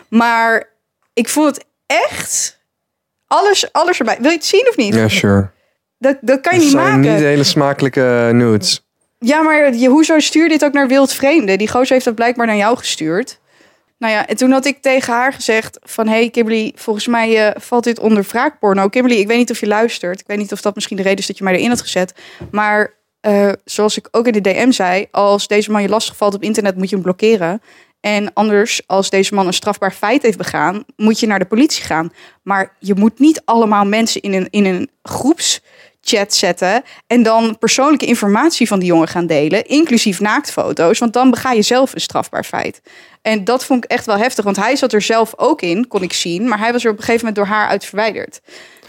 Maar 0.08 0.68
ik 1.12 1.28
vond 1.28 1.46
het 1.46 1.64
echt... 1.86 2.60
Alles, 3.26 3.72
alles 3.72 3.98
erbij. 3.98 4.16
Wil 4.20 4.30
je 4.30 4.36
het 4.36 4.46
zien 4.46 4.66
of 4.68 4.76
niet? 4.76 4.94
Ja, 4.94 5.08
sure. 5.08 5.50
Dat, 5.98 6.16
dat 6.20 6.40
kan 6.40 6.54
je 6.54 6.60
niet 6.60 6.70
zijn 6.70 6.84
maken. 6.84 7.00
niet 7.00 7.22
hele 7.22 7.44
smakelijke 7.44 8.30
nudes. 8.32 8.84
Ja, 9.18 9.42
maar 9.42 9.74
je, 9.74 9.88
hoezo 9.88 10.18
stuur 10.18 10.48
dit 10.48 10.64
ook 10.64 10.72
naar 10.72 10.88
wildvreemden? 10.88 11.58
Die 11.58 11.68
gozer 11.68 11.92
heeft 11.92 12.04
dat 12.04 12.14
blijkbaar 12.14 12.46
naar 12.46 12.56
jou 12.56 12.76
gestuurd. 12.76 13.40
Nou 14.02 14.14
ja, 14.14 14.26
en 14.26 14.36
toen 14.36 14.50
had 14.50 14.64
ik 14.64 14.80
tegen 14.80 15.12
haar 15.12 15.32
gezegd 15.32 15.78
van... 15.82 16.08
hey 16.08 16.30
Kimberly, 16.30 16.72
volgens 16.74 17.06
mij 17.06 17.46
eh, 17.46 17.60
valt 17.60 17.84
dit 17.84 17.98
onder 17.98 18.22
wraakporno. 18.22 18.88
Kimberly, 18.88 19.18
ik 19.18 19.26
weet 19.26 19.36
niet 19.36 19.50
of 19.50 19.60
je 19.60 19.66
luistert. 19.66 20.20
Ik 20.20 20.26
weet 20.26 20.38
niet 20.38 20.52
of 20.52 20.60
dat 20.60 20.74
misschien 20.74 20.96
de 20.96 21.02
reden 21.02 21.18
is 21.18 21.26
dat 21.26 21.38
je 21.38 21.44
mij 21.44 21.54
erin 21.54 21.68
had 21.68 21.80
gezet. 21.80 22.14
Maar 22.50 22.94
eh, 23.20 23.52
zoals 23.64 23.96
ik 23.96 24.08
ook 24.10 24.26
in 24.26 24.32
de 24.32 24.40
DM 24.40 24.70
zei... 24.70 25.06
als 25.10 25.46
deze 25.46 25.70
man 25.70 25.82
je 25.82 25.88
lastig 25.88 26.16
valt 26.16 26.34
op 26.34 26.42
internet, 26.42 26.76
moet 26.76 26.88
je 26.88 26.94
hem 26.94 27.04
blokkeren. 27.04 27.62
En 28.00 28.32
anders, 28.32 28.82
als 28.86 29.10
deze 29.10 29.34
man 29.34 29.46
een 29.46 29.52
strafbaar 29.52 29.92
feit 29.92 30.22
heeft 30.22 30.38
begaan... 30.38 30.84
moet 30.96 31.20
je 31.20 31.26
naar 31.26 31.38
de 31.38 31.44
politie 31.44 31.84
gaan. 31.84 32.12
Maar 32.42 32.76
je 32.78 32.94
moet 32.94 33.18
niet 33.18 33.42
allemaal 33.44 33.84
mensen 33.84 34.20
in 34.20 34.32
een, 34.32 34.48
in 34.50 34.64
een 34.64 34.90
groepschat 36.02 36.34
zetten... 36.34 36.82
en 37.06 37.22
dan 37.22 37.58
persoonlijke 37.58 38.06
informatie 38.06 38.66
van 38.66 38.78
die 38.78 38.88
jongen 38.88 39.08
gaan 39.08 39.26
delen... 39.26 39.66
inclusief 39.66 40.20
naaktfoto's, 40.20 40.98
want 40.98 41.12
dan 41.12 41.30
bega 41.30 41.52
je 41.52 41.62
zelf 41.62 41.94
een 41.94 42.00
strafbaar 42.00 42.44
feit. 42.44 42.80
En 43.22 43.44
dat 43.44 43.64
vond 43.64 43.84
ik 43.84 43.90
echt 43.90 44.06
wel 44.06 44.16
heftig, 44.16 44.44
want 44.44 44.56
hij 44.56 44.76
zat 44.76 44.92
er 44.92 45.02
zelf 45.02 45.32
ook 45.36 45.62
in, 45.62 45.88
kon 45.88 46.02
ik 46.02 46.12
zien... 46.12 46.48
maar 46.48 46.58
hij 46.58 46.72
was 46.72 46.84
er 46.84 46.90
op 46.90 46.98
een 46.98 47.04
gegeven 47.04 47.26
moment 47.26 47.46
door 47.46 47.56
haar 47.56 47.68
uit 47.68 47.84
verwijderd. 47.84 48.40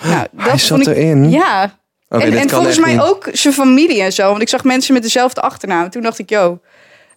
Nou, 0.04 0.28
dat 0.32 0.48
Hij 0.48 0.58
zat 0.58 0.80
ik, 0.80 0.88
erin? 0.88 1.30
Ja, 1.30 1.80
en, 2.08 2.50
volgens 2.50 2.80
mij 2.80 2.94
niet. 2.94 3.02
ook 3.02 3.30
zijn 3.32 3.54
familie 3.54 4.02
en 4.02 4.14
zo. 4.14 4.30
Want 4.30 4.42
ik 4.42 4.50
zag 4.50 4.64
mensen 4.64 4.94
met 4.94 5.04
dezelfde 5.04 5.42
achternaam. 5.42 5.90
Toen 5.90 6.02
dacht 6.02 6.20
ik, 6.20 6.30
yo, 6.30 6.60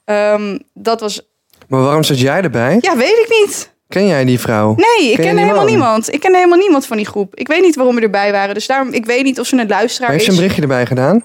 ehm, 0.05 0.59
dat 0.75 1.01
was... 1.01 1.35
Maar 1.69 1.81
waarom 1.81 2.03
zat 2.03 2.21
jij 2.21 2.43
erbij? 2.43 2.79
Ja, 2.81 2.97
weet 2.97 3.27
ik 3.27 3.27
niet. 3.29 3.75
Ken 3.89 4.07
jij 4.07 4.25
die 4.25 4.41
vrouw? 4.41 4.75
Nee, 4.77 5.11
ik 5.11 5.17
Ken 5.17 5.37
helemaal 5.37 5.55
man? 5.55 5.67
niemand. 5.67 6.13
Ik 6.15 6.21
ken 6.21 6.35
helemaal 6.35 6.59
niemand 6.59 6.87
van 6.87 6.97
die 6.97 7.07
groep. 7.07 7.35
Ik 7.35 7.49
weet 7.49 7.61
niet 7.63 7.77
waarom 7.77 7.95
we 7.95 8.01
erbij 8.01 8.33
waren. 8.33 8.55
Dus 8.55 8.67
daarom, 8.67 8.93
ik 8.93 9.07
weet 9.07 9.25
niet 9.25 9.41
of 9.41 9.47
ze 9.47 9.57
een 9.57 9.69
luisteraar 9.69 10.11
Heeft 10.11 10.21
is. 10.21 10.27
ze 10.27 10.31
een 10.33 10.37
berichtje 10.39 10.63
erbij 10.63 10.87
gedaan? 10.87 11.25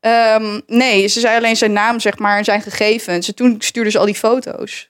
Ehm, 0.00 0.60
nee, 0.66 1.06
ze 1.08 1.20
zei 1.20 1.36
alleen 1.36 1.56
zijn 1.56 1.72
naam, 1.72 2.00
zeg 2.00 2.18
maar, 2.18 2.38
en 2.38 2.44
zijn 2.44 2.62
gegevens. 2.62 3.28
En 3.28 3.34
toen 3.34 3.54
stuurde 3.58 3.90
ze 3.90 3.98
al 3.98 4.04
die 4.04 4.14
foto's. 4.14 4.88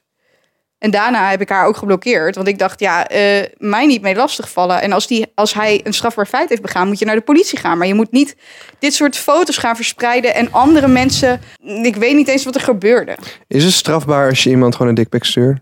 En 0.78 0.90
daarna 0.90 1.30
heb 1.30 1.40
ik 1.40 1.48
haar 1.48 1.66
ook 1.66 1.76
geblokkeerd. 1.76 2.34
Want 2.36 2.48
ik 2.48 2.58
dacht, 2.58 2.80
ja, 2.80 3.06
eh, 3.06 3.44
mij 3.58 3.86
niet 3.86 4.02
mee 4.02 4.14
lastigvallen. 4.14 4.82
En 4.82 4.92
als, 4.92 5.06
die, 5.06 5.26
als 5.34 5.54
hij 5.54 5.80
een 5.84 5.92
strafbaar 5.92 6.26
feit 6.26 6.48
heeft 6.48 6.62
begaan, 6.62 6.88
moet 6.88 6.98
je 6.98 7.04
naar 7.04 7.14
de 7.14 7.20
politie 7.20 7.58
gaan. 7.58 7.78
Maar 7.78 7.86
je 7.86 7.94
moet 7.94 8.12
niet 8.12 8.36
dit 8.78 8.94
soort 8.94 9.16
foto's 9.18 9.56
gaan 9.56 9.76
verspreiden. 9.76 10.34
En 10.34 10.52
andere 10.52 10.88
mensen, 10.88 11.40
ik 11.82 11.96
weet 11.96 12.14
niet 12.14 12.28
eens 12.28 12.44
wat 12.44 12.54
er 12.54 12.60
gebeurde. 12.60 13.16
Is 13.48 13.64
het 13.64 13.72
strafbaar 13.72 14.28
als 14.28 14.42
je 14.42 14.50
iemand 14.50 14.72
gewoon 14.72 14.88
een 14.88 14.94
dickpic 14.94 15.24
stuurt? 15.24 15.58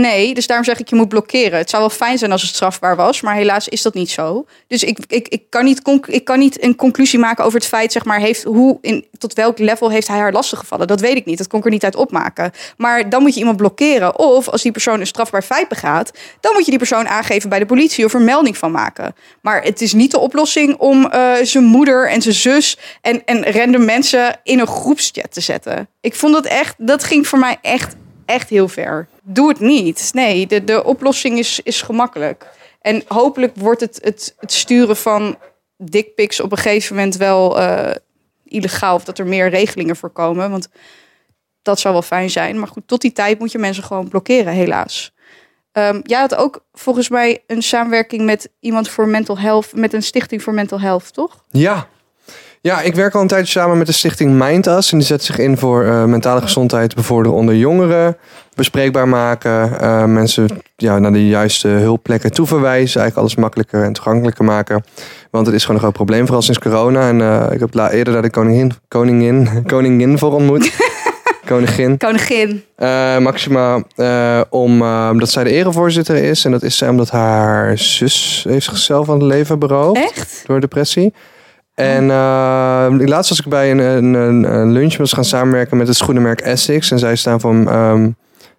Nee, 0.00 0.34
dus 0.34 0.46
daarom 0.46 0.64
zeg 0.64 0.78
ik, 0.78 0.88
je 0.88 0.96
moet 0.96 1.08
blokkeren. 1.08 1.58
Het 1.58 1.70
zou 1.70 1.82
wel 1.82 1.90
fijn 1.90 2.18
zijn 2.18 2.32
als 2.32 2.42
het 2.42 2.54
strafbaar 2.54 2.96
was, 2.96 3.20
maar 3.20 3.34
helaas 3.34 3.68
is 3.68 3.82
dat 3.82 3.94
niet 3.94 4.10
zo. 4.10 4.46
Dus 4.66 4.82
ik, 4.82 4.98
ik, 5.06 5.28
ik, 5.28 5.42
kan, 5.48 5.64
niet 5.64 5.80
ik 6.06 6.24
kan 6.24 6.38
niet 6.38 6.62
een 6.62 6.76
conclusie 6.76 7.18
maken 7.18 7.44
over 7.44 7.58
het 7.58 7.68
feit, 7.68 7.92
zeg 7.92 8.04
maar, 8.04 8.18
heeft, 8.18 8.42
hoe, 8.42 8.78
in, 8.80 9.06
tot 9.18 9.32
welk 9.32 9.58
level 9.58 9.90
heeft 9.90 10.08
hij 10.08 10.18
haar 10.18 10.32
lastiggevallen. 10.32 10.86
Dat 10.86 11.00
weet 11.00 11.16
ik 11.16 11.24
niet, 11.24 11.38
dat 11.38 11.46
kon 11.46 11.58
ik 11.58 11.64
er 11.64 11.70
niet 11.70 11.84
uit 11.84 11.96
opmaken. 11.96 12.50
Maar 12.76 13.08
dan 13.08 13.22
moet 13.22 13.34
je 13.34 13.38
iemand 13.38 13.56
blokkeren. 13.56 14.18
Of 14.18 14.48
als 14.48 14.62
die 14.62 14.72
persoon 14.72 15.00
een 15.00 15.06
strafbaar 15.06 15.42
feit 15.42 15.68
begaat, 15.68 16.10
dan 16.40 16.52
moet 16.52 16.64
je 16.64 16.70
die 16.70 16.78
persoon 16.78 17.08
aangeven 17.08 17.48
bij 17.48 17.58
de 17.58 17.66
politie 17.66 18.04
of 18.04 18.14
er 18.14 18.20
melding 18.20 18.58
van 18.58 18.70
maken. 18.70 19.14
Maar 19.42 19.62
het 19.62 19.80
is 19.80 19.92
niet 19.92 20.10
de 20.10 20.18
oplossing 20.18 20.76
om 20.76 21.06
eh, 21.06 21.32
zijn 21.42 21.64
moeder 21.64 22.10
en 22.10 22.22
zijn 22.22 22.34
zus 22.34 22.78
en, 23.00 23.24
en 23.24 23.52
random 23.52 23.84
mensen 23.84 24.40
in 24.42 24.58
een 24.58 24.66
groepschat 24.66 25.32
te 25.32 25.40
zetten. 25.40 25.88
Ik 26.00 26.14
vond 26.14 26.32
dat 26.32 26.46
echt, 26.46 26.74
dat 26.78 27.04
ging 27.04 27.28
voor 27.28 27.38
mij 27.38 27.58
echt 27.62 27.94
echt 28.30 28.48
heel 28.48 28.68
ver. 28.68 29.08
Doe 29.22 29.48
het 29.48 29.60
niet. 29.60 30.10
Nee, 30.12 30.46
de, 30.46 30.64
de 30.64 30.84
oplossing 30.84 31.38
is, 31.38 31.60
is 31.62 31.82
gemakkelijk. 31.82 32.46
En 32.80 33.02
hopelijk 33.08 33.56
wordt 33.56 33.80
het, 33.80 33.98
het, 34.02 34.34
het 34.38 34.52
sturen 34.52 34.96
van 34.96 35.36
dickpics 35.76 36.40
op 36.40 36.52
een 36.52 36.58
gegeven 36.58 36.96
moment 36.96 37.16
wel 37.16 37.60
eh, 37.60 37.94
illegaal. 38.44 38.94
Of 38.94 39.04
dat 39.04 39.18
er 39.18 39.26
meer 39.26 39.48
regelingen 39.48 39.96
voor 39.96 40.10
komen. 40.10 40.50
Want 40.50 40.68
dat 41.62 41.80
zou 41.80 41.94
wel 41.94 42.02
fijn 42.02 42.30
zijn. 42.30 42.58
Maar 42.58 42.68
goed, 42.68 42.82
tot 42.86 43.00
die 43.00 43.12
tijd 43.12 43.38
moet 43.38 43.52
je 43.52 43.58
mensen 43.58 43.84
gewoon 43.84 44.08
blokkeren, 44.08 44.52
helaas. 44.52 45.12
Ehm 45.72 46.00
jij 46.02 46.20
had 46.20 46.34
ook 46.34 46.64
volgens 46.72 47.08
mij 47.08 47.44
een 47.46 47.62
samenwerking 47.62 48.22
met 48.22 48.50
iemand 48.60 48.88
voor 48.88 49.08
mental 49.08 49.38
health, 49.38 49.74
met 49.74 49.92
een 49.92 50.02
stichting 50.02 50.42
voor 50.42 50.54
mental 50.54 50.80
health, 50.80 51.12
toch? 51.12 51.44
Ja. 51.48 51.88
Ja, 52.62 52.80
ik 52.80 52.94
werk 52.94 53.14
al 53.14 53.20
een 53.20 53.26
tijdje 53.26 53.60
samen 53.60 53.78
met 53.78 53.86
de 53.86 53.92
stichting 53.92 54.38
Mindas. 54.38 54.92
En 54.92 54.98
die 54.98 55.06
zet 55.06 55.24
zich 55.24 55.38
in 55.38 55.56
voor 55.56 55.84
eh, 55.84 56.04
mentale 56.04 56.40
gezondheid 56.40 56.94
bevorderen 56.94 57.38
onder 57.38 57.54
jongeren. 57.54 58.16
Bespreekbaar 58.54 59.08
maken. 59.08 59.80
eh, 59.80 60.04
mensen 60.04 60.48
ja, 60.76 60.98
naar 60.98 61.12
de 61.12 61.26
juiste 61.26 61.68
hulpplekken 61.68 62.32
toeverwijzen. 62.32 63.00
Eigenlijk 63.00 63.16
alles 63.16 63.34
makkelijker 63.34 63.84
en 63.84 63.92
toegankelijker 63.92 64.44
maken. 64.44 64.84
Want 65.30 65.46
het 65.46 65.54
is 65.54 65.60
gewoon 65.60 65.76
een 65.76 65.82
groot 65.82 65.94
probleem, 65.94 66.24
vooral 66.24 66.42
sinds 66.42 66.60
corona. 66.60 67.08
En 67.08 67.20
eh, 67.20 67.52
ik 67.52 67.60
heb 67.60 67.74
eerder 67.74 68.12
daar 68.12 68.22
de 68.22 68.30
koningin, 68.30 68.72
koningin, 68.88 69.48
koningin 69.66 70.18
voor 70.18 70.32
ontmoet. 70.32 70.72
Koningin. 71.46 71.98
Koningin. 71.98 72.64
Maxima, 73.22 73.82
om, 74.50 74.82
eh, 74.82 75.10
dat 75.16 75.30
zij 75.30 75.44
de 75.44 75.50
erevoorzitter 75.50 76.16
is. 76.16 76.44
En 76.44 76.50
dat 76.50 76.62
is 76.62 76.76
zij 76.76 76.88
omdat 76.88 77.10
haar 77.10 77.78
zus 77.78 78.44
heeft 78.48 78.66
zichzelf 78.66 79.08
aan 79.08 79.14
het 79.14 79.22
leven 79.22 79.58
beroofd 79.58 80.00
Echt? 80.00 80.42
door 80.46 80.60
depressie. 80.60 81.12
En 81.74 82.10
eh, 82.10 83.06
laatst 83.08 83.28
was 83.28 83.38
ik 83.38 83.46
bij 83.46 83.70
een, 83.70 83.78
een, 83.78 84.44
een, 84.54 84.72
lunch. 84.72 84.96
We 84.96 85.06
gaan 85.06 85.24
samenwerken 85.24 85.76
met 85.76 85.86
het 85.86 85.96
schoenenmerk 85.96 86.40
Essex. 86.40 86.90
En 86.90 86.98
zij 86.98 87.16
staan 87.16 87.40
van 87.40 87.68
ehm, 87.68 88.10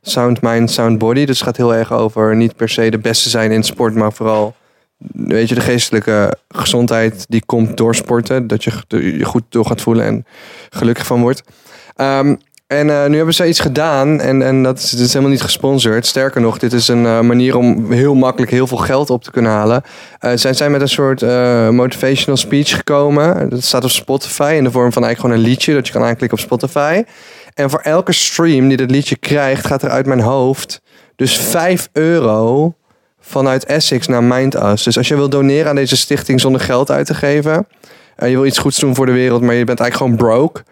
Sound 0.01 0.41
Mind, 0.41 0.71
Sound 0.71 0.97
Body. 0.97 1.25
Dus 1.25 1.37
het 1.37 1.47
gaat 1.47 1.57
heel 1.57 1.75
erg 1.75 1.91
over 1.93 2.35
niet 2.35 2.55
per 2.55 2.69
se 2.69 2.89
de 2.89 2.97
beste 2.97 3.29
zijn 3.29 3.51
in 3.51 3.63
sport, 3.63 3.95
maar 3.95 4.13
vooral 4.13 4.55
weet 5.13 5.49
je, 5.49 5.55
de 5.55 5.61
geestelijke 5.61 6.37
gezondheid 6.47 7.25
die 7.29 7.45
komt 7.45 7.77
door 7.77 7.95
sporten. 7.95 8.47
Dat 8.47 8.63
je 8.63 8.71
je 9.17 9.25
goed 9.25 9.43
door 9.49 9.65
gaat 9.65 9.81
voelen 9.81 10.05
en 10.05 10.25
gelukkig 10.69 11.05
van 11.05 11.21
wordt. 11.21 11.43
Ehm, 11.95 12.35
en 12.71 12.89
eh, 12.89 13.09
nu 13.09 13.15
hebben 13.15 13.33
ze 13.33 13.47
iets 13.47 13.59
gedaan 13.59 14.19
en, 14.19 14.41
en 14.41 14.63
dat 14.63 14.77
is, 14.77 14.93
is 14.93 15.07
helemaal 15.07 15.31
niet 15.31 15.41
gesponsord. 15.41 16.05
Sterker 16.05 16.41
nog, 16.41 16.57
dit 16.57 16.73
is 16.73 16.87
een 16.87 17.05
eh, 17.05 17.19
manier 17.19 17.57
om 17.57 17.91
heel 17.91 18.15
makkelijk 18.15 18.51
heel 18.51 18.67
veel 18.67 18.77
geld 18.77 19.09
op 19.09 19.23
te 19.23 19.31
kunnen 19.31 19.51
halen. 19.51 19.83
Zijn 20.33 20.55
zij 20.55 20.69
met 20.69 20.81
een 20.81 20.89
soort 20.89 21.21
motivational 21.71 22.37
speech 22.37 22.75
gekomen. 22.75 23.49
Dat 23.49 23.63
staat 23.63 23.83
op 23.83 23.89
Spotify 23.89 24.53
in 24.57 24.63
de 24.63 24.71
vorm 24.71 24.91
van 24.91 25.03
eigenlijk 25.03 25.19
gewoon 25.19 25.35
een 25.35 25.51
liedje 25.51 25.73
dat 25.73 25.87
je 25.87 25.93
kan 25.93 26.03
aanklikken 26.03 26.37
op 26.37 26.43
Spotify. 26.43 27.03
En 27.53 27.69
voor 27.69 27.79
elke 27.79 28.11
stream 28.11 28.67
die 28.67 28.77
dat 28.77 28.91
liedje 28.91 29.15
krijgt, 29.15 29.65
gaat 29.65 29.83
er 29.83 29.89
uit 29.89 30.05
mijn 30.05 30.19
hoofd 30.19 30.81
dus 31.15 31.37
5 31.37 31.89
euro 31.93 32.75
vanuit 33.19 33.65
Essex 33.65 34.07
naar 34.07 34.23
Mindas. 34.23 34.83
Dus 34.83 34.97
als 34.97 35.07
je 35.07 35.15
wil 35.15 35.29
doneren 35.29 35.69
aan 35.69 35.75
deze 35.75 35.97
stichting 35.97 36.41
zonder 36.41 36.61
geld 36.61 36.91
uit 36.91 37.05
te 37.05 37.13
geven. 37.13 37.67
en 38.15 38.29
je 38.29 38.35
wil 38.35 38.45
iets 38.45 38.57
goeds 38.57 38.79
doen 38.79 38.95
voor 38.95 39.05
de 39.05 39.11
wereld, 39.11 39.41
maar 39.41 39.55
je 39.55 39.63
bent 39.63 39.79
eigenlijk 39.79 40.11
gewoon 40.11 40.29
broke. 40.29 40.63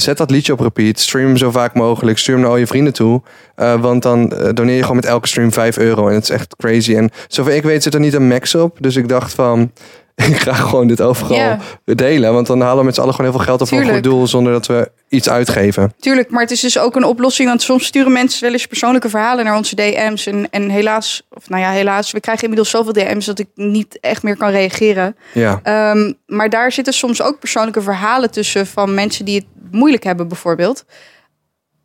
Zet 0.00 0.16
dat 0.16 0.30
liedje 0.30 0.52
op 0.52 0.60
repeat. 0.60 0.98
Stream 0.98 1.26
hem 1.26 1.36
zo 1.36 1.50
vaak 1.50 1.74
mogelijk. 1.74 2.18
Stuur 2.18 2.34
hem 2.34 2.42
naar 2.42 2.52
al 2.52 2.58
je 2.58 2.66
vrienden 2.66 2.92
toe. 2.92 3.22
Eh, 3.54 3.80
want 3.80 4.02
dan 4.02 4.32
eh, 4.32 4.48
doneer 4.54 4.76
je 4.76 4.80
gewoon 4.80 4.96
met 4.96 5.04
elke 5.04 5.28
stream 5.28 5.52
5 5.52 5.78
euro. 5.78 6.08
En 6.08 6.14
het 6.14 6.22
is 6.22 6.30
echt 6.30 6.56
crazy. 6.56 6.94
En 6.94 7.10
zover 7.28 7.52
ik 7.52 7.62
weet 7.62 7.82
zit 7.82 7.94
er 7.94 8.00
niet 8.00 8.14
een 8.14 8.28
max 8.28 8.54
op. 8.54 8.76
Dus 8.80 8.96
ik 8.96 9.08
dacht 9.08 9.34
van... 9.34 9.72
Ik 10.26 10.36
ga 10.36 10.52
gewoon 10.52 10.86
dit 10.86 11.00
overal 11.00 11.58
delen. 11.84 12.32
Want 12.32 12.46
dan 12.46 12.60
halen 12.60 12.78
we 12.78 12.84
met 12.84 12.94
z'n 12.94 13.00
allen 13.00 13.14
gewoon 13.14 13.30
heel 13.30 13.38
veel 13.38 13.46
geld 13.46 13.60
op 13.60 13.68
voor 13.68 13.78
een 13.78 13.84
goed 13.84 13.92
Tuurlijk. 13.92 14.14
doel. 14.14 14.26
Zonder 14.26 14.52
dat 14.52 14.66
we 14.66 14.90
iets 15.08 15.28
uitgeven. 15.28 15.92
Tuurlijk, 16.00 16.30
maar 16.30 16.42
het 16.42 16.50
is 16.50 16.60
dus 16.60 16.78
ook 16.78 16.96
een 16.96 17.04
oplossing. 17.04 17.48
Want 17.48 17.62
soms 17.62 17.84
sturen 17.84 18.12
mensen 18.12 18.42
wel 18.42 18.52
eens 18.52 18.66
persoonlijke 18.66 19.08
verhalen 19.08 19.44
naar 19.44 19.56
onze 19.56 19.74
DM's. 19.74 20.26
En, 20.26 20.50
en 20.50 20.68
helaas, 20.68 21.22
of 21.30 21.48
nou 21.48 21.62
ja, 21.62 21.70
helaas, 21.70 22.12
we 22.12 22.20
krijgen 22.20 22.42
inmiddels 22.42 22.70
zoveel 22.70 22.92
DM's 22.92 23.26
dat 23.26 23.38
ik 23.38 23.48
niet 23.54 23.98
echt 24.00 24.22
meer 24.22 24.36
kan 24.36 24.50
reageren. 24.50 25.16
Ja. 25.32 25.60
Ehm, 25.62 26.12
maar 26.26 26.50
daar 26.50 26.72
zitten 26.72 26.92
soms 26.92 27.22
ook 27.22 27.38
persoonlijke 27.38 27.82
verhalen 27.82 28.30
tussen 28.30 28.66
van 28.66 28.94
mensen 28.94 29.24
die 29.24 29.34
het 29.34 29.46
moeilijk 29.70 30.04
hebben, 30.04 30.28
bijvoorbeeld. 30.28 30.84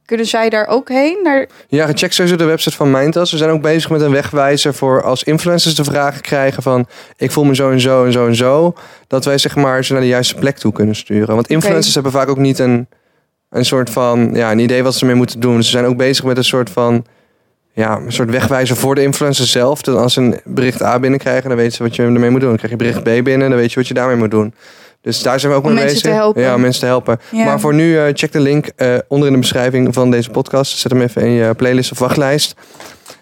Kunnen 0.05 0.25
zij 0.25 0.49
daar 0.49 0.67
ook 0.67 0.89
heen? 0.89 1.19
Naar... 1.23 1.47
Ja, 1.67 1.87
check 1.93 2.13
sowieso 2.13 2.37
de 2.37 2.43
website 2.43 2.75
van 2.75 2.91
Mindtas. 2.91 3.31
We 3.31 3.37
zijn 3.37 3.49
ook 3.49 3.61
bezig 3.61 3.89
met 3.89 4.01
een 4.01 4.11
wegwijzer 4.11 4.73
voor 4.73 5.03
als 5.03 5.23
influencers 5.23 5.75
de 5.75 5.83
vragen 5.83 6.21
krijgen 6.21 6.63
van... 6.63 6.87
ik 7.17 7.31
voel 7.31 7.43
me 7.43 7.55
zo 7.55 7.71
en 7.71 7.79
zo 7.79 8.05
en 8.05 8.11
zo 8.11 8.27
en 8.27 8.35
zo. 8.35 8.73
Dat 9.07 9.25
wij 9.25 9.37
zeg 9.37 9.55
maar 9.55 9.85
ze 9.85 9.91
naar 9.91 10.01
de 10.01 10.07
juiste 10.07 10.35
plek 10.35 10.57
toe 10.57 10.71
kunnen 10.71 10.95
sturen. 10.95 11.35
Want 11.35 11.47
influencers 11.47 11.93
hebben 11.93 12.11
vaak 12.11 12.27
ook 12.27 12.37
niet 12.37 12.59
een, 12.59 12.87
een 13.49 13.65
soort 13.65 13.89
van... 13.89 14.29
Ja, 14.33 14.51
een 14.51 14.59
idee 14.59 14.83
wat 14.83 14.93
ze 14.93 14.99
ermee 14.99 15.15
moeten 15.15 15.39
doen. 15.39 15.63
Ze 15.63 15.69
zijn 15.69 15.85
ook 15.85 15.97
bezig 15.97 16.25
met 16.25 16.37
een 16.37 16.43
soort 16.43 16.69
van... 16.69 17.05
Ja, 17.75 17.97
een 17.97 18.11
soort 18.11 18.29
wegwijzer 18.29 18.75
voor 18.75 18.95
de 18.95 19.01
influencer 19.01 19.45
zelf. 19.45 19.81
Dat 19.81 19.97
als 19.97 20.13
ze 20.13 20.21
een 20.21 20.39
bericht 20.43 20.81
A 20.81 20.99
binnenkrijgen, 20.99 21.49
dan 21.49 21.57
weten 21.57 21.73
ze 21.73 21.83
wat 21.83 21.95
je 21.95 22.03
ermee 22.03 22.29
moet 22.29 22.39
doen. 22.39 22.49
Dan 22.49 22.57
krijg 22.57 22.71
je 22.71 22.77
bericht 22.77 23.03
B 23.03 23.23
binnen, 23.23 23.49
dan 23.49 23.59
weet 23.59 23.71
je 23.71 23.79
wat 23.79 23.87
je 23.87 23.93
daarmee 23.93 24.15
moet 24.15 24.31
doen. 24.31 24.53
Dus 25.03 25.21
daar 25.21 25.39
zijn 25.39 25.51
we 25.51 25.57
ook 25.57 25.63
Om 25.63 25.73
mee 25.73 25.83
mensen 25.83 26.01
bezig. 26.01 26.11
te 26.11 26.23
helpen. 26.23 26.41
Ja, 26.41 26.55
om 26.55 26.61
mensen 26.61 26.81
te 26.81 26.85
helpen. 26.85 27.19
Ja. 27.31 27.45
Maar 27.45 27.59
voor 27.59 27.73
nu, 27.73 27.97
eh, 27.97 28.05
check 28.13 28.31
de 28.31 28.39
link 28.39 28.67
eh, 28.75 28.95
onder 29.07 29.27
in 29.27 29.33
de 29.33 29.39
beschrijving 29.39 29.93
van 29.93 30.11
deze 30.11 30.29
podcast. 30.29 30.77
Zet 30.77 30.91
hem 30.91 31.01
even 31.01 31.21
in 31.21 31.31
je 31.31 31.53
playlist 31.53 31.91
of 31.91 31.99
wachtlijst. 31.99 32.55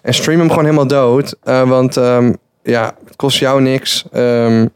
En 0.02 0.14
stream 0.14 0.38
hem 0.38 0.48
gewoon 0.48 0.64
helemaal 0.64 0.86
dood. 0.86 1.36
Eh, 1.42 1.68
want 1.68 1.96
ehm, 1.96 2.32
ja, 2.62 2.94
het 3.04 3.16
kost 3.16 3.38
jou 3.38 3.60
niks. 3.60 4.04
Ehm, 4.12 4.66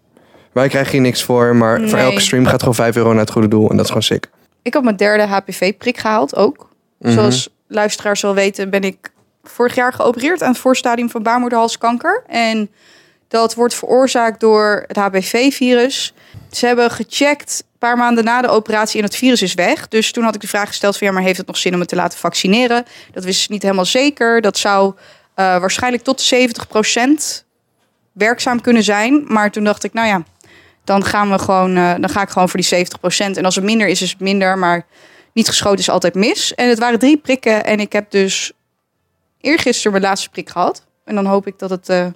wij 0.52 0.68
krijgen 0.68 0.92
hier 0.92 1.00
niks 1.00 1.22
voor. 1.22 1.56
Maar 1.56 1.88
voor 1.88 1.98
elke 1.98 2.20
stream 2.20 2.46
gaat 2.46 2.58
gewoon 2.58 2.74
5 2.74 2.96
euro 2.96 3.10
naar 3.10 3.20
het 3.20 3.30
goede 3.30 3.48
doel. 3.48 3.70
En 3.70 3.76
dat 3.76 3.84
is 3.84 3.90
gewoon 3.90 4.02
sick. 4.02 4.28
Ik 4.62 4.74
had 4.74 4.82
mijn 4.82 4.96
derde 4.96 5.26
HPV-prik 5.26 5.98
gehaald 5.98 6.36
ook. 6.36 6.68
Mhm. 6.98 7.12
Zoals 7.12 7.48
luisteraars 7.68 8.22
wel 8.22 8.34
weten, 8.34 8.70
ben 8.70 8.82
ik 8.82 9.10
vorig 9.44 9.74
jaar 9.74 9.92
geopereerd 9.92 10.42
aan 10.42 10.50
het 10.50 10.58
voorstadium 10.60 11.10
van 11.10 11.22
baarmoederhalskanker. 11.22 12.24
En 12.26 12.70
dat 13.28 13.54
wordt 13.54 13.74
veroorzaakt 13.74 14.40
door 14.40 14.84
het 14.86 14.96
HPV-virus. 14.96 16.14
Ze 16.50 16.66
hebben 16.66 16.90
gecheckt 16.90 17.64
een 17.72 17.78
paar 17.78 17.96
maanden 17.96 18.24
na 18.24 18.42
de 18.42 18.48
operatie 18.48 18.98
en 18.98 19.04
het 19.04 19.16
virus 19.16 19.42
is 19.42 19.54
weg. 19.54 19.88
Dus 19.88 20.12
toen 20.12 20.24
had 20.24 20.34
ik 20.34 20.40
de 20.40 20.48
vraag 20.48 20.68
gesteld 20.68 20.96
van 20.96 21.06
ja, 21.06 21.12
maar 21.12 21.22
heeft 21.22 21.38
het 21.38 21.46
nog 21.46 21.56
zin 21.56 21.74
om 21.74 21.80
het 21.80 21.88
te 21.88 21.96
laten 21.96 22.18
vaccineren? 22.18 22.84
Dat 23.12 23.24
wist 23.24 23.42
ik 23.42 23.48
niet 23.48 23.62
helemaal 23.62 23.84
zeker. 23.84 24.40
Dat 24.40 24.58
zou 24.58 24.94
eh, 25.34 25.44
waarschijnlijk 25.58 26.02
tot 26.02 26.34
70% 26.34 27.44
werkzaam 28.12 28.60
kunnen 28.60 28.82
zijn. 28.82 29.24
Maar 29.26 29.50
toen 29.50 29.64
dacht 29.64 29.84
ik, 29.84 29.92
nou 29.92 30.08
ja, 30.08 30.22
dan, 30.84 31.04
gaan 31.04 31.30
we 31.30 31.38
gewoon, 31.38 31.76
eh, 31.76 31.94
dan 32.00 32.08
ga 32.08 32.22
ik 32.22 32.28
gewoon 32.28 32.48
voor 32.48 32.60
die 32.60 32.68
70%. 32.68 33.36
En 33.36 33.44
als 33.44 33.54
het 33.54 33.64
minder 33.64 33.88
is, 33.88 34.02
is 34.02 34.10
het 34.10 34.20
minder. 34.20 34.58
Maar 34.58 34.86
niet 35.32 35.48
geschoten 35.48 35.78
is 35.78 35.88
altijd 35.88 36.14
mis. 36.14 36.54
En 36.54 36.68
het 36.68 36.78
waren 36.78 36.98
drie 36.98 37.16
prikken. 37.16 37.64
En 37.64 37.80
ik 37.80 37.92
heb 37.92 38.10
dus 38.10 38.52
eergisteren 39.40 39.92
mijn 39.92 40.04
laatste 40.04 40.28
prik 40.28 40.50
gehad. 40.50 40.86
En 41.04 41.14
dan 41.14 41.26
hoop 41.26 41.46
ik 41.46 41.58
dat 41.58 41.70
het 41.70 41.88
eh, 41.88 42.06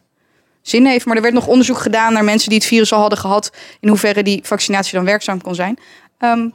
zin 0.63 0.87
heeft. 0.87 1.07
Maar 1.07 1.17
er 1.17 1.23
werd 1.23 1.35
nog 1.35 1.47
onderzoek 1.47 1.79
gedaan 1.79 2.13
naar 2.13 2.25
mensen 2.25 2.49
die 2.49 2.59
het 2.59 2.67
virus 2.67 2.93
al 2.93 3.01
hadden 3.01 3.19
gehad. 3.19 3.53
In 3.81 3.89
hoeverre 3.89 4.23
die 4.23 4.41
vaccinatie 4.43 4.95
dan 4.95 5.05
werkzaam 5.05 5.43
kon 5.43 5.55
zijn. 5.55 5.79
Ehm, 6.19 6.49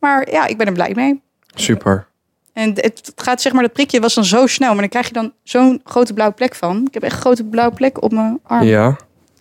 maar 0.00 0.30
ja, 0.30 0.46
ik 0.46 0.56
ben 0.56 0.66
er 0.66 0.72
blij 0.72 0.92
mee. 0.94 1.22
Super. 1.54 2.06
En 2.52 2.72
het 2.74 3.12
gaat 3.16 3.42
zeg 3.42 3.52
maar, 3.52 3.62
dat 3.62 3.72
prikje 3.72 4.00
was 4.00 4.14
dan 4.14 4.24
zo 4.24 4.46
snel. 4.46 4.70
Maar 4.70 4.80
dan 4.80 4.88
krijg 4.88 5.06
je 5.06 5.12
dan 5.12 5.32
zo'n 5.42 5.80
grote 5.84 6.12
blauwe 6.12 6.34
plek 6.34 6.54
van. 6.54 6.84
Ik 6.86 6.94
heb 6.94 7.02
echt 7.02 7.14
een 7.14 7.20
grote 7.20 7.44
blauwe 7.44 7.74
plek 7.74 8.02
op 8.02 8.12
mijn 8.12 8.40
arm. 8.42 8.64
Ja. 8.64 8.96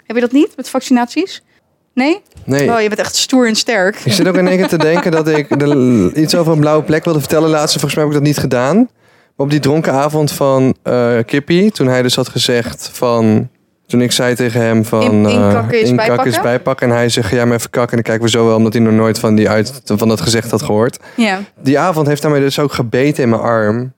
Heb 0.05 0.15
je 0.15 0.21
dat 0.21 0.31
niet 0.31 0.55
met 0.55 0.69
vaccinaties? 0.69 1.43
Nee? 1.93 2.21
Nee. 2.45 2.71
Oh, 2.71 2.81
je 2.81 2.87
bent 2.87 2.99
echt 2.99 3.15
stoer 3.15 3.47
en 3.47 3.55
sterk. 3.55 3.95
Ik 3.95 4.13
zit 4.13 4.27
ook 4.27 4.35
in 4.35 4.47
één 4.47 4.57
keer 4.57 4.67
te 4.67 4.77
denken 4.77 5.11
dat 5.11 5.27
ik 5.27 5.59
de, 5.59 6.11
iets 6.15 6.35
over 6.35 6.53
een 6.53 6.59
blauwe 6.59 6.83
plek 6.83 7.03
wilde 7.03 7.19
vertellen 7.19 7.49
laatst. 7.49 7.79
Volgens 7.79 7.95
mij 7.95 8.03
heb 8.03 8.13
ik 8.13 8.19
dat 8.19 8.27
niet 8.27 8.37
gedaan. 8.37 8.75
Maar 8.75 9.45
op 9.45 9.49
die 9.49 9.59
dronken 9.59 9.93
avond 9.93 10.31
van 10.31 10.75
eh 10.83 11.17
Kippy, 11.25 11.69
toen 11.69 11.87
hij 11.87 12.01
dus 12.01 12.15
had 12.15 12.29
gezegd 12.29 12.89
van... 12.93 13.49
Toen 13.87 14.01
ik 14.01 14.11
zei 14.11 14.35
tegen 14.35 14.61
hem 14.61 14.85
van... 14.85 15.01
In- 15.01 15.25
eh, 15.25 15.33
inkakken 15.33 15.81
is 15.81 15.95
bijpakken? 15.95 16.27
is 16.31 16.41
bijpakken. 16.41 16.89
En 16.89 16.95
hij 16.95 17.09
zegt, 17.09 17.31
ja, 17.31 17.45
maar 17.45 17.55
even 17.57 17.69
kakken. 17.69 17.97
En 17.97 18.03
dan 18.03 18.13
kijken 18.13 18.23
we 18.23 18.29
zo 18.29 18.45
wel, 18.45 18.55
omdat 18.55 18.73
hij 18.73 18.81
nog 18.81 18.93
nooit 18.93 19.19
van, 19.19 19.35
die 19.35 19.49
uit, 19.49 19.81
van 19.85 20.07
dat 20.07 20.21
gezegd 20.21 20.51
had 20.51 20.61
gehoord. 20.61 20.99
Ja. 21.15 21.39
Die 21.61 21.79
avond 21.79 22.07
heeft 22.07 22.21
hij 22.21 22.31
mij 22.31 22.39
dus 22.39 22.59
ook 22.59 22.73
gebeten 22.73 23.23
in 23.23 23.29
mijn 23.29 23.41
arm. 23.41 23.93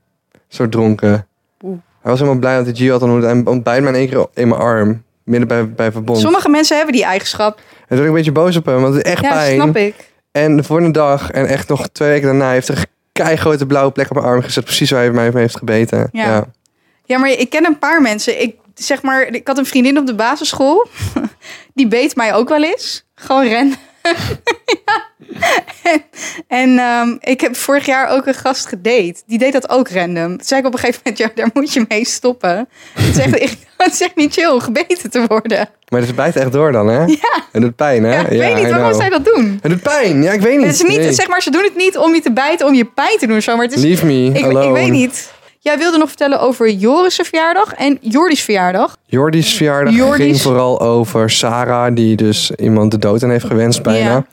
Zo 0.48 0.70
dronken. 0.70 1.28
Oeh. 1.64 1.78
Hij 2.02 2.12
was 2.12 2.20
helemaal 2.20 2.40
blij 2.40 2.56
dat 2.56 2.66
hij 2.66 2.76
Gio 2.76 2.92
had 2.92 3.02
ontmoet. 3.02 3.24
En 3.24 3.48
ontbijt 3.48 3.82
mij 3.84 3.92
in 3.92 3.98
één 3.98 4.10
keer 4.10 4.26
in 4.34 4.48
mijn 4.48 4.62
arm. 4.62 5.04
Midden 5.24 5.48
bij, 5.48 5.70
bij 5.70 5.92
verbond. 5.92 6.20
Sommige 6.20 6.50
mensen 6.50 6.76
hebben 6.78 6.94
die 6.96 7.04
eigenschap. 7.04 7.58
En 7.58 7.64
toen 7.88 7.88
ben 7.88 8.00
ik 8.00 8.06
een 8.06 8.14
beetje 8.14 8.32
boos 8.32 8.56
op 8.56 8.66
hem, 8.66 8.82
want 8.82 8.96
het 8.96 9.06
is 9.06 9.12
echt 9.12 9.22
Ja, 9.24 9.30
pijn. 9.30 9.54
snap 9.62 9.76
ik. 9.78 9.94
En 10.32 10.64
voor 10.64 10.82
een 10.82 10.92
dag 10.92 11.32
en 11.32 11.46
echt 11.46 11.68
nog 11.68 11.88
twee 11.88 12.10
weken 12.10 12.28
daarna 12.28 12.52
heeft 12.52 12.68
er 12.68 12.86
een 13.14 13.38
grote 13.38 13.66
blauwe 13.66 13.92
plek 13.92 14.10
op 14.10 14.16
mijn 14.16 14.28
arm 14.28 14.42
gezet. 14.42 14.64
Precies 14.64 14.92
waar 14.92 15.02
hij 15.02 15.12
mij 15.12 15.32
heeft 15.34 15.58
gebeten. 15.58 16.10
Ja. 16.12 16.26
Ja. 16.26 16.46
Ja, 17.06 17.18
maar 17.18 17.30
ik 17.30 17.50
ken 17.50 17.66
een 17.66 17.80
paar 17.80 18.02
mensen. 18.02 18.42
Ik 18.42 18.56
zeg 18.76 19.02
maar, 19.02 19.28
ik 19.28 19.48
had 19.48 19.58
een 19.58 19.66
vriendin 19.66 19.98
op 19.98 20.06
de 20.08 20.16
basisschool. 20.16 20.88
Die 21.74 21.88
beet 21.88 22.16
mij 22.16 22.34
ook 22.34 22.50
wel 22.50 22.64
eens. 22.64 23.06
Gewoon 23.16 23.48
rennen. 23.48 23.76
ja. 24.86 25.04
En, 25.84 26.04
en 26.48 26.78
ehm, 26.80 27.16
ik 27.20 27.42
heb 27.42 27.56
vorig 27.56 27.86
jaar 27.86 28.10
ook 28.10 28.26
een 28.26 28.34
gast 28.34 28.66
gedate. 28.68 29.16
Die 29.26 29.38
deed 29.38 29.54
dat 29.54 29.70
ook 29.70 29.90
random. 29.90 30.28
Toen 30.38 30.46
zei 30.46 30.60
ik 30.60 30.66
op 30.68 30.74
een 30.74 30.80
gegeven 30.80 31.02
moment, 31.04 31.22
ja, 31.24 31.32
daar 31.36 31.50
moet 31.54 31.74
je 31.74 31.86
mee 31.88 32.06
stoppen. 32.06 32.68
Het 32.94 33.18
is 33.18 33.18
echt, 33.18 33.40
ik- 33.52 33.58
het 33.78 33.94
is 33.94 34.02
echt 34.02 34.16
niet 34.16 34.34
chill 34.34 34.60
gebeten 34.60 35.10
te 35.10 35.26
worden. 35.28 35.70
Maar 35.90 36.02
het 36.02 36.16
bijt 36.16 36.36
echt 36.36 36.52
door 36.52 36.72
dan, 36.72 36.88
hè? 36.88 37.00
Ja. 37.06 37.34
En 37.34 37.42
het 37.52 37.62
doet 37.62 37.76
pijn, 37.76 38.04
hè? 38.04 38.12
Ja, 38.14 38.20
ik 38.28 38.40
weet 38.40 38.56
niet 38.56 38.70
waarom 38.70 38.94
zij 38.94 39.10
dat 39.10 39.26
doen. 39.26 39.60
Het 39.62 39.72
doet 39.72 39.82
pijn. 39.82 40.24
Ja, 40.24 40.32
ik 40.32 40.42
weet 40.42 40.58
niet. 40.58 40.66
Het 40.66 40.76
is 40.76 40.82
niet, 40.82 40.98
Nee. 40.98 41.14
zeg 41.14 41.28
maar, 41.28 41.42
ze 41.42 41.52
doen 41.52 41.64
het 41.64 41.76
niet 41.76 41.98
om 41.98 42.14
je 42.14 42.22
te 42.22 42.32
bijten, 42.34 42.68
om 42.68 42.74
je 42.74 42.86
pijn 42.86 43.18
te 43.18 43.28
doen. 43.28 43.42
Zo, 43.42 43.56
maar 43.56 43.66
het 43.66 43.74
is, 43.76 43.82
Leave 43.82 44.06
me 44.06 44.32
ik, 44.34 44.44
alone. 44.44 44.66
ik 44.68 44.72
weet 44.74 44.92
niet. 44.92 45.32
Jij 45.66 45.78
wilde 45.78 45.98
nog 45.98 46.08
vertellen 46.08 46.40
over 46.40 46.70
Joris' 46.72 47.16
verjaardag 47.24 47.74
en 47.74 47.98
Jordi's 48.02 48.42
verjaardag. 48.42 48.98
Jordi's 49.06 49.54
verjaardag 49.56 49.94
Jordi's- 49.94 50.26
ging 50.26 50.42
vooral 50.42 50.82
over 50.82 51.30
Sarah, 51.30 51.96
die 51.96 52.16
dus 52.16 52.52
iemand 52.52 52.92
de 52.92 52.98
dood 52.98 53.24
aan 53.24 53.30
heeft 53.30 53.46
gewenst 53.46 53.84
bijna. 53.84 54.10
Ja. 54.12 54.26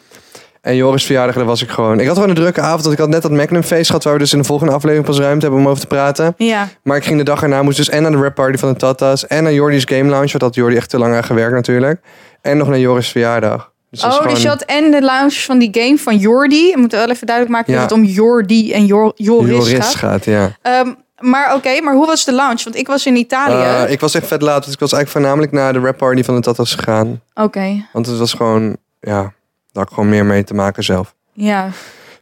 En 0.60 0.76
Joris' 0.76 1.04
verjaardag, 1.04 1.34
daar 1.34 1.44
was 1.44 1.62
ik 1.62 1.68
gewoon... 1.70 2.00
Ik 2.00 2.06
had 2.06 2.14
gewoon 2.14 2.28
een 2.28 2.34
drukke 2.34 2.60
avond, 2.60 2.80
want 2.82 2.92
ik 2.94 2.98
had 3.00 3.08
net 3.08 3.22
dat 3.22 3.30
Magnum 3.30 3.62
feest 3.62 3.86
gehad... 3.86 4.04
waar 4.04 4.12
we 4.12 4.18
dus 4.18 4.32
in 4.32 4.38
de 4.38 4.44
volgende 4.44 4.72
aflevering 4.72 5.06
pas 5.06 5.18
ruimte 5.18 5.40
hebben 5.46 5.60
om 5.64 5.68
over 5.68 5.80
te 5.80 5.86
praten. 5.86 6.34
Ja. 6.36 6.68
Maar 6.82 6.96
ik 6.96 7.04
ging 7.04 7.18
de 7.18 7.24
dag 7.24 7.42
erna, 7.42 7.62
moest 7.62 7.76
dus 7.76 7.88
en 7.88 8.02
naar 8.02 8.10
de 8.10 8.16
rap 8.18 8.34
party 8.34 8.58
van 8.58 8.72
de 8.72 8.78
Tatas... 8.78 9.26
en 9.26 9.42
naar 9.42 9.52
Jordi's 9.52 9.84
Game 9.84 10.08
Lounge, 10.10 10.28
want 10.30 10.42
had 10.42 10.54
Jordi 10.54 10.76
echt 10.76 10.90
te 10.90 10.98
lang 10.98 11.14
aan 11.14 11.24
gewerkt 11.24 11.54
natuurlijk. 11.54 12.00
En 12.40 12.56
nog 12.56 12.68
naar 12.68 12.78
Joris' 12.78 13.08
verjaardag. 13.08 13.70
Dus 13.90 14.04
Oh, 14.04 14.28
dus 14.28 14.42
je 14.42 14.48
had 14.48 14.62
en 14.62 14.90
de 14.90 15.02
lounge 15.02 15.30
van 15.30 15.58
die 15.58 15.68
game 15.72 15.98
van 15.98 16.16
Jordi. 16.16 16.72
We 16.72 16.78
moeten 16.80 16.98
wel 16.98 17.10
even 17.10 17.26
duidelijk 17.26 17.56
maken 17.56 17.72
Ja. 17.72 17.80
dat 17.80 17.90
het 17.90 17.98
om 17.98 18.04
Jordi 18.04 18.72
en 18.72 18.86
Jor 18.86 19.12
Joris, 19.16 19.48
Joris 19.50 19.72
gaat. 19.74 19.94
gaat, 19.94 20.24
ja. 20.24 20.56
Ehm, 20.62 20.88
maar 21.22 21.54
oké, 21.54 21.80
maar 21.80 21.94
hoe 21.94 22.06
was 22.06 22.24
de 22.24 22.32
lounge? 22.32 22.61
Want 22.64 22.76
ik 22.76 22.87
was 22.87 23.06
in 23.06 23.16
Italië. 23.16 23.85
Eh, 23.85 23.90
ik 23.92 24.00
was 24.00 24.14
echt 24.14 24.26
vet 24.26 24.42
laat, 24.42 24.64
dus 24.64 24.72
ik 24.74 24.80
was 24.80 24.92
eigenlijk 24.92 25.24
voornamelijk 25.24 25.52
naar 25.52 25.72
de 25.72 25.78
rap 25.87 25.98
party 25.98 26.22
van 26.22 26.35
de 26.35 26.40
Tatas 26.40 26.74
gegaan. 26.74 27.20
Oké, 27.35 27.87
Want 27.92 28.06
het 28.06 28.18
was 28.18 28.32
gewoon, 28.32 28.76
ja, 29.00 29.20
daar 29.22 29.32
had 29.72 29.82
ik 29.88 29.94
gewoon 29.94 30.08
meer 30.08 30.24
mee 30.24 30.44
te 30.44 30.54
maken 30.54 30.85
zelf. 30.85 31.14
ja. 31.32 31.68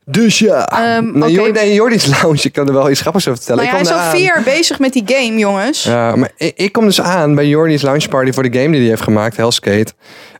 Dus 0.04 0.38
ja. 0.38 0.68
Ehm, 0.68 1.18
nee. 1.18 1.30
Jor- 1.30 1.52
nee, 1.52 1.74
Jordi's 1.74 2.06
Lounge, 2.22 2.40
ik 2.42 2.52
kan 2.52 2.66
er 2.66 2.72
wel 2.72 2.90
iets 2.90 3.00
grappigs 3.00 3.28
over 3.28 3.38
vertellen. 3.42 3.64
Maar 3.64 3.72
ja, 3.74 3.80
ik 3.80 3.86
hij 3.86 3.96
is 3.96 4.02
al 4.04 4.10
vier 4.10 4.24
jaar 4.24 4.42
bezig 4.42 4.78
met 4.78 4.92
die 4.92 5.02
game, 5.06 5.38
jongens. 5.38 5.82
Ja, 5.82 6.16
maar 6.16 6.30
ik, 6.36 6.52
ik 6.56 6.72
kom 6.72 6.84
dus 6.84 7.00
aan 7.00 7.34
bij 7.34 7.46
Jordi's 7.46 7.82
Lounge 7.82 8.08
Party 8.08 8.32
voor 8.32 8.42
de 8.50 8.58
game 8.58 8.70
die 8.70 8.80
hij 8.80 8.88
heeft 8.88 9.02
gemaakt, 9.02 9.36
Hellskate. 9.36 9.92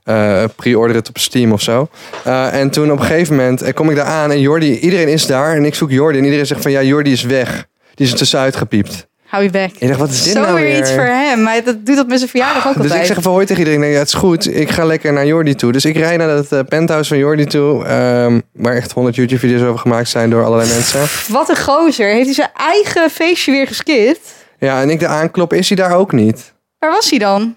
Eh 0.03 0.43
Pre-order 0.55 0.95
het 0.95 1.09
op 1.09 1.17
Steam 1.17 1.51
of 1.51 1.61
zo. 1.61 1.87
Eh, 2.23 2.53
en 2.59 2.69
toen 2.69 2.91
op 2.91 2.99
een 2.99 3.05
gegeven 3.05 3.35
moment 3.35 3.73
kom 3.73 3.89
ik 3.89 3.95
daar 3.95 4.05
aan 4.05 4.31
en 4.31 4.39
Jordi, 4.39 4.79
iedereen 4.79 5.07
is 5.07 5.25
daar 5.25 5.55
en 5.55 5.65
ik 5.65 5.75
zoek 5.75 5.89
Jordi. 5.91 6.17
En 6.17 6.23
iedereen 6.23 6.45
zegt 6.45 6.61
van 6.61 6.71
ja, 6.71 6.81
Jordi 6.81 7.11
is 7.11 7.23
weg. 7.23 7.65
Die 7.95 8.05
is 8.05 8.11
er 8.11 8.17
tussenuit 8.17 8.55
gepiept. 8.55 9.09
Hou 9.25 9.43
je 9.43 9.49
weg. 9.49 9.71
Ik 9.77 9.87
dacht, 9.87 9.99
wat 9.99 10.09
is 10.09 10.23
dit 10.23 10.33
Zo 10.33 10.41
nou 10.41 10.55
weer 10.55 10.77
iets 10.79 10.91
voor 10.91 11.03
hem. 11.03 11.41
Maar 11.43 11.63
dat 11.63 11.85
doet 11.85 11.95
dat 11.95 12.07
met 12.07 12.17
zijn 12.17 12.29
verjaardag 12.29 12.67
ook 12.67 12.73
Dus 12.73 12.81
altijd. 12.81 12.99
ik 13.01 13.07
zeg 13.07 13.17
even 13.17 13.31
hoi 13.31 13.45
tegen 13.45 13.63
iedereen. 13.67 13.91
Ja, 13.91 13.97
het 13.99 14.07
is 14.07 14.13
goed. 14.13 14.55
Ik 14.55 14.69
ga 14.69 14.85
lekker 14.85 15.13
naar 15.13 15.25
Jordi 15.25 15.55
toe. 15.55 15.71
Dus 15.71 15.85
ik 15.85 15.97
rijd 15.97 16.17
naar 16.17 16.27
dat 16.27 16.51
eh, 16.51 16.59
penthouse 16.69 17.09
van 17.09 17.17
Jordi 17.17 17.45
toe. 17.45 17.85
ehm, 17.85 18.39
waar 18.53 18.75
echt 18.75 18.91
100 18.91 19.15
YouTube-video's 19.15 19.61
over 19.61 19.79
gemaakt 19.79 20.09
zijn 20.09 20.29
door 20.29 20.45
allerlei 20.45 20.69
mensen. 20.69 20.99
Wat 21.33 21.49
een 21.49 21.57
gozer. 21.57 22.07
Heeft 22.07 22.25
hij 22.25 22.33
zijn 22.33 22.49
eigen 22.57 23.09
feestje 23.09 23.51
weer 23.51 23.67
geskipt? 23.67 24.33
Ja, 24.59 24.81
en 24.81 24.89
ik 24.89 24.99
de 24.99 25.07
aanklop, 25.07 25.53
is 25.53 25.67
hij 25.67 25.77
daar 25.77 25.95
ook 25.95 26.11
niet. 26.11 26.53
Waar 26.79 26.91
was 26.91 27.09
hij 27.09 27.19
dan? 27.19 27.55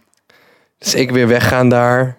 Dus 0.79 0.95
ik 0.95 1.11
weer 1.11 1.29
weggaan 1.29 1.69
daar. 1.69 2.19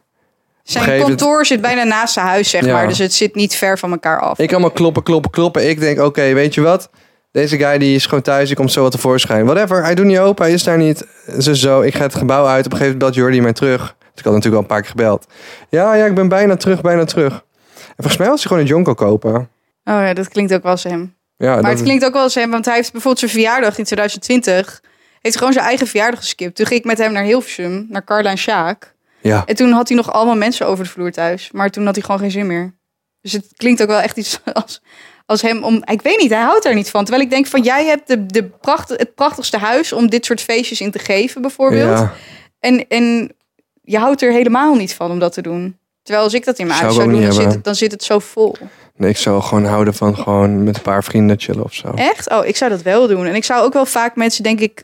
Zijn 0.64 1.02
kantoor 1.02 1.46
zit 1.46 1.62
bijna 1.62 1.84
naast 1.84 2.14
zijn 2.14 2.26
huis, 2.26 2.50
zeg 2.50 2.66
Ja. 2.66 2.74
maar. 2.74 2.88
Dus 2.88 2.98
het 2.98 3.14
zit 3.14 3.36
niet 3.36 3.56
ver 3.56 3.78
van 3.80 3.92
elkaar 3.92 4.20
af. 4.20 4.40
Ik 4.40 4.52
allemaal 4.52 4.72
kloppen, 4.72 5.04
kloppen, 5.04 5.32
kloppen. 5.32 5.70
Ik 5.70 5.80
denk, 5.80 6.00
oké, 6.00 6.34
weet 6.34 6.54
je 6.54 6.62
wat? 6.62 6.90
Deze 7.36 7.58
guy 7.58 7.78
die 7.78 7.96
is 7.96 8.06
gewoon 8.06 8.22
thuis, 8.22 8.48
die 8.48 8.56
komt 8.56 8.72
zo 8.72 8.82
wat 8.82 8.92
tevoorschijn. 8.92 9.46
Whatever, 9.46 9.84
hij 9.84 9.96
doet 9.96 10.06
niet 10.06 10.18
open, 10.18 10.46
hij 10.46 10.54
is 10.54 10.64
daar 10.64 10.78
niet. 10.78 11.06
Zo, 11.40 11.54
zo, 11.54 11.82
ik 11.82 11.96
ga 11.96 12.04
het 12.04 12.16
gebouw 12.16 12.46
uit. 12.46 12.66
Op 12.66 12.72
een 12.72 12.78
gegeven 12.78 12.98
moment 12.98 13.00
belt 13.00 13.16
Jordi 13.16 13.42
mij 13.42 13.54
terug. 13.54 13.96
Dus 14.00 14.10
ik 14.16 14.24
had 14.24 14.34
natuurlijk 14.34 14.56
al 14.56 14.62
een 14.62 14.68
paar 14.68 14.82
keer 14.82 14.90
gebeld. 14.90 15.26
Ja, 15.70 15.94
ja, 15.94 16.06
ik 16.06 16.16
ben 16.16 16.28
bijna 16.28 16.56
terug, 16.56 16.82
bijna 16.82 17.06
terug. 17.06 17.34
En 17.76 17.94
volgens 17.96 18.18
mij 18.18 18.28
was 18.28 18.40
hij 18.40 18.48
gewoon 18.48 18.62
een 18.62 18.70
jonko 18.70 18.94
kopen. 18.94 19.34
Oh 19.34 19.46
ja, 19.84 20.14
dat 20.14 20.28
klinkt 20.28 20.54
ook 20.54 20.64
wel 20.64 20.72
als 20.72 20.84
hem. 20.84 21.16
Ja, 21.38 21.54
Maar 21.54 21.62
dat 21.62 21.72
het 21.72 21.82
klinkt 21.82 22.06
ook 22.06 22.14
wel 22.14 22.22
als 22.22 22.36
hem, 22.36 22.52
want 22.52 22.66
hij 22.66 22.76
heeft 22.76 22.92
bijvoorbeeld 22.92 23.20
zijn 23.20 23.32
verjaardag 23.32 23.78
in 23.78 23.84
2020. 23.84 24.82
Heeft 25.22 25.38
gewoon 25.38 25.54
zijn 25.54 25.66
eigen 25.66 25.88
verjaardag 25.88 26.20
geskipt. 26.20 26.56
Toen 26.56 26.66
ging 26.66 26.80
ik 26.80 26.86
met 26.86 26.98
hem 26.98 27.12
naar 27.12 27.24
Hilversum, 27.24 27.86
naar 27.90 28.04
Carla 28.04 28.30
en 28.30 28.38
Sjaak. 28.38 28.96
Ja, 29.22 29.44
En 29.46 29.56
toen 29.56 29.72
had 29.72 29.88
hij 29.88 29.98
nog 29.98 30.12
allemaal 30.12 30.36
mensen 30.36 30.68
over 30.68 30.84
de 30.84 30.90
vloer 30.90 31.12
thuis. 31.12 31.50
Maar 31.52 31.70
toen 31.70 31.86
had 31.86 31.96
hij 31.96 32.04
gewoon 32.04 32.20
geen 32.20 32.32
zin 32.32 32.48
meer. 32.48 32.74
Dus 33.22 33.32
het 33.32 33.46
klinkt 33.56 33.82
ook 33.82 33.88
wel 33.88 34.00
echt 34.02 34.18
iets 34.18 34.40
als, 34.54 34.82
als 35.26 35.42
hem 35.42 35.64
om... 35.64 35.82
Ik 35.86 36.02
weet 36.02 36.20
niet, 36.20 36.30
hij 36.30 36.42
houdt 36.42 36.64
daar 36.64 36.76
niet 36.76 36.90
van. 36.90 37.02
Terwijl 37.04 37.26
ik 37.26 37.32
denk 37.32 37.48
van, 37.48 37.62
jij 37.62 37.86
hebt 37.86 38.08
de, 38.08 38.26
de 38.26 38.44
pracht, 38.44 38.90
het 38.90 39.16
prachtigste 39.16 39.58
huis 39.58 39.94
om 39.94 40.10
dit 40.10 40.26
soort 40.26 40.42
feestjes 40.42 40.82
in 40.82 40.92
te 40.92 41.00
geven, 41.00 41.42
bijvoorbeeld. 41.42 42.00
ja. 42.00 42.14
En, 42.60 42.88
en 42.88 43.36
je 43.82 43.98
houdt 43.98 44.22
er 44.22 44.32
helemaal 44.32 44.76
niet 44.76 44.94
van 44.94 45.12
om 45.12 45.20
dat 45.20 45.34
te 45.34 45.42
doen. 45.42 45.78
Terwijl 46.04 46.26
als 46.26 46.34
ik 46.34 46.46
dat 46.46 46.60
in 46.60 46.68
mijn 46.68 46.80
Zou 46.80 46.92
huis 46.92 47.04
zou 47.04 47.16
doen, 47.16 47.22
dan 47.22 47.34
zit, 47.34 47.54
het, 47.54 47.64
dan 47.64 47.76
zit 47.76 47.92
het 47.92 48.04
zo 48.04 48.20
vol. 48.20 48.56
Nee, 48.96 49.10
ik 49.10 49.18
zou 49.18 49.42
gewoon 49.42 49.66
houden 49.66 49.94
van 49.94 50.18
gewoon 50.18 50.64
met 50.64 50.76
een 50.76 50.82
paar 50.82 51.04
vrienden 51.04 51.40
chillen 51.40 51.64
of 51.64 51.74
zo. 51.74 51.92
Echt? 51.96 52.30
Oh, 52.30 52.46
ik 52.46 52.56
zou 52.56 52.72
dat 52.72 52.82
wel 52.82 53.08
doen. 53.08 53.26
En 53.26 53.36
ik 53.36 53.44
zou 53.44 53.64
ook 53.64 53.74
wel 53.74 53.86
vaak 53.86 54.16
mensen, 54.16 54.44
denk 54.44 54.60
ik, 54.60 54.84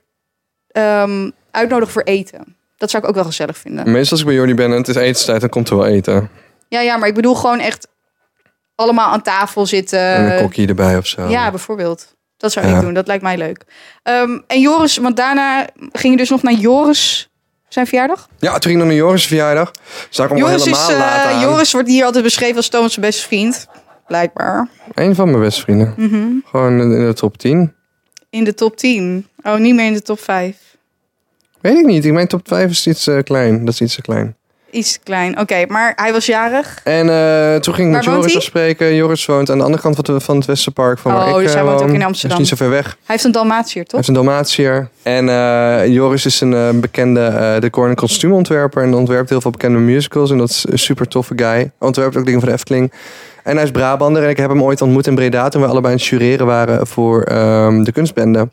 ehm, 0.68 1.30
uitnodigen 1.52 1.94
voor 1.94 2.02
eten. 2.02 2.56
Dat 2.78 2.90
zou 2.90 3.04
ik 3.04 3.10
ook 3.10 3.16
wel 3.16 3.26
gezellig 3.26 3.58
vinden. 3.58 3.92
Meestal 3.92 4.12
als 4.12 4.20
ik 4.20 4.26
bij 4.26 4.36
Jordi 4.36 4.54
ben 4.54 4.72
en 4.72 4.78
het 4.78 4.88
is 4.88 4.96
etenstijd, 4.96 5.42
dan 5.42 5.50
komt 5.50 5.70
er 5.70 5.78
wel 5.78 5.86
eten. 5.86 6.30
Ja, 6.68 6.82
ja, 6.82 6.98
maar 6.98 7.08
ik 7.08 7.16
bedoel 7.16 7.36
gewoon 7.36 7.60
echt 7.60 7.88
allemaal 8.82 9.12
aan 9.12 9.22
tafel 9.22 9.66
zitten. 9.66 10.00
en 10.00 10.32
een 10.32 10.42
kokkie 10.42 10.68
erbij 10.68 10.98
of 10.98 11.08
zo. 11.08 11.28
Ja, 11.28 11.50
bijvoorbeeld. 11.50 12.16
Dat 12.38 12.52
zou 12.52 12.68
Ja. 12.68 12.76
ik 12.76 12.82
doen. 12.82 12.94
Dat 12.94 13.08
lijkt 13.08 13.24
mij 13.24 13.38
leuk. 13.38 13.64
Ehm, 14.04 14.40
en 14.48 14.60
Joris, 14.60 14.98
want 14.98 15.16
daarna 15.18 15.68
ging 15.92 16.14
je 16.14 16.18
dus 16.20 16.30
nog 16.30 16.42
naar 16.44 16.54
Joris 16.54 17.26
Zijn 17.70 17.88
verjaardag? 17.88 18.28
Ja, 18.40 18.52
toen 18.52 18.72
ging 18.72 18.82
ik 18.82 18.88
naar 18.88 18.96
Joris' 18.96 19.28
verjaardag. 19.28 19.72
Zag 20.10 20.26
ik 20.26 20.32
hem 20.32 20.42
Joris, 20.42 20.66
is, 20.66 20.86
helemaal 20.88 21.08
eh, 21.08 21.26
aan. 21.26 21.40
Joris 21.40 21.72
wordt 21.72 21.88
hier 21.88 22.06
altijd 22.06 22.24
beschreven 22.24 22.56
als 22.56 22.70
Thomas' 22.70 22.98
beste 22.98 23.22
vriend. 23.28 23.68
Blijkbaar. 24.08 24.70
Een 24.94 25.16
van 25.16 25.30
mijn 25.30 25.42
beste 25.42 25.62
vrienden. 25.62 25.94
Mhm. 25.98 26.26
Gewoon 26.46 26.82
in 26.82 27.06
de 27.08 27.14
top 27.14 27.38
10. 27.38 27.74
In 28.30 28.44
de 28.44 28.54
top 28.54 28.78
10. 28.78 29.28
Oh, 29.44 29.56
niet 29.56 29.76
meer 29.76 29.86
in 29.86 29.94
de 29.94 30.02
top 30.02 30.20
5. 30.20 30.58
Weet 31.62 31.78
ik 31.78 31.86
niet. 31.86 32.12
Mijn 32.12 32.28
top 32.28 32.48
5 32.48 32.70
is 32.72 32.88
iets 32.88 33.08
eh, 33.08 33.24
klein. 33.24 33.66
Dat 33.66 33.74
is 33.74 33.82
iets 33.82 33.96
te 33.96 34.02
klein. 34.02 34.36
Iets 34.72 35.00
klein. 35.04 35.40
Oké, 35.40 35.66
maar 35.68 35.94
hij 35.96 36.12
was 36.12 36.26
jarig. 36.26 36.80
En 36.84 37.10
eh, 37.10 37.56
toen 37.60 37.74
ging 37.74 37.88
ik 37.88 37.94
met 37.96 38.06
Waar 38.06 38.14
Joris 38.16 38.32
hij? 38.32 38.42
afspreken. 38.42 38.96
Joris 38.96 39.26
woont 39.26 39.50
aan 39.50 39.58
de 39.58 39.64
andere 39.64 39.82
kant 39.82 39.96
van, 39.96 40.16
het- 40.16 40.24
van 40.24 40.36
het 40.36 40.46
Westerpark. 40.46 40.98
Van 41.00 41.14
waar 41.14 41.22
Oh, 41.34 41.38
ik 41.40 41.44
dus 41.44 41.54
hij 41.54 41.62
eh, 41.62 41.68
woont 41.68 41.82
ook 41.82 41.90
in 41.90 42.04
Amsterdam. 42.04 42.38
Dat 42.38 42.46
is 42.46 42.50
niet 42.52 42.60
zo 42.60 42.66
ver 42.66 42.70
weg. 42.76 42.86
Hij 42.86 42.96
heeft 43.06 43.24
een 43.24 43.32
Dalmatiër, 43.32 43.74
Hij 43.76 43.84
toch? 43.84 43.96
heeft 43.96 44.08
een 44.08 44.14
Dalmatiër. 44.14 44.90
En 45.04 45.30
eh, 45.30 45.88
Joris 45.88 46.26
is 46.26 46.42
een 46.42 46.80
bekende 46.80 47.58
decor- 47.60 47.90
en 47.90 47.96
kostuumontwerper. 47.96 48.84
En 48.84 48.94
ontwerpt 48.94 49.30
heel 49.30 49.42
veel 49.42 49.52
bekende 49.52 49.80
musicals. 49.80 50.32
En 50.32 50.38
dat 50.38 50.50
is 50.50 50.66
een 50.70 50.80
super 50.80 51.08
toffe 51.08 51.34
guy. 51.36 51.72
Ontwerpt 51.80 52.18
ook 52.18 52.26
dingen 52.26 52.40
voor 52.40 52.50
de 52.50 52.56
Efteling. 52.56 52.92
En 53.44 53.56
hij 53.56 53.64
is 53.64 53.72
Brabander. 53.72 54.24
En 54.24 54.30
ik 54.30 54.38
heb 54.38 54.50
hem 54.50 54.64
ooit 54.64 54.82
ontmoet 54.82 55.08
in 55.08 55.16
Breda. 55.16 55.50
Toen 55.50 55.62
we 55.62 55.68
allebei 55.68 55.94
aan 55.94 56.00
het 56.00 56.08
jureren 56.08 56.46
waren 56.46 56.88
voor 56.88 57.22
ehm, 57.24 57.84
de 57.84 57.92
kunstbende. 57.92 58.50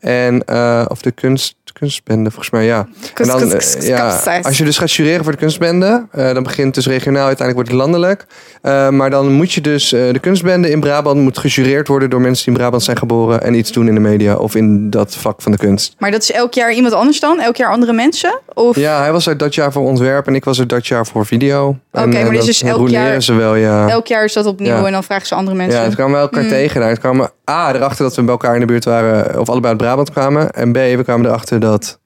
En, 0.00 0.48
of 0.88 1.00
de 1.02 1.10
kunst, 1.12 1.54
kunstbende, 1.72 2.30
volgens 2.30 2.50
mij, 2.50 2.64
ja. 2.64 2.86
En 3.14 3.26
dan, 3.26 3.52
eh, 3.52 3.86
ja, 3.88 4.20
als 4.42 4.58
je 4.58 4.64
dus 4.64 4.78
gaat 4.78 4.92
jureren 4.92 5.22
voor 5.22 5.32
de 5.32 5.38
kunstbende, 5.38 6.06
eh, 6.10 6.32
dan 6.34 6.42
begint 6.42 6.66
het 6.66 6.74
dus 6.74 6.86
regionaal, 6.86 7.26
uiteindelijk 7.26 7.68
wordt 7.68 7.70
het 7.70 7.78
landelijk. 7.78 8.26
Eh, 8.62 8.88
maar 8.88 9.10
dan 9.10 9.32
moet 9.32 9.52
je 9.52 9.60
dus, 9.60 9.88
de 9.88 10.18
kunstbende 10.20 10.70
in 10.70 10.80
Brabant 10.80 11.20
moet 11.20 11.38
gejureerd 11.38 11.88
worden 11.88 12.10
door 12.10 12.20
mensen 12.20 12.44
die 12.44 12.54
in 12.54 12.60
Brabant 12.60 12.82
zijn 12.82 12.96
geboren 12.96 13.42
en 13.42 13.54
iets 13.54 13.72
doen 13.72 13.88
in 13.88 13.94
de 13.94 14.00
media 14.00 14.34
of 14.36 14.54
in 14.54 14.90
dat 14.90 15.14
vak 15.14 15.42
van 15.42 15.52
de 15.52 15.58
kunst. 15.58 15.94
Maar 15.98 16.10
dat 16.10 16.22
is 16.22 16.32
elk 16.32 16.54
jaar 16.54 16.72
iemand 16.72 16.94
anders 16.94 17.20
dan? 17.20 17.40
Elk 17.40 17.56
jaar 17.56 17.70
andere 17.70 17.92
mensen? 17.92 18.40
Of 18.54 18.76
Ja, 18.76 19.00
hij 19.00 19.12
was 19.12 19.26
er 19.26 19.36
dat 19.36 19.54
jaar 19.54 19.72
voor 19.72 19.82
ontwerp 19.82 20.26
en 20.26 20.34
ik 20.34 20.44
was 20.44 20.58
er 20.58 20.66
dat 20.66 20.86
jaar 20.86 21.06
voor 21.06 21.26
video. 21.26 21.76
Oké, 21.92 22.06
maar 22.06 22.30
dit 22.30 22.38
is 22.40 22.44
dus 22.46 22.62
elk 22.62 22.88
jaar- 22.88 23.22
ze 23.22 23.34
wel, 23.34 23.54
ja. 23.54 23.88
elk 23.88 24.06
jaar 24.06 24.24
is 24.24 24.32
dat 24.32 24.46
opnieuw 24.46 24.76
Ja. 24.76 24.86
en 24.86 24.92
dan 24.92 25.04
vragen 25.04 25.26
ze 25.26 25.34
andere 25.34 25.56
mensen? 25.56 25.78
Ja, 25.78 25.84
het 25.84 25.94
kwamen 25.94 26.14
we 26.14 26.20
elkaar 26.20 26.42
Mm. 26.42 26.48
tegen. 26.48 26.78
Nou, 26.80 26.90
het 26.92 27.00
kwamen 27.00 27.30
A, 27.52 27.74
erachter 27.74 28.04
dat 28.04 28.14
we 28.14 28.22
bij 28.22 28.30
elkaar 28.30 28.54
in 28.54 28.60
de 28.60 28.66
buurt 28.66 28.84
waren, 28.84 29.40
of 29.40 29.48
allebei 29.48 29.72
uit 29.72 29.82
Brabant 29.82 30.10
kwamen. 30.10 30.50
En 30.50 30.72
B, 30.72 30.74
we 30.76 31.00
kwamen 31.04 31.26
erachter 31.26 31.60
dat 31.60 32.00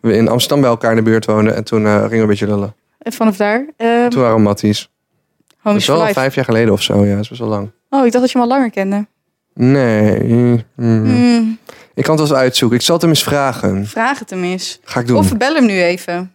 we 0.00 0.16
in 0.16 0.28
Amsterdam 0.28 0.60
bij 0.60 0.70
elkaar 0.70 0.90
in 0.90 0.96
de 0.96 1.02
buurt 1.02 1.24
woonden. 1.24 1.54
En 1.54 1.64
toen 1.64 1.86
eh, 1.86 1.94
gingen 1.94 2.10
we 2.10 2.16
een 2.16 2.26
beetje 2.26 2.46
lullen. 2.46 2.74
En 2.98 3.12
vanaf 3.12 3.36
daar? 3.36 3.66
eh 3.76 4.06
Toen 4.06 4.20
waren 4.20 4.36
we 4.36 4.42
matties. 4.42 4.90
Dat 5.62 5.74
is 5.76 5.86
wel 5.86 6.04
al 6.04 6.12
vijf 6.12 6.34
jaar 6.34 6.44
geleden 6.44 6.72
of 6.72 6.82
zo, 6.82 7.04
ja. 7.04 7.10
Dat 7.14 7.22
is 7.22 7.28
best 7.28 7.40
wel 7.40 7.50
lang. 7.50 7.70
Oh, 7.90 8.06
ik 8.06 8.12
dacht 8.12 8.24
dat 8.24 8.30
je 8.32 8.38
hem 8.38 8.48
al 8.50 8.54
langer 8.56 8.70
kende. 8.70 9.06
Nee. 9.54 10.20
mm, 10.24 10.62
mm. 10.76 11.04
Hmm, 11.04 11.58
Ik 11.94 12.04
kan 12.04 12.16
het 12.16 12.28
wel 12.28 12.36
eens 12.36 12.44
uitzoeken. 12.46 12.78
Ik 12.78 12.84
zal 12.84 12.94
het 12.94 13.02
hem 13.02 13.12
eens 13.12 13.22
vragen. 13.22 13.86
vraag 13.86 14.18
het 14.18 14.30
hem 14.30 14.44
eens. 14.44 14.80
Ga 14.84 15.00
ik 15.00 15.06
doen. 15.06 15.16
Of 15.16 15.36
bel 15.36 15.54
hem 15.54 15.66
nu 15.66 15.82
even. 15.82 16.34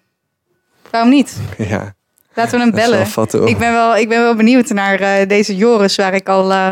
Waarom 0.91 1.09
niet? 1.09 1.37
ja, 1.57 1.93
Laten 2.33 2.57
we 2.57 2.63
hem 2.63 2.71
bellen. 2.73 3.07
Ik 3.47 3.57
ben 3.57 3.71
wel, 3.71 3.95
ik 3.97 4.09
ben 4.09 4.21
wel 4.21 4.35
benieuwd 4.35 4.69
naar 4.69 4.99
eh, 4.99 5.27
deze 5.27 5.55
Joris, 5.55 5.95
waar 5.95 6.13
ik 6.13 6.29
al 6.29 6.51
eh, 6.51 6.71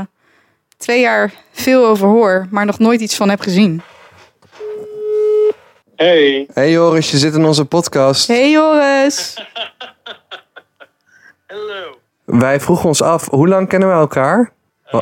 twee 0.78 1.02
jaar 1.02 1.34
veel 1.52 1.86
over 1.86 2.08
hoor, 2.08 2.48
maar 2.52 2.66
nog 2.66 2.80
nooit 2.80 3.02
iets 3.02 3.16
van 3.16 3.30
heb 3.30 3.40
gezien. 3.42 3.82
Hey. 5.96 6.48
Hey 6.54 6.72
Joris, 6.72 7.12
je 7.12 7.18
zit 7.18 7.34
in 7.34 7.46
onze 7.46 7.66
podcast. 7.66 8.28
Hey 8.28 8.52
Joris! 8.52 9.34
Hallo. 11.48 11.98
Wij 12.26 12.60
vroegen 12.60 12.88
ons 12.88 13.02
af, 13.02 13.30
hoe 13.30 13.48
lang 13.48 13.70
kennen 13.70 13.90
we 13.90 13.96
elkaar? 13.96 14.52
Eh 14.86 15.00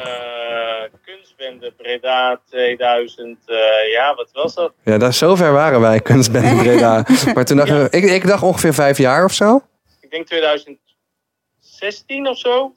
kunstbende 1.05 1.73
Breda 1.77 2.39
2000. 2.49 3.37
eh, 3.45 3.55
ja, 3.91 4.15
wat 4.15 4.29
was 4.33 4.53
dat? 4.53 4.73
Ja, 4.83 4.97
daar 4.97 5.13
zover 5.13 5.51
waren 5.51 5.81
wij, 5.81 5.99
kunstbende 5.99 6.55
Breda. 6.63 7.05
maar 7.33 7.45
toen 7.45 7.57
dachten 7.57 7.83
we, 7.83 7.87
ik, 7.89 8.03
ik 8.03 8.27
dacht 8.27 8.43
ongeveer 8.43 8.73
vijf 8.73 8.97
jaar 8.97 9.23
of 9.23 9.31
zo. 9.33 9.61
Ik 10.01 10.11
denk 10.11 10.25
2016 10.27 12.27
of 12.27 12.37
zo. 12.37 12.73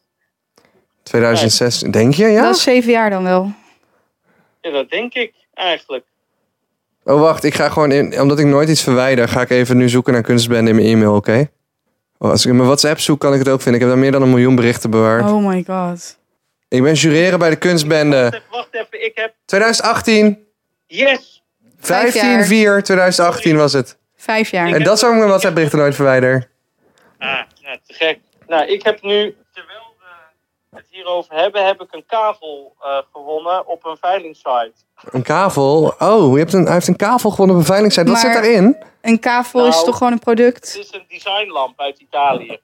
2006, 1.09 1.79
denk 1.79 2.15
je, 2.15 2.27
ja? 2.27 2.43
Dat 2.43 2.57
is 2.57 2.63
zeven 2.63 2.91
jaar 2.91 3.11
dan 3.11 3.23
wel. 3.23 3.53
Ja, 4.61 4.71
dat 4.71 4.91
denk 4.91 5.15
ik 5.15 5.33
eigenlijk. 5.55 6.05
Oh, 7.05 7.21
wacht, 7.21 7.45
ik 7.45 7.55
ga 7.55 7.69
gewoon 7.69 7.93
in, 7.93 8.21
omdat 8.21 8.39
ik 8.39 8.47
nooit 8.47 8.69
iets 8.69 8.83
verwijder, 8.83 9.29
ga 9.29 9.41
ik 9.41 9.51
even 9.51 9.77
nu 9.77 9.89
zoeken 9.89 10.13
naar 10.13 10.23
kunstbende 10.23 10.71
in 10.71 10.77
mijn 10.77 10.89
e-mail, 10.89 11.15
oké? 11.15 11.51
Oh, 12.19 12.31
als 12.31 12.45
ik 12.45 12.51
in 12.51 12.57
mijn 12.57 12.69
WhatsApp 12.69 12.99
zoek, 12.99 13.21
kan 13.21 13.33
ik 13.33 13.39
het 13.39 13.49
ook 13.49 13.63
vinden. 13.63 13.75
Ik 13.75 13.81
heb 13.81 13.91
daar 13.91 14.03
meer 14.03 14.13
dan 14.13 14.23
een 14.23 14.31
miljoen 14.31 14.55
berichten 14.55 14.91
bewaard. 14.91 15.31
Oh 15.31 15.47
my 15.47 15.65
god. 15.67 16.19
Ik 16.69 16.83
ben 16.83 16.95
jureren 16.95 17.39
bij 17.39 17.51
de 17.51 17.57
kunstbende. 17.57 18.23
Wacht 18.23 18.35
even, 18.35 18.47
wacht 18.51 18.75
even, 18.75 19.05
ik 19.05 19.13
heb... 19.15 19.35
2018, 19.45 20.47
Yes! 20.87 21.43
Vijf 21.81 22.15
15-4, 22.15 22.19
jaar. 22.19 22.83
2018 22.83 23.57
was 23.57 23.73
het. 23.73 23.99
Vijf 24.17 24.51
jaar. 24.51 24.73
En 24.73 24.83
dat 24.83 24.95
is 24.95 25.01
waarom 25.01 25.19
ik 25.19 25.25
mijn 25.25 25.29
WhatsApp 25.29 25.55
berichten 25.55 25.79
nooit 25.79 25.95
verwijder. 25.95 26.51
Ah, 27.19 27.41
nou, 27.63 27.79
te 27.87 27.95
gek. 27.95 28.19
Nou, 28.47 28.67
ik 28.67 28.83
heb 28.83 29.03
nu, 29.03 29.37
het 30.71 30.87
hierover 30.91 31.35
hebben, 31.35 31.67
heb 31.67 31.81
ik 31.81 31.93
een 31.93 32.07
kavel 32.07 32.75
eh, 32.81 32.99
gewonnen 33.13 33.67
op 33.67 33.85
een 33.87 33.97
veilingsite. 34.01 34.73
Een 35.11 35.23
kavel? 35.23 35.95
Oh, 35.99 36.33
je 36.33 36.39
hebt 36.39 36.53
een, 36.53 36.65
hij 36.65 36.73
heeft 36.73 36.89
een 36.89 36.97
kavel 36.97 37.31
gewonnen 37.31 37.55
op 37.57 37.61
een 37.61 37.67
veilingsite. 37.69 38.11
Wat 38.11 38.23
Maar- 38.23 38.33
zit 38.33 38.43
daarin? 38.43 38.77
Een 39.01 39.19
kavel 39.19 39.67
is 39.67 39.75
Nou, 39.75 39.85
toch 39.87 39.97
gewoon 39.97 40.13
een 40.13 40.19
Het 40.19 40.25
product? 40.37 40.77
is 40.79 40.93
een 40.93 41.05
designlamp 41.09 41.81
uit 41.81 41.99
Italië. 41.99 42.59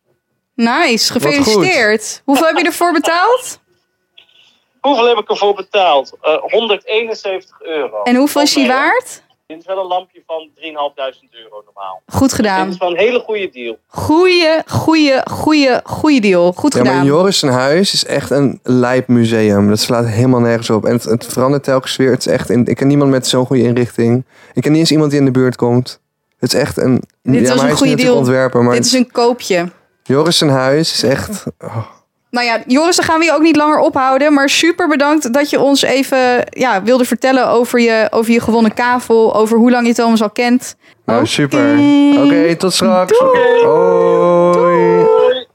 Nice, 0.55 1.13
gefeliciteerd. 1.13 2.23
Hoeveel 2.25 2.47
heb 2.47 2.57
je 2.57 2.65
ervoor 2.65 2.93
betaald? 2.93 3.61
Hoeveel 4.81 5.07
heb 5.09 5.19
ik 5.19 5.29
ervoor 5.31 5.55
betaald? 5.55 6.13
Eh 6.21 6.37
171 6.41 7.61
euro. 7.63 8.03
En 8.03 8.15
hoeveel 8.17 8.43
is 8.43 8.55
die 8.55 8.67
waard? 8.67 9.23
Dit 9.47 9.59
is 9.59 9.67
wel 9.67 9.79
een 9.79 9.87
lampje 9.87 10.23
van 10.27 10.49
3.500 10.55 10.61
euro 11.31 11.63
normaal. 11.65 12.03
Goed 12.07 12.21
Dit 12.21 12.33
gedaan. 12.33 12.69
is 12.69 12.77
wel 12.77 12.91
een 12.91 12.97
hele 12.97 13.19
goede 13.21 13.49
deal. 13.53 13.77
Goeie, 13.87 14.63
goeie, 14.67 15.21
goeie, 15.31 15.81
goeie 15.85 16.21
deal. 16.21 16.53
Goed 16.53 16.73
Ja, 16.75 16.83
maar 16.83 16.91
gedaan. 16.93 17.07
Joris 17.07 17.39
zijn 17.39 17.53
huis 17.53 17.93
is 17.93 18.05
echt 18.05 18.31
een 18.31 18.61
lijp 18.63 19.09
museum. 19.09 19.69
Dat 19.69 19.79
slaat 19.81 20.07
helemaal 20.07 20.41
nergens 20.41 20.71
op. 20.71 20.85
En 20.85 20.93
het, 20.93 21.05
het 21.05 21.27
verandert 21.27 21.65
telkens 21.65 21.97
weer. 21.97 22.11
Het 22.11 22.27
is 22.27 22.27
echt 22.27 22.51
in, 22.51 22.67
ik 22.67 22.77
ken 22.77 22.87
niemand 22.87 23.11
met 23.11 23.27
zo'n 23.27 23.47
goede 23.47 23.63
inrichting. 23.63 24.25
Ik 24.53 24.63
ken 24.63 24.71
niet 24.71 24.81
eens 24.81 24.91
iemand 24.91 25.11
die 25.11 25.19
in 25.19 25.25
de 25.25 25.31
buurt 25.31 25.57
komt. 25.57 26.01
Het 26.39 26.55
is 26.55 26.61
echt 26.61 26.77
een... 26.77 27.03
Dit 27.23 27.41
ja, 27.41 27.49
was 27.49 27.61
maar 27.63 27.71
een 27.71 27.77
goede 27.77 27.95
deal. 27.95 28.17
ontwerper. 28.17 28.63
Maar 28.63 28.75
Dit 28.75 28.85
is 28.85 28.93
een 28.93 29.11
koopje. 29.11 29.69
Joris 30.03 30.39
zijn 30.39 30.51
huis 30.51 30.93
is 30.93 31.03
echt... 31.03 31.45
oh. 31.59 31.87
Nou 32.35 32.47
ja, 32.47 32.63
Joris, 32.67 32.97
dan 32.97 33.05
gaan 33.05 33.19
we 33.19 33.25
je 33.25 33.33
ook 33.33 33.43
niet 33.43 33.57
langer 33.57 33.79
ophouden. 33.79 34.33
Maar 34.33 34.49
super 34.49 34.89
bedankt 34.89 35.33
dat 35.33 35.51
je 35.51 35.61
ons 35.61 35.83
even 35.83 36.19
ja, 36.51 36.83
wilde 36.83 37.05
vertellen 37.05 37.49
over 37.49 37.81
je, 37.81 38.07
over 38.11 38.33
je 38.33 38.41
gewonnen 38.41 38.75
kavel. 38.75 39.35
Over 39.37 39.59
hoe 39.59 39.71
lang 39.71 39.87
je 39.87 39.95
Thomas 39.95 40.23
al 40.23 40.31
kent. 40.31 40.77
Nou, 41.05 41.19
Oké. 41.19 41.29
super. 41.29 41.79
Oké, 42.25 42.57
tot 42.57 42.73
straks. 42.73 43.19
Doei. 43.19 43.63
Hoi. 43.65 45.47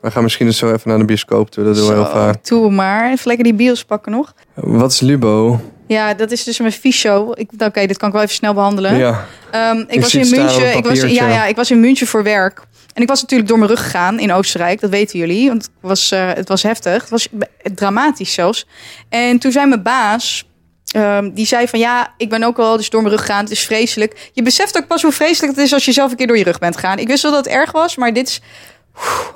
We 0.00 0.10
gaan 0.10 0.22
misschien 0.22 0.46
dus 0.46 0.58
zo 0.58 0.66
even 0.72 0.88
naar 0.88 0.98
de 0.98 1.04
bioscoop 1.04 1.50
toe. 1.50 1.64
Dat 1.64 1.74
doen 1.74 1.86
we 1.86 1.92
heel 1.94 2.06
vaak. 2.06 2.46
Doe 2.46 2.70
maar. 2.70 3.04
Even 3.10 3.26
lekker 3.26 3.44
die 3.44 3.54
bios 3.54 3.84
pakken 3.84 4.12
nog. 4.12 4.32
Wat 4.54 4.92
is 4.92 5.00
Lubo? 5.00 5.60
Ja, 5.86 6.14
dat 6.14 6.30
is 6.30 6.44
dus 6.44 6.58
mijn 6.58 6.72
fiche-show. 6.72 7.32
Ik- 7.38 7.50
Oké, 7.58 7.86
dit 7.86 7.96
kan 7.96 8.08
ik 8.08 8.14
wel 8.14 8.22
even 8.22 8.34
snel 8.34 8.54
behandelen. 8.54 8.96
Ja. 8.96 9.24
Ehm, 9.50 9.76
ik 9.78 9.90
Ik 9.94 10.00
was 10.00 10.14
in 10.14 10.30
München. 10.30 10.76
Ik 10.76 10.84
was, 10.86 11.00
ja, 11.00 11.28
ja, 11.28 11.44
ik 11.46 11.56
was 11.56 11.70
in 11.70 11.80
München 11.80 12.06
voor 12.06 12.22
werk. 12.22 12.62
En 12.92 13.02
ik 13.02 13.08
was 13.08 13.20
natuurlijk 13.20 13.48
door 13.48 13.58
mijn 13.58 13.70
rug 13.70 13.82
gegaan 13.82 14.18
in 14.18 14.32
Oostenrijk. 14.32 14.80
Dat 14.80 14.90
weten 14.90 15.18
jullie. 15.18 15.48
Want 15.48 15.62
het 15.62 15.70
was, 15.80 16.10
eh, 16.10 16.28
het 16.34 16.48
was 16.48 16.62
heftig. 16.62 17.00
Het 17.00 17.10
was 17.10 17.28
dramatisch 17.74 18.32
zelfs. 18.32 18.66
En 19.08 19.38
toen 19.38 19.52
zei 19.52 19.66
mijn 19.66 19.82
baas. 19.82 20.48
ehm, 20.90 21.30
die 21.34 21.46
zei 21.46 21.68
van 21.68 21.78
ja, 21.78 22.14
ik 22.16 22.28
ben 22.28 22.42
ook 22.42 22.56
wel 22.56 22.76
dus 22.76 22.90
door 22.90 23.02
mijn 23.02 23.14
rug 23.14 23.24
gegaan. 23.26 23.42
Het 23.42 23.52
is 23.52 23.64
vreselijk. 23.64 24.30
Je 24.32 24.42
beseft 24.42 24.76
ook 24.76 24.86
pas 24.86 25.02
hoe 25.02 25.12
vreselijk 25.12 25.56
het 25.56 25.64
is 25.64 25.72
als 25.72 25.84
je 25.84 25.92
zelf 25.92 26.10
een 26.10 26.16
keer 26.16 26.26
door 26.26 26.38
je 26.38 26.44
rug 26.44 26.58
bent 26.58 26.74
gegaan. 26.74 26.98
Ik 26.98 27.06
wist 27.06 27.22
wel 27.22 27.32
dat 27.32 27.44
het 27.44 27.54
erg 27.54 27.72
was, 27.72 27.96
maar 27.96 28.12
dit 28.12 28.28
is 28.28 28.40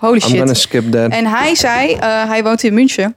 holy 0.01 0.21
I'm 0.27 0.47
shit. 0.49 0.57
skip 0.57 0.93
that. 0.93 1.11
En 1.11 1.27
hij 1.27 1.55
zei, 1.55 1.93
eh, 1.93 2.29
hij 2.29 2.43
woont 2.43 2.63
in 2.63 2.75
München. 2.75 3.15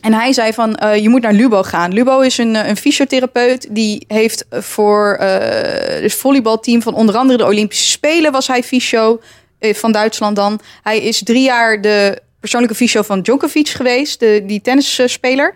En 0.00 0.12
hij 0.12 0.32
zei 0.32 0.52
van, 0.52 0.74
eh, 0.74 0.96
je 1.02 1.08
moet 1.08 1.22
naar 1.22 1.32
Lubo 1.32 1.62
gaan. 1.62 1.92
Lubo 1.92 2.20
is 2.20 2.38
een, 2.38 2.68
een 2.68 2.76
fysiotherapeut. 2.76 3.66
Die 3.70 4.04
heeft 4.08 4.44
voor 4.50 5.16
eh 5.20 6.02
het 6.02 6.14
volleybalteam 6.14 6.82
van 6.82 6.94
onder 6.94 7.16
andere 7.16 7.38
de 7.38 7.44
Olympische 7.44 7.90
Spelen... 7.90 8.32
was 8.32 8.46
hij 8.46 8.62
fysio 8.62 9.20
van 9.60 9.92
Duitsland 9.92 10.36
dan. 10.36 10.60
Hij 10.82 11.00
is 11.00 11.22
drie 11.24 11.42
jaar 11.42 11.80
de 11.80 12.22
persoonlijke 12.40 12.76
fysio 12.76 13.02
van 13.02 13.22
Djokovic 13.22 13.68
geweest. 13.68 14.20
De, 14.20 14.42
die 14.46 14.60
tennisspeler. 14.60 15.54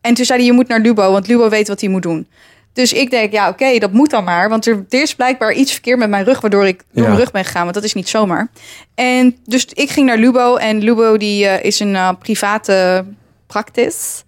En 0.00 0.14
toen 0.14 0.24
zei 0.24 0.38
hij, 0.38 0.46
je 0.48 0.52
moet 0.54 0.68
naar 0.68 0.80
Lubo, 0.80 1.12
want 1.12 1.26
Lubo 1.26 1.48
weet 1.48 1.68
wat 1.68 1.80
hij 1.80 1.90
moet 1.90 2.02
doen. 2.02 2.28
Dus 2.72 2.92
ik 2.92 3.10
denk, 3.10 3.32
ja, 3.32 3.48
oké, 3.48 3.78
dat 3.78 3.92
moet 3.92 4.10
dan 4.10 4.24
maar. 4.24 4.48
Want 4.48 4.66
er, 4.66 4.84
er 4.88 5.02
is 5.02 5.14
blijkbaar 5.14 5.52
iets 5.52 5.72
verkeerd 5.72 5.98
met 5.98 6.08
mijn 6.10 6.24
rug... 6.24 6.40
waardoor 6.40 6.66
ik 6.66 6.82
door 6.92 7.02
Ja. 7.02 7.08
mijn 7.08 7.20
rug 7.20 7.30
ben 7.30 7.44
gegaan. 7.44 7.62
Want 7.62 7.74
dat 7.74 7.84
is 7.84 7.94
niet 7.94 8.08
zomaar. 8.08 8.50
En 8.94 9.36
dus 9.44 9.66
ik 9.66 9.90
ging 9.90 10.06
naar 10.06 10.18
Lubo. 10.18 10.56
En 10.56 10.78
Lubo 10.82 11.16
die, 11.16 11.46
eh, 11.46 11.64
is 11.64 11.80
een 11.80 11.94
eh, 11.96 12.10
private 12.18 13.04
practice. 13.46 14.22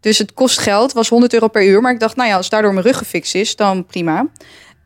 Dus 0.00 0.18
het 0.18 0.34
kost 0.34 0.58
geld. 0.58 0.92
was 0.92 1.08
100 1.08 1.32
euro 1.32 1.48
per 1.48 1.64
uur. 1.64 1.80
Maar 1.80 1.92
ik 1.92 2.00
dacht, 2.00 2.16
nou 2.16 2.28
ja, 2.28 2.36
als 2.36 2.48
daardoor 2.48 2.72
mijn 2.72 2.86
rug 2.86 2.98
gefixt 2.98 3.34
is, 3.34 3.56
dan 3.56 3.86
prima. 3.86 4.26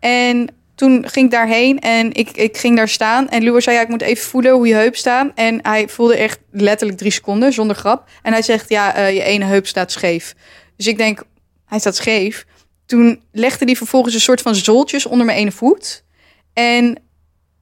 En 0.00 0.48
toen 0.74 1.08
ging 1.08 1.26
ik 1.26 1.30
daarheen 1.32 1.78
en 1.78 2.12
ik, 2.12 2.30
ik 2.30 2.56
ging 2.56 2.76
daar 2.76 2.88
staan. 2.88 3.28
En 3.28 3.42
Lubo 3.42 3.60
zei, 3.60 3.76
ja, 3.76 3.82
ik 3.82 3.88
moet 3.88 4.02
even 4.02 4.24
voelen 4.24 4.52
hoe 4.52 4.66
je 4.66 4.74
heup 4.74 4.96
staat. 4.96 5.30
En 5.34 5.58
hij 5.62 5.88
voelde 5.88 6.16
echt 6.16 6.38
letterlijk 6.50 6.98
drie 6.98 7.10
seconden, 7.10 7.52
zonder 7.52 7.76
grap. 7.76 8.08
En 8.22 8.32
hij 8.32 8.42
zegt, 8.42 8.68
ja, 8.68 8.94
eh, 8.94 9.14
je 9.14 9.22
ene 9.22 9.44
heup 9.44 9.66
staat 9.66 9.92
scheef. 9.92 10.34
Dus 10.76 10.86
ik 10.86 10.96
denk, 10.96 11.22
hij 11.66 11.78
staat 11.78 11.96
scheef. 11.96 12.46
Toen 12.86 13.22
legde 13.32 13.64
hij 13.64 13.76
vervolgens 13.76 14.14
een 14.14 14.20
soort 14.20 14.40
van 14.42 14.54
zoltjes 14.54 15.06
onder 15.06 15.26
mijn 15.26 15.38
ene 15.38 15.52
voet. 15.52 16.04
En 16.52 16.98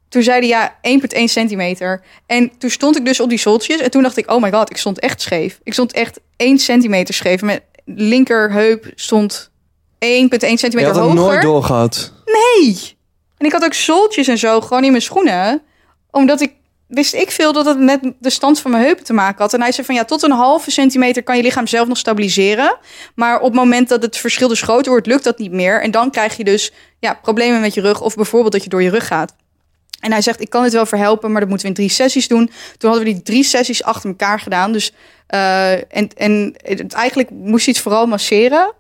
toen 0.09 0.23
zei 0.23 0.39
hij 0.39 0.49
ja, 0.49 0.79
1,1 1.19 1.25
centimeter. 1.25 2.03
En 2.27 2.59
toen 2.59 2.71
stond 2.71 2.97
ik 2.97 3.05
dus 3.05 3.21
op 3.21 3.29
die 3.29 3.39
zoltjes. 3.39 3.81
En 3.81 3.91
toen 3.91 4.03
dacht 4.03 4.17
ik, 4.17 4.31
oh 4.31 4.43
my 4.43 4.53
god, 4.53 4.71
ik 4.71 4.77
stond 4.77 4.99
echt 4.99 5.21
scheef. 5.21 5.61
Ik 5.63 5.73
stond 5.73 5.93
echt 5.93 6.21
1 6.37 6.59
centimeter 6.59 7.15
scheef. 7.15 7.43
Mijn 7.43 7.61
linkerheup 7.85 8.93
stond 8.95 9.51
1,1 9.51 9.99
Je 9.99 10.39
centimeter 10.39 10.85
had 10.85 10.95
het 10.95 11.05
hoger. 11.05 11.15
nooit 11.15 11.43
doorgehad. 11.43 12.13
Nee. 12.25 12.99
En 13.41 13.47
ik 13.47 13.53
had 13.53 13.65
ook 13.65 13.75
zoltjes 13.75 14.29
en 14.29 14.39
zo 14.39 14.61
gewoon 14.61 14.85
in 14.85 14.91
mijn 14.91 15.03
schoenen. 15.03 15.63
Omdat 16.11 16.41
ik 16.41 16.53
wist 16.87 17.15
ik 17.15 17.31
veel 17.31 17.53
dat 17.53 17.67
het 17.67 17.79
met 17.79 18.01
de 18.19 18.31
stand 18.31 18.61
van 18.61 18.71
mijn 18.71 18.85
heupen 18.85 19.05
te 19.05 19.13
maken 19.13 19.39
had. 19.39 19.55
En 19.55 19.61
hij 19.61 19.73
zei 19.73 19.87
van 19.87 19.95
ja, 19.95 20.05
tot 20.05 20.23
een 20.23 20.31
halve 20.31 20.71
centimeter 20.71 21.23
kan 21.23 21.37
je 21.37 21.43
lichaam 21.43 21.67
zelf 21.67 21.89
nog 21.89 21.97
stabiliseren. 21.97 22.77
Maar 23.15 23.37
op 23.37 23.45
het 23.45 23.55
moment 23.55 23.89
dat 23.89 24.03
het 24.03 24.17
verschil 24.17 24.49
dus 24.49 24.63
groter 24.63 24.91
wordt, 24.91 25.07
lukt 25.07 25.25
dat 25.25 25.39
niet 25.39 25.53
meer. 25.53 25.83
En 25.83 25.91
dan 25.91 26.11
krijg 26.11 26.37
je 26.37 26.45
dus 26.45 26.73
ja, 26.99 27.15
problemen 27.15 27.61
met 27.61 27.75
je 27.75 27.81
rug. 27.81 28.01
Of 28.01 28.15
bijvoorbeeld 28.15 28.53
dat 28.53 28.65
je 28.65 28.71
door 28.71 28.83
je 28.83 28.91
rug 28.91 29.07
gaat. 29.07 29.35
En 30.01 30.13
hij 30.13 30.23
zegt, 30.23 30.41
ik 30.41 30.51
kan 30.51 30.63
dit 30.63 30.73
wel 30.73 30.87
verhelpen, 30.87 31.31
maar 31.31 31.41
dat 31.41 31.49
moeten 31.49 31.67
we 31.67 31.73
in 31.73 31.79
drie 31.79 31.97
sessies 31.97 32.29
doen. 32.29 32.51
Toen 32.77 32.91
hadden 32.91 33.09
we 33.09 33.15
die 33.15 33.23
drie 33.23 33.45
sessies 33.45 33.83
achter 33.83 34.09
elkaar 34.09 34.41
gedaan. 34.41 34.73
Dus, 34.73 34.93
eh, 35.27 35.73
en, 35.73 36.09
en 36.17 36.55
het, 36.63 36.93
eigenlijk 36.93 37.31
moest 37.31 37.65
hij 37.65 37.75
het 37.75 37.83
vooral 37.83 38.07
masseren. 38.07 38.73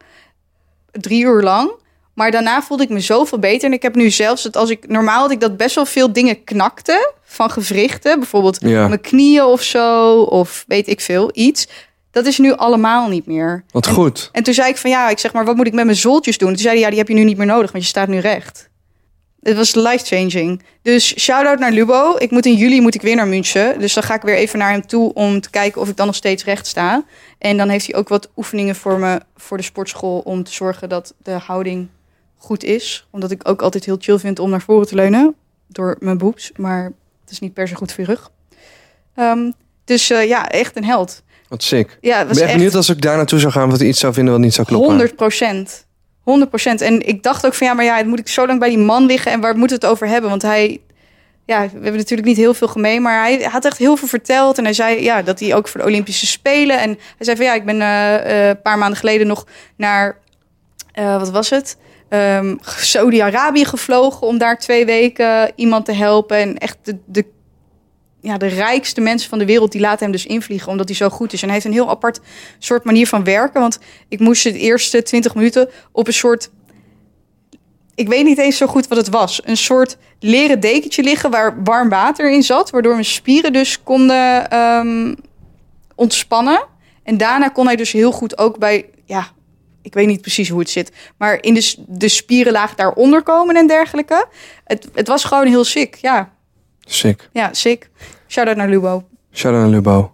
Drie 0.90 1.24
uur 1.24 1.42
lang. 1.42 1.79
Maar 2.20 2.30
daarna 2.30 2.62
voelde 2.62 2.82
ik 2.82 2.88
me 2.88 3.00
zoveel 3.00 3.38
beter. 3.38 3.68
En 3.68 3.72
ik 3.72 3.82
heb 3.82 3.94
nu 3.94 4.10
zelfs 4.10 4.42
dat 4.42 4.56
als 4.56 4.70
ik... 4.70 4.88
Normaal 4.88 5.20
had 5.20 5.30
ik 5.30 5.40
dat 5.40 5.56
best 5.56 5.74
wel 5.74 5.86
veel 5.86 6.12
dingen 6.12 6.44
knakte 6.44 7.12
van 7.24 7.50
gewrichten. 7.50 8.18
Bijvoorbeeld 8.18 8.58
Ja. 8.60 8.88
mijn 8.88 9.00
knieën 9.00 9.44
of 9.44 9.62
zo. 9.62 10.20
Of 10.22 10.64
weet 10.66 10.88
ik 10.88 11.00
veel, 11.00 11.30
iets. 11.32 11.68
Dat 12.10 12.26
is 12.26 12.38
nu 12.38 12.52
allemaal 12.52 13.08
niet 13.08 13.26
meer. 13.26 13.64
Wat 13.70 13.86
En- 13.86 13.92
goed. 13.92 14.28
En 14.32 14.42
toen 14.42 14.54
zei 14.54 14.68
ik 14.68 14.76
van 14.76 14.90
ja, 14.90 15.08
ik 15.08 15.18
zeg 15.18 15.32
maar, 15.32 15.44
wat 15.44 15.56
moet 15.56 15.66
ik 15.66 15.72
met 15.72 15.84
mijn 15.84 15.96
zoltjes 15.96 16.38
doen? 16.38 16.48
Toen 16.48 16.58
zei 16.58 16.72
hij, 16.72 16.82
ja, 16.82 16.88
die 16.88 16.98
heb 16.98 17.08
je 17.08 17.14
nu 17.14 17.24
niet 17.24 17.36
meer 17.36 17.46
nodig, 17.46 17.72
want 17.72 17.84
je 17.84 17.90
staat 17.90 18.08
nu 18.08 18.18
recht. 18.18 18.68
Het 19.42 19.56
was 19.56 19.74
life-changing. 19.74 20.62
Dus 20.82 21.14
shout-out 21.20 21.58
naar 21.58 21.72
Lubo. 21.72 22.14
Ik 22.18 22.30
moet 22.30 22.46
in 22.46 22.54
juli 22.54 22.80
moet 22.80 22.94
ik 22.94 23.02
weer 23.02 23.16
naar 23.16 23.28
München. 23.28 23.78
Dus 23.78 23.94
dan 23.94 24.02
ga 24.02 24.14
ik 24.14 24.22
weer 24.22 24.36
even 24.36 24.58
naar 24.58 24.70
hem 24.70 24.86
toe 24.86 25.12
om 25.14 25.40
te 25.40 25.50
kijken 25.50 25.80
of 25.80 25.88
ik 25.88 25.96
dan 25.96 26.06
nog 26.06 26.14
steeds 26.14 26.44
recht 26.44 26.66
sta. 26.66 27.04
En 27.38 27.56
dan 27.56 27.68
heeft 27.68 27.86
hij 27.86 27.94
ook 27.94 28.08
wat 28.08 28.28
oefeningen 28.36 28.76
voor 28.76 28.98
me 28.98 29.20
voor 29.36 29.56
de 29.56 29.62
sportschool 29.62 30.18
om 30.18 30.44
te 30.44 30.52
zorgen 30.52 30.88
dat 30.88 31.14
de 31.22 31.30
houding 31.32 31.88
goed 32.40 32.64
is. 32.64 33.06
Omdat 33.10 33.30
ik 33.30 33.48
ook 33.48 33.62
altijd 33.62 33.84
heel 33.84 33.96
chill 34.00 34.18
vind 34.18 34.38
om 34.38 34.50
naar 34.50 34.62
voren 34.62 34.86
te 34.86 34.94
leunen 34.94 35.34
door 35.66 35.96
mijn 35.98 36.18
boobs. 36.18 36.52
Maar 36.56 36.84
het 37.20 37.30
is 37.30 37.38
niet 37.38 37.54
per 37.54 37.68
se 37.68 37.74
goed 37.74 37.92
voor 37.92 38.04
je 38.04 38.10
rug. 38.10 38.30
Ehm, 39.14 39.50
dus 39.84 40.10
eh, 40.10 40.28
ja, 40.28 40.48
echt 40.48 40.76
een 40.76 40.84
held. 40.84 41.22
Wat 41.48 41.62
sick. 41.62 41.98
Ja, 42.00 42.20
Ik 42.20 42.26
was 42.26 42.36
ben 42.36 42.46
echt 42.46 42.56
benieuwd 42.56 42.74
als 42.74 42.88
ik 42.88 43.02
daar 43.02 43.16
naartoe 43.16 43.38
zou 43.38 43.52
gaan... 43.52 43.70
wat 43.70 43.78
hij 43.78 43.88
iets 43.88 44.00
zou 44.00 44.12
vinden 44.12 44.32
wat 44.32 44.42
niet 44.42 44.54
zou 44.54 44.66
kloppen. 44.66 44.88
100 44.88 45.16
procent. 45.16 45.86
100 46.22 46.50
procent. 46.50 46.80
En 46.80 47.06
ik 47.06 47.22
dacht 47.22 47.46
ook 47.46 47.54
van 47.54 47.66
ja, 47.66 47.74
maar 47.74 47.84
ja, 47.84 48.04
moet 48.04 48.18
ik 48.18 48.28
zo 48.28 48.46
lang 48.46 48.58
bij 48.58 48.68
die 48.68 48.78
man 48.78 49.06
liggen 49.06 49.32
en 49.32 49.40
waar 49.40 49.56
moet 49.56 49.70
het 49.70 49.86
over 49.86 50.06
hebben? 50.06 50.30
Want 50.30 50.42
hij, 50.42 50.80
ja, 51.46 51.60
we 51.62 51.70
hebben 51.72 51.96
natuurlijk 51.96 52.28
niet 52.28 52.36
heel 52.36 52.54
veel 52.54 52.68
gemeen, 52.68 53.02
maar 53.02 53.20
hij 53.20 53.42
had 53.42 53.64
echt 53.64 53.78
heel 53.78 53.96
veel 53.96 54.08
verteld. 54.08 54.58
En 54.58 54.64
hij 54.64 54.72
zei 54.72 55.02
ja, 55.02 55.22
dat 55.22 55.40
hij 55.40 55.54
ook 55.54 55.68
voor 55.68 55.80
de 55.80 55.86
Olympische 55.86 56.26
Spelen. 56.26 56.80
En 56.80 56.88
hij 56.88 57.26
zei 57.26 57.36
van 57.36 57.46
ja, 57.46 57.54
ik 57.54 57.64
ben 57.64 57.80
eh, 57.80 58.14
eh, 58.14 58.48
een 58.48 58.62
paar 58.62 58.78
maanden 58.78 58.98
geleden 58.98 59.26
nog 59.26 59.46
naar, 59.76 60.18
wat 60.94 61.30
was 61.30 61.50
het? 61.50 61.76
Ehm 62.10 62.56
Saudi-Arabië 62.62 63.64
gevlogen 63.64 64.26
om 64.26 64.38
daar 64.38 64.58
twee 64.58 64.84
weken 64.84 65.52
iemand 65.54 65.84
te 65.84 65.92
helpen. 65.92 66.36
En 66.36 66.58
echt 66.58 66.78
de, 67.06 67.24
ja, 68.20 68.36
de 68.36 68.46
rijkste 68.46 69.00
mensen 69.00 69.28
van 69.28 69.38
de 69.38 69.44
wereld 69.44 69.72
die 69.72 69.80
laten 69.80 70.02
hem 70.02 70.12
dus 70.12 70.26
invliegen 70.26 70.70
omdat 70.70 70.88
hij 70.88 70.96
zo 70.96 71.08
goed 71.08 71.32
is. 71.32 71.40
En 71.40 71.44
hij 71.44 71.54
heeft 71.54 71.66
een 71.66 71.72
heel 71.72 71.90
apart 71.90 72.20
soort 72.58 72.84
manier 72.84 73.06
van 73.06 73.24
werken. 73.24 73.60
Want 73.60 73.78
ik 74.08 74.20
moest 74.20 74.42
de 74.42 74.58
eerste 74.58 75.02
20 75.02 75.34
minuten 75.34 75.68
op 75.92 76.06
een 76.06 76.12
soort. 76.12 76.50
Ik 77.94 78.08
weet 78.08 78.24
niet 78.24 78.38
eens 78.38 78.56
zo 78.56 78.66
goed 78.66 78.88
wat 78.88 78.98
het 78.98 79.08
was. 79.08 79.40
Een 79.44 79.56
soort 79.56 79.96
leren 80.20 80.60
dekentje 80.60 81.02
liggen 81.02 81.30
waar 81.30 81.62
warm 81.62 81.88
water 81.88 82.32
in 82.32 82.42
zat. 82.42 82.70
Waardoor 82.70 82.92
mijn 82.92 83.04
spieren 83.04 83.52
dus 83.52 83.82
konden 83.82 84.50
ehm, 84.50 85.14
ontspannen. 85.94 86.66
En 87.02 87.16
daarna 87.16 87.48
kon 87.48 87.66
hij 87.66 87.76
dus 87.76 87.92
heel 87.92 88.12
goed 88.12 88.38
ook 88.38 88.58
bij. 88.58 88.90
Ja, 89.04 89.26
ik 89.82 89.94
weet 89.94 90.06
niet 90.06 90.20
precies 90.20 90.48
hoe 90.48 90.60
het 90.60 90.70
zit. 90.70 90.92
Maar 91.16 91.38
in 91.42 91.54
de, 91.54 91.74
de 91.88 92.08
spierenlaag 92.08 92.74
daaronder 92.74 93.22
komen 93.22 93.56
en 93.56 93.66
dergelijke. 93.66 94.26
Het, 94.64 94.88
het 94.94 95.08
was 95.08 95.24
gewoon 95.24 95.46
heel 95.46 95.64
sick. 95.64 95.94
Ja, 95.94 96.32
Sick. 96.84 97.28
ja, 97.32 97.52
sick. 97.52 97.90
Shout-out 98.28 98.56
naar 98.56 98.68
Lubo. 98.68 99.04
Shout-out 99.32 99.62
naar 99.62 99.72
Lubo. 99.72 100.12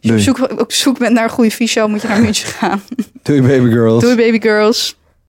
Doei. 0.00 0.20
zoek, 0.20 0.60
op 0.60 0.72
zoek 0.72 0.98
bent 0.98 1.12
naar 1.12 1.24
een 1.24 1.30
goede 1.30 1.50
fysio, 1.50 1.88
moet 1.88 2.02
je 2.02 2.08
naar 2.08 2.20
München 2.28 2.48
gaan. 2.48 2.82
Doei 3.22 3.40
baby 3.42 3.70
girls. 3.70 4.02
Doei 4.02 4.16
baby 4.16 4.40
girls. 4.40 4.97